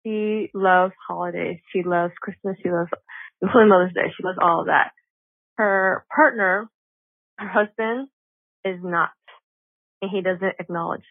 she 0.05 0.49
loves 0.55 0.95
holidays. 1.07 1.59
She 1.73 1.83
loves 1.85 2.15
Christmas. 2.21 2.57
She 2.63 2.71
loves 2.71 2.91
including 3.43 3.69
Mother's 3.69 3.93
Day. 3.93 4.13
She 4.17 4.25
loves 4.25 4.39
all 4.41 4.61
of 4.61 4.67
that. 4.67 4.93
Her 5.57 6.07
partner, 6.15 6.69
her 7.39 7.49
husband, 7.49 8.09
is 8.65 8.79
not. 8.83 9.11
And 10.01 10.11
he 10.11 10.23
doesn't 10.23 10.55
acknowledge 10.59 11.05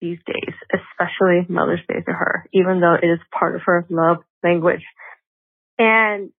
these 0.00 0.18
days, 0.26 0.54
especially 0.72 1.44
Mother's 1.48 1.84
Day 1.86 2.00
to 2.06 2.12
her, 2.12 2.46
even 2.54 2.80
though 2.80 2.94
it 2.94 3.06
is 3.06 3.20
part 3.38 3.54
of 3.54 3.62
her 3.66 3.86
love 3.90 4.18
language. 4.42 4.82
And 5.78 6.30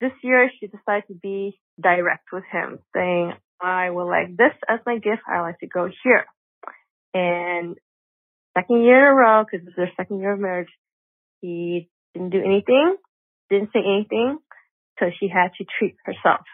this 0.00 0.12
year 0.22 0.50
she 0.58 0.66
decided 0.66 1.04
to 1.08 1.14
be 1.14 1.58
direct 1.80 2.28
with 2.32 2.44
him, 2.50 2.78
saying, 2.94 3.34
I 3.60 3.90
would 3.90 4.08
like 4.08 4.36
this 4.36 4.54
as 4.68 4.80
my 4.86 4.96
gift. 4.96 5.22
I 5.28 5.40
like 5.40 5.58
to 5.58 5.66
go 5.66 5.88
here. 6.02 6.24
And 7.12 7.76
second 8.56 8.82
year 8.82 8.98
in 9.00 9.12
a 9.12 9.14
row, 9.14 9.44
because 9.44 9.64
this 9.64 9.72
is 9.72 9.76
their 9.76 9.92
second 9.96 10.20
year 10.20 10.32
of 10.32 10.40
marriage, 10.40 10.70
he 11.40 11.88
didn't 12.14 12.30
do 12.30 12.38
anything, 12.38 12.96
didn't 13.50 13.70
say 13.72 13.80
anything, 13.80 14.38
so 14.98 15.06
she 15.18 15.28
had 15.28 15.50
to 15.58 15.64
treat 15.78 15.96
herself. 16.04 16.44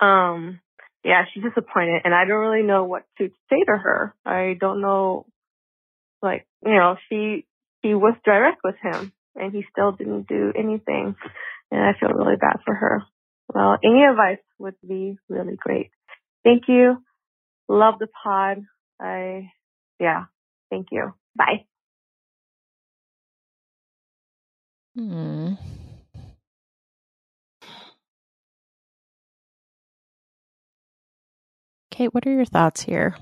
Um, 0.00 0.60
yeah, 1.04 1.24
she's 1.32 1.42
disappointed 1.42 2.02
and 2.04 2.14
I 2.14 2.24
don't 2.24 2.40
really 2.40 2.66
know 2.66 2.84
what 2.84 3.04
to 3.18 3.28
say 3.50 3.64
to 3.66 3.76
her. 3.76 4.14
I 4.24 4.56
don't 4.58 4.80
know, 4.80 5.26
like, 6.22 6.46
you 6.64 6.72
know, 6.72 6.96
she, 7.08 7.46
she 7.82 7.94
was 7.94 8.14
direct 8.24 8.60
with 8.62 8.76
him 8.82 9.12
and 9.34 9.52
he 9.52 9.64
still 9.70 9.92
didn't 9.92 10.26
do 10.28 10.52
anything 10.56 11.16
and 11.70 11.80
I 11.80 11.92
feel 11.98 12.10
really 12.10 12.36
bad 12.36 12.58
for 12.64 12.74
her. 12.74 13.02
Well, 13.52 13.78
any 13.84 14.04
advice 14.04 14.42
would 14.58 14.74
be 14.86 15.16
really 15.28 15.56
great. 15.56 15.90
Thank 16.44 16.64
you. 16.68 17.02
Love 17.68 17.94
the 17.98 18.08
pod. 18.22 18.58
I, 19.00 19.50
yeah, 19.98 20.24
thank 20.70 20.88
you. 20.90 21.12
Bye. 21.36 21.64
Hmm. 24.96 25.54
Kate, 31.90 32.12
what 32.14 32.26
are 32.26 32.32
your 32.32 32.44
thoughts 32.44 32.80
here? 32.80 33.16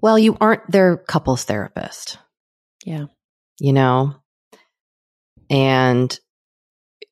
Well, 0.00 0.18
you 0.18 0.36
aren't 0.40 0.70
their 0.70 0.96
couples 0.96 1.44
therapist. 1.44 2.18
Yeah. 2.84 3.06
You 3.58 3.72
know? 3.72 4.21
And 5.52 6.18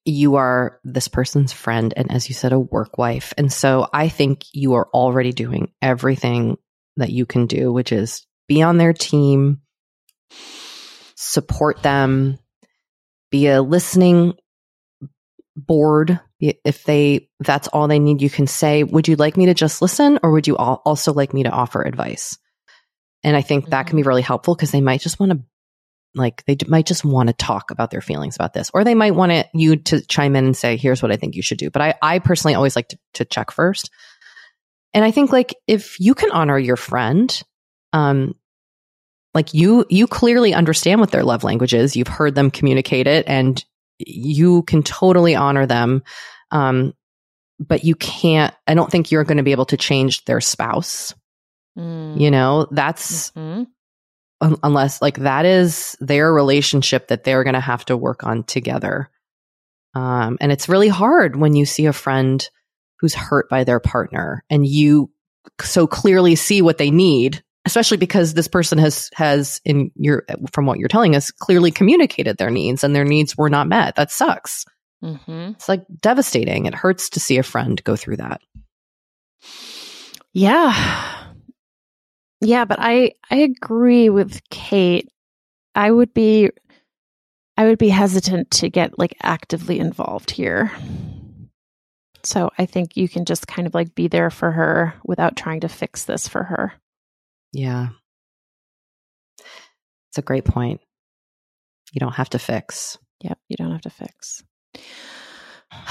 you 0.06 0.36
are 0.36 0.80
this 0.82 1.08
person's 1.08 1.52
friend 1.52 1.92
and 1.96 2.10
as 2.10 2.28
you 2.28 2.34
said 2.34 2.52
a 2.52 2.58
work 2.58 2.96
wife. 2.96 3.34
And 3.36 3.52
so 3.52 3.86
I 3.92 4.08
think 4.08 4.44
you 4.52 4.74
are 4.74 4.88
already 4.94 5.32
doing 5.32 5.72
everything 5.82 6.56
that 6.96 7.10
you 7.10 7.26
can 7.26 7.46
do, 7.46 7.72
which 7.72 7.92
is 7.92 8.26
be 8.48 8.62
on 8.62 8.78
their 8.78 8.94
team, 8.94 9.60
support 11.14 11.82
them, 11.82 12.38
be 13.30 13.46
a 13.46 13.62
listening 13.62 14.34
board. 15.54 16.18
If 16.40 16.84
they 16.84 17.28
if 17.38 17.46
that's 17.46 17.68
all 17.68 17.86
they 17.86 17.98
need 17.98 18.22
you 18.22 18.30
can 18.30 18.46
say 18.46 18.82
would 18.82 19.06
you 19.06 19.16
like 19.16 19.36
me 19.36 19.46
to 19.46 19.54
just 19.54 19.82
listen 19.82 20.18
or 20.22 20.32
would 20.32 20.46
you 20.46 20.56
also 20.56 21.12
like 21.12 21.34
me 21.34 21.42
to 21.42 21.50
offer 21.50 21.82
advice? 21.82 22.38
And 23.22 23.36
i 23.36 23.42
think 23.42 23.66
that 23.66 23.86
can 23.86 23.96
be 23.96 24.00
mm-hmm. 24.00 24.08
really 24.08 24.22
helpful 24.22 24.54
because 24.54 24.70
they 24.70 24.80
might 24.80 25.02
just 25.02 25.20
want 25.20 25.32
to 25.32 25.40
like 26.14 26.44
they 26.46 26.54
d- 26.56 26.66
might 26.68 26.86
just 26.86 27.04
want 27.04 27.28
to 27.28 27.32
talk 27.32 27.70
about 27.70 27.90
their 27.90 28.00
feelings 28.00 28.34
about 28.34 28.52
this 28.52 28.70
or 28.74 28.82
they 28.84 28.94
might 28.94 29.14
want 29.14 29.32
it, 29.32 29.48
you 29.54 29.76
to 29.76 30.00
chime 30.06 30.34
in 30.36 30.44
and 30.46 30.56
say 30.56 30.76
here's 30.76 31.02
what 31.02 31.12
i 31.12 31.16
think 31.16 31.34
you 31.36 31.42
should 31.42 31.58
do 31.58 31.70
but 31.70 31.80
i 31.82 31.94
i 32.02 32.18
personally 32.18 32.54
always 32.54 32.74
like 32.76 32.88
to, 32.88 32.98
to 33.14 33.24
check 33.24 33.50
first 33.50 33.90
and 34.92 35.04
i 35.04 35.10
think 35.10 35.30
like 35.32 35.54
if 35.66 35.98
you 36.00 36.14
can 36.14 36.30
honor 36.32 36.58
your 36.58 36.76
friend 36.76 37.42
um 37.92 38.34
like 39.34 39.54
you 39.54 39.86
you 39.88 40.06
clearly 40.08 40.52
understand 40.54 41.00
what 41.00 41.10
their 41.12 41.22
love 41.22 41.44
language 41.44 41.74
is 41.74 41.94
you've 41.96 42.08
heard 42.08 42.34
them 42.34 42.50
communicate 42.50 43.06
it 43.06 43.24
and 43.28 43.64
you 43.98 44.62
can 44.62 44.82
totally 44.82 45.36
honor 45.36 45.66
them 45.66 46.02
um 46.50 46.92
but 47.60 47.84
you 47.84 47.94
can't 47.94 48.54
i 48.66 48.74
don't 48.74 48.90
think 48.90 49.10
you're 49.12 49.22
going 49.24 49.36
to 49.36 49.44
be 49.44 49.52
able 49.52 49.66
to 49.66 49.76
change 49.76 50.24
their 50.24 50.40
spouse 50.40 51.14
Mm. 51.78 52.20
you 52.20 52.32
know 52.32 52.66
that's 52.72 53.30
Mhm. 53.30 53.68
Un- 54.40 54.58
unless 54.62 55.00
like 55.02 55.18
that 55.18 55.44
is 55.46 55.96
their 56.00 56.32
relationship 56.32 57.08
that 57.08 57.24
they're 57.24 57.44
going 57.44 57.54
to 57.54 57.60
have 57.60 57.84
to 57.86 57.96
work 57.96 58.24
on 58.24 58.44
together. 58.44 59.10
Um 59.94 60.38
and 60.40 60.52
it's 60.52 60.68
really 60.68 60.88
hard 60.88 61.36
when 61.36 61.54
you 61.54 61.66
see 61.66 61.86
a 61.86 61.92
friend 61.92 62.48
who's 63.00 63.14
hurt 63.14 63.48
by 63.48 63.64
their 63.64 63.80
partner 63.80 64.44
and 64.50 64.66
you 64.66 65.10
so 65.60 65.86
clearly 65.86 66.36
see 66.36 66.62
what 66.62 66.78
they 66.78 66.90
need 66.90 67.42
especially 67.66 67.98
because 67.98 68.32
this 68.34 68.48
person 68.48 68.78
has 68.78 69.10
has 69.14 69.60
in 69.64 69.90
your 69.94 70.24
from 70.52 70.64
what 70.66 70.78
you're 70.78 70.88
telling 70.88 71.14
us 71.14 71.30
clearly 71.30 71.70
communicated 71.70 72.36
their 72.38 72.50
needs 72.50 72.82
and 72.84 72.94
their 72.96 73.04
needs 73.04 73.36
were 73.36 73.50
not 73.50 73.68
met. 73.68 73.96
That 73.96 74.10
sucks. 74.10 74.64
Mhm. 75.04 75.54
it's 75.54 75.68
like 75.68 75.84
devastating. 76.00 76.66
It 76.66 76.74
hurts 76.74 77.10
to 77.10 77.20
see 77.20 77.38
a 77.38 77.42
friend 77.42 77.82
go 77.84 77.96
through 77.96 78.16
that. 78.18 78.40
Yeah. 80.32 81.19
Yeah, 82.40 82.64
but 82.64 82.78
I 82.80 83.12
I 83.30 83.36
agree 83.36 84.08
with 84.10 84.40
Kate. 84.50 85.08
I 85.74 85.90
would 85.90 86.14
be 86.14 86.50
I 87.56 87.64
would 87.64 87.78
be 87.78 87.88
hesitant 87.88 88.50
to 88.52 88.68
get 88.70 88.98
like 88.98 89.16
actively 89.22 89.78
involved 89.78 90.30
here. 90.30 90.72
So 92.22 92.50
I 92.58 92.66
think 92.66 92.96
you 92.96 93.08
can 93.08 93.24
just 93.24 93.46
kind 93.46 93.66
of 93.66 93.74
like 93.74 93.94
be 93.94 94.08
there 94.08 94.30
for 94.30 94.50
her 94.50 94.94
without 95.04 95.36
trying 95.36 95.60
to 95.60 95.68
fix 95.68 96.04
this 96.04 96.28
for 96.28 96.42
her. 96.42 96.74
yeah 97.52 97.88
it's 100.08 100.18
a 100.18 100.22
great 100.22 100.44
point 100.44 100.80
you 101.92 102.00
don't 102.00 102.14
have 102.14 102.30
to 102.30 102.38
fix 102.38 102.98
Yep, 103.22 103.38
you 103.48 103.56
don't 103.56 103.72
have 103.72 103.82
to 103.82 103.90
fix. 103.90 104.42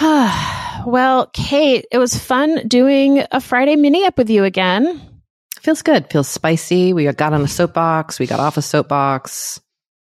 well, 0.86 1.28
Kate, 1.34 1.86
it 1.92 1.98
was 1.98 2.18
fun 2.18 2.68
doing 2.68 3.24
a 3.32 3.40
Friday 3.40 3.76
mini 3.76 4.06
up 4.06 4.18
with 4.18 4.30
you 4.30 4.44
again. 4.44 5.19
Feels 5.62 5.82
good 5.82 6.10
feels 6.10 6.28
spicy 6.28 6.94
we 6.94 7.06
got 7.12 7.34
on 7.34 7.42
a 7.42 7.48
soapbox 7.48 8.20
we 8.20 8.26
got 8.28 8.40
off 8.40 8.58
a 8.58 8.62
soapbox 8.62 9.60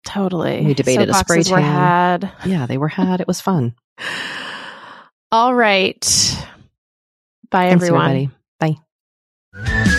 Totally. 0.08 0.64
We 0.64 0.76
debated 0.76 1.10
a 1.10 1.16
spray 1.16 1.40
Soapboxes 1.40 1.52
were 1.52 1.58
tan. 1.58 2.22
had. 2.22 2.32
yeah 2.46 2.66
they 2.68 2.78
were 2.78 2.88
had 2.88 3.22
it 3.22 3.28
was 3.28 3.42
fun 3.42 3.74
All 5.32 5.54
right. 5.56 6.00
Bye, 7.50 7.70
Thanks, 7.70 7.84
everyone. 7.84 8.30
everybody. 8.62 8.80
bye 9.54 9.92